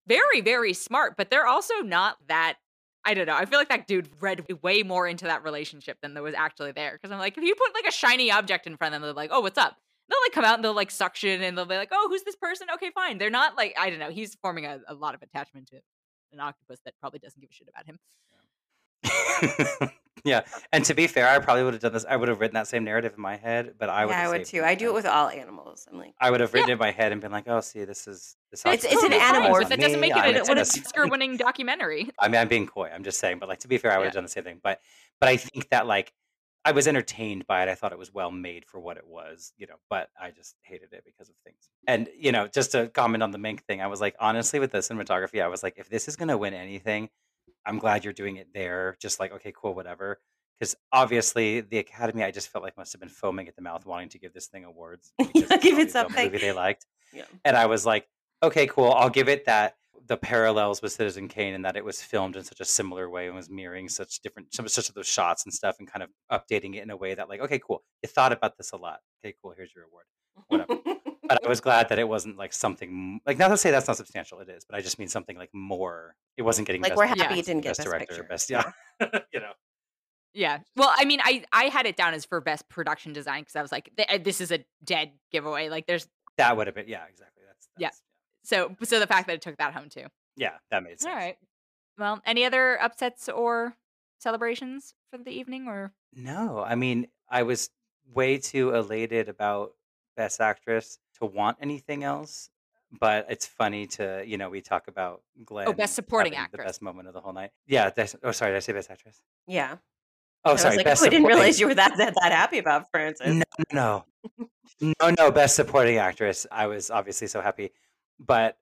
[0.08, 2.58] very, very smart, but they're also not that
[3.04, 3.36] I don't know.
[3.36, 6.72] I feel like that dude read way more into that relationship than there was actually
[6.72, 6.94] there.
[6.94, 9.16] Because I'm like, if you put like a shiny object in front of them, they're
[9.16, 9.76] like, oh, what's up?
[10.10, 12.36] They'll like come out and they'll like suction and they'll be like, oh, who's this
[12.36, 12.68] person?
[12.76, 13.18] Okay, fine.
[13.18, 14.12] They're not like, I don't know.
[14.12, 15.78] He's forming a, a lot of attachment to
[16.34, 18.00] an octopus that probably doesn't give a shit about him.
[19.04, 19.88] yeah,
[20.72, 22.06] and to be fair, I probably would have done this.
[22.08, 24.12] I would have written that same narrative in my head, but I would.
[24.12, 24.64] Yeah, I would too.
[24.64, 25.88] I do it with all animals.
[25.92, 26.74] I'm like, I would have written yeah.
[26.74, 29.14] it in my head and been like, "Oh, see, this is this." It's, it's an
[29.14, 32.10] animal, but that doesn't make it an Oscar-winning documentary.
[32.20, 32.90] I mean, I'm being coy.
[32.94, 34.18] I'm just saying, but like to be fair, I would have yeah.
[34.18, 34.60] done the same thing.
[34.62, 34.80] But
[35.20, 36.14] but I think that like
[36.64, 37.70] I was entertained by it.
[37.70, 40.56] I thought it was well made for what it was, you know, but I just
[40.62, 41.70] hated it because of things.
[41.88, 44.72] And, you know, just to comment on the Mank thing, I was like, honestly, with
[44.72, 47.10] the cinematography, I was like, if this is going to win anything,
[47.66, 48.96] I'm glad you're doing it there.
[49.00, 50.20] Just like, okay, cool, whatever.
[50.60, 53.86] Because obviously, the Academy, I just felt like must have been foaming at the mouth,
[53.86, 55.12] wanting to give this thing awards.
[55.34, 56.26] give it something.
[56.26, 56.86] Movie they liked.
[57.14, 57.26] Yeah.
[57.44, 58.08] And I was like,
[58.42, 58.94] okay, cool.
[58.94, 59.76] I'll give it that.
[60.08, 63.28] The parallels with Citizen Kane and that it was filmed in such a similar way
[63.28, 66.10] and was mirroring such different, some such of those shots and stuff, and kind of
[66.32, 67.84] updating it in a way that, like, okay, cool.
[68.02, 69.00] You thought about this a lot.
[69.22, 69.54] Okay, cool.
[69.58, 70.06] Here's your award.
[70.48, 70.80] Whatever.
[71.36, 73.98] but I was glad that it wasn't like something like not to say that's not
[73.98, 74.40] substantial.
[74.40, 76.16] It is, but I just mean something like more.
[76.38, 77.36] It wasn't getting like we're happy yeah.
[77.36, 78.24] it didn't get best, best director, picture.
[78.24, 78.72] best yeah,
[79.34, 79.52] you know.
[80.34, 80.60] Yeah.
[80.76, 83.62] Well, I mean, I I had it down as for best production design because I
[83.62, 85.70] was like, uh, this is a dead giveaway.
[85.70, 87.44] Like, there's that would have been yeah, exactly.
[87.46, 87.88] That's, that's yeah.
[87.88, 87.92] yeah.
[88.44, 90.06] So so the fact that it took that home too.
[90.38, 91.12] Yeah, that made sense.
[91.12, 91.36] All right.
[91.98, 93.76] Well, any other upsets or
[94.20, 96.64] celebrations for the evening or no?
[96.66, 97.70] I mean, I was
[98.14, 99.74] way too elated about
[100.16, 102.50] best actress to want anything else.
[103.00, 105.68] But it's funny to you know we talk about oh, Glenn.
[105.68, 106.64] Oh, best supporting having actress.
[106.66, 107.52] The best moment of the whole night.
[107.66, 107.90] Yeah.
[107.90, 108.52] That's, oh, sorry.
[108.52, 109.22] Did I say best actress?
[109.48, 109.78] Yeah.
[110.44, 110.76] Oh, I sorry.
[110.78, 113.36] Like, best oh, I didn't realize you were that, that that happy about Frances.
[113.36, 114.06] No, no,
[115.00, 115.32] no, no.
[115.32, 116.46] Best supporting actress.
[116.52, 117.72] I was obviously so happy,
[118.20, 118.58] but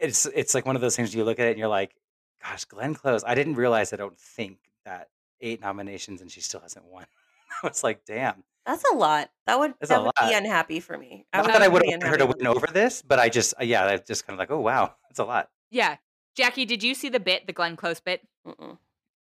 [0.00, 1.94] it's it's like one of those things you look at it and you're like,
[2.42, 3.22] gosh, Glenn Close.
[3.24, 3.92] I didn't realize.
[3.92, 5.08] I don't think that
[5.40, 7.06] eight nominations and she still hasn't won.
[7.62, 8.42] I was like, damn.
[8.68, 9.30] That's a lot.
[9.46, 11.24] That would That's that a would be unhappy for me.
[11.32, 13.30] Not would that I be would have wanted her to win over this, but I
[13.30, 15.48] just, uh, yeah, I just kind of like, oh wow, that's a lot.
[15.70, 15.96] Yeah.
[16.36, 18.20] Jacque, did you see the bit, the Glenn Close bit?
[18.46, 18.76] Mm-mm.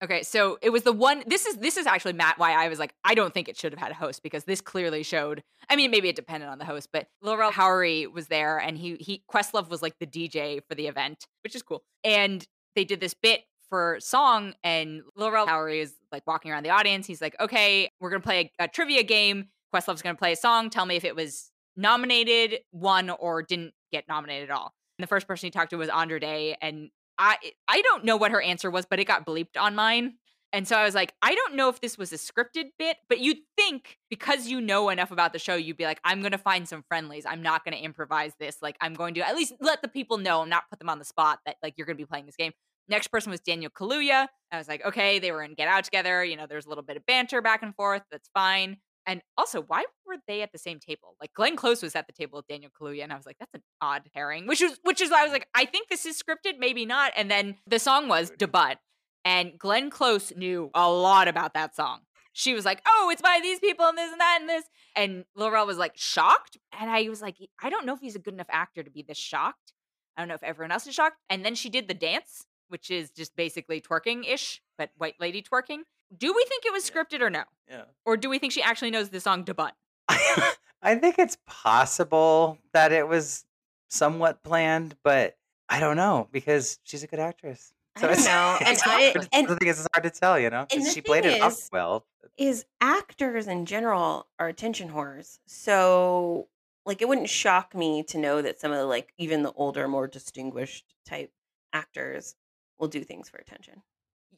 [0.03, 1.23] Okay, so it was the one.
[1.25, 2.37] This is this is actually Matt.
[2.37, 4.61] Why I was like, I don't think it should have had a host because this
[4.61, 5.41] clearly showed.
[5.69, 8.77] I mean, maybe it depended on the host, but Lil Rel Howery was there, and
[8.77, 11.83] he he Questlove was like the DJ for the event, which is cool.
[12.03, 12.45] And
[12.75, 16.69] they did this bit for song, and Lil Rel Howery is like walking around the
[16.69, 17.07] audience.
[17.07, 19.49] He's like, "Okay, we're gonna play a, a trivia game.
[19.71, 20.69] Questlove's gonna play a song.
[20.69, 25.07] Tell me if it was nominated, won, or didn't get nominated at all." And the
[25.07, 27.37] first person he talked to was Andra Day, and I
[27.67, 30.15] I don't know what her answer was, but it got bleeped on mine.
[30.53, 33.19] And so I was like, I don't know if this was a scripted bit, but
[33.19, 36.37] you'd think because you know enough about the show, you'd be like, I'm going to
[36.37, 37.25] find some friendlies.
[37.25, 38.61] I'm not going to improvise this.
[38.61, 41.05] Like, I'm going to at least let the people know, not put them on the
[41.05, 42.51] spot that, like, you're going to be playing this game.
[42.87, 44.27] Next person was Daniel Kaluuya.
[44.51, 46.23] I was like, okay, they were in Get Out together.
[46.23, 48.03] You know, there's a little bit of banter back and forth.
[48.11, 48.77] That's fine.
[49.05, 51.15] And also, why were they at the same table?
[51.19, 53.53] Like Glenn Close was at the table with Daniel Kaluuya, and I was like, that's
[53.53, 54.47] an odd pairing.
[54.47, 57.11] Which is which is why I was like, I think this is scripted, maybe not.
[57.15, 58.77] And then the song was Da Butt,
[59.25, 62.01] and Glenn Close knew a lot about that song.
[62.31, 64.63] She was like, "Oh, it's by these people and this and that and this,"
[64.95, 68.15] and Lil Rel was like shocked, and I was like, I don't know if he's
[68.15, 69.73] a good enough actor to be this shocked.
[70.15, 71.17] I don't know if everyone else is shocked.
[71.29, 75.41] And then she did the dance, which is just basically twerking ish, but white lady
[75.43, 75.81] twerking.
[76.17, 77.43] Do we think it was scripted or no?
[77.69, 77.83] Yeah.
[78.03, 79.75] Or do we think she actually knows the song Da Butt?
[80.09, 83.45] I think it's possible that it was
[83.89, 85.37] somewhat planned, but
[85.69, 87.71] I don't know because she's a good actress.
[87.99, 88.57] So I don't it's, know.
[88.65, 90.65] And I- and- the thing is, it's hard to tell, you know.
[90.65, 92.05] 'cause and the she played thing it off is- well.
[92.37, 95.37] Is actors in general are attention whores.
[95.45, 96.47] So
[96.85, 99.87] like it wouldn't shock me to know that some of the like even the older,
[99.87, 101.31] more distinguished type
[101.71, 102.35] actors
[102.79, 103.81] will do things for attention.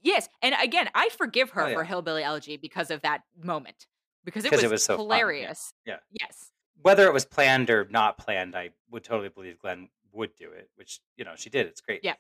[0.02, 0.30] Yes.
[0.42, 1.84] And again, I forgive oh, her Oh, for.
[1.84, 3.88] Hillbilly Elegy because of that moment.
[4.24, 5.16] Because it was, it was so fun, yeah.
[5.16, 5.74] hilarious.
[5.86, 5.98] Yeah.
[6.12, 6.52] Yes.
[6.82, 10.70] Whether it was planned or not planned, I would totally believe Glenn would do it,
[10.76, 11.68] which you know she did.
[11.68, 12.02] It's great.
[12.04, 12.16] Yeah.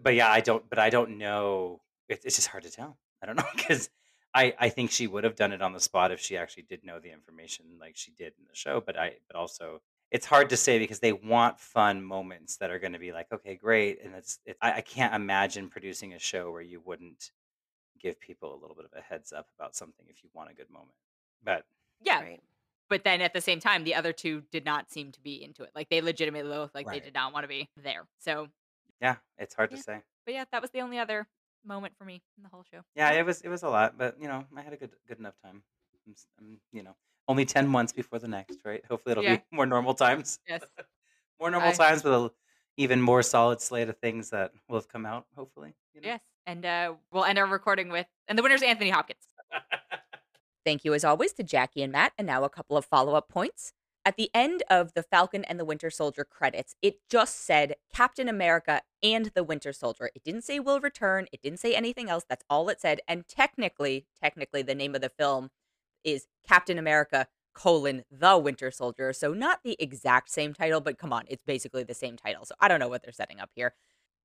[0.00, 0.68] But yeah, I don't.
[0.68, 1.80] But I don't know.
[2.08, 2.98] It, it's just hard to tell.
[3.22, 3.88] I don't know because
[4.34, 6.84] I I think she would have done it on the spot if she actually did
[6.84, 8.82] know the information like she did in the show.
[8.84, 9.80] But I but also
[10.10, 13.26] it's hard to say because they want fun moments that are going to be like,
[13.32, 17.30] okay, great, and it's it, I, I can't imagine producing a show where you wouldn't
[18.00, 20.54] give people a little bit of a heads up about something if you want a
[20.54, 20.94] good moment.
[21.42, 21.64] But
[22.02, 22.20] Yeah.
[22.22, 22.40] Right.
[22.88, 25.62] But then at the same time, the other two did not seem to be into
[25.62, 25.70] it.
[25.74, 28.06] Like they legitimately looked like they did not want to be there.
[28.18, 28.48] So,
[29.02, 29.76] yeah, it's hard Yeah.
[29.76, 30.02] to say.
[30.24, 31.26] but yeah, that was the only other
[31.66, 32.80] moment for me in the whole show.
[32.94, 35.18] Yeah, it was it was a lot, but you know, I had a good good
[35.18, 35.62] enough time.
[36.06, 36.96] I'm, s- I'm, you know,
[37.28, 38.84] only ten months before the next, right?
[38.86, 39.36] Hopefully, it'll Yeah.
[39.36, 40.40] be more normal times.
[40.48, 40.62] Yes.
[41.40, 42.30] more normal I- times with a
[42.76, 45.26] even more solid slate of things that will have come out.
[45.36, 46.08] Hopefully, you know?
[46.08, 46.20] Yes.
[46.46, 49.26] And uh, we'll end our recording with, and the winner's Anthony Hopkins.
[50.64, 52.12] Thank you, as always, to Jacque and Matt.
[52.18, 53.72] And now a couple of follow up points.
[54.04, 58.28] At the end of the Falcon and the Winter Soldier credits, it just said Captain
[58.28, 60.10] America and the Winter Soldier.
[60.14, 61.26] It didn't say will return.
[61.32, 62.24] It didn't say anything else.
[62.28, 63.00] That's all it said.
[63.06, 65.50] And technically, technically, the name of the film
[66.04, 69.12] is Captain America colon the Winter Soldier.
[69.12, 72.44] So not the exact same title, but come on, it's basically the same title.
[72.44, 73.74] So I don't know what they're setting up here.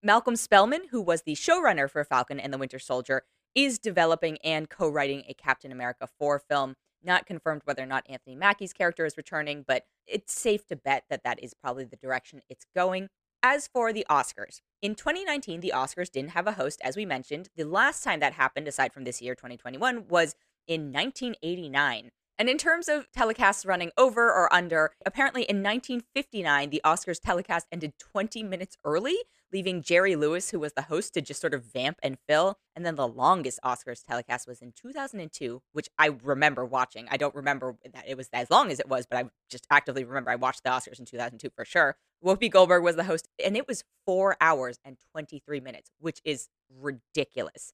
[0.04, 3.24] Malcolm Spellman, who was the showrunner for Falcon and the Winter Soldier,
[3.56, 6.76] is developing and co-writing a Captain America 4 film.
[7.04, 11.06] Not confirmed whether or not Anthony Mackie's character is returning, but it's safe to bet
[11.10, 13.10] that that is probably the direction it's going.
[13.42, 17.50] As for the Oscars, in 2019, the Oscars didn't have a host, as we mentioned.
[17.58, 20.36] The last time that happened, aside from this year, 2021, was
[20.68, 22.12] in 1989.
[22.40, 27.68] And in terms of telecasts running over or under, apparently in 1959, the Oscars telecast
[27.72, 29.16] ended 20 minutes early,
[29.52, 32.58] leaving Jerry Lewis, who was the host, to just sort of vamp and fill.
[32.76, 37.08] And then the longest Oscars telecast was in 2002, which I remember watching.
[37.12, 40.04] I don't remember that it was as long as it was, but I just actively
[40.04, 41.98] remember I watched the Oscars in 2002 for sure.
[42.26, 46.50] Whoopi Goldberg was the host, and it was four hours and 23 minutes, which is
[46.76, 47.74] ridiculous.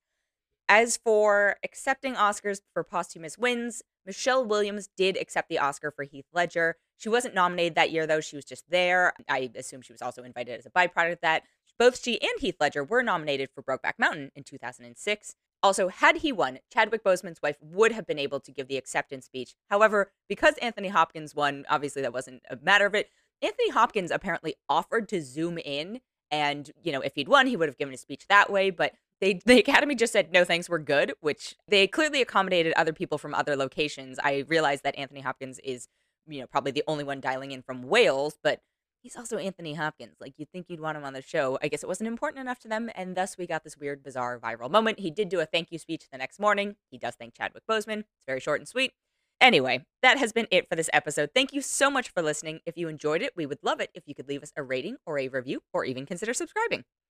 [0.71, 6.27] As for accepting Oscars for posthumous wins, Michelle Williams did accept the Oscar for Heath
[6.31, 6.75] Ledger.
[6.95, 8.21] She wasn't nominated that year, though.
[8.21, 9.13] She was just there.
[9.27, 11.43] I assume she was also invited as a byproduct of that.
[11.79, 15.35] Both she and Heath Ledger were nominated for Brokeback Mountain in 2006.
[15.63, 19.25] Also, had he won, Chadwick Boseman's wife would have been able to give the acceptance
[19.25, 19.55] speech.
[19.69, 23.09] However, because Anthony Hopkins won, obviously that wasn't a matter of it.
[23.41, 27.69] Anthony Hopkins apparently offered to zoom in, and you know, if he'd won, he would
[27.69, 28.69] have given a speech that way.
[28.69, 32.93] But they the academy just said no thanks we're good which they clearly accommodated other
[32.93, 34.19] people from other locations.
[34.23, 35.87] I realize that anthony hopkins is
[36.27, 38.61] you know probably the only one dialing in from wales but
[39.01, 40.17] he's also anthony hopkins.
[40.19, 41.57] Like you'd think you'd want him on the show.
[41.61, 44.39] I guess it wasn't important enough to them and thus we got this weird bizarre
[44.39, 44.99] viral moment.
[44.99, 46.75] He did do a thank you speech the next morning.
[46.89, 47.99] He does thank chadwick boseman.
[47.99, 48.93] It's very short and sweet.
[49.41, 51.29] Anyway, that has been it for this episode.
[51.33, 52.59] Thank you so much for listening.
[52.65, 54.97] If you enjoyed it, we would love it if you could leave us a rating
[55.05, 56.83] or a review or even consider subscribing.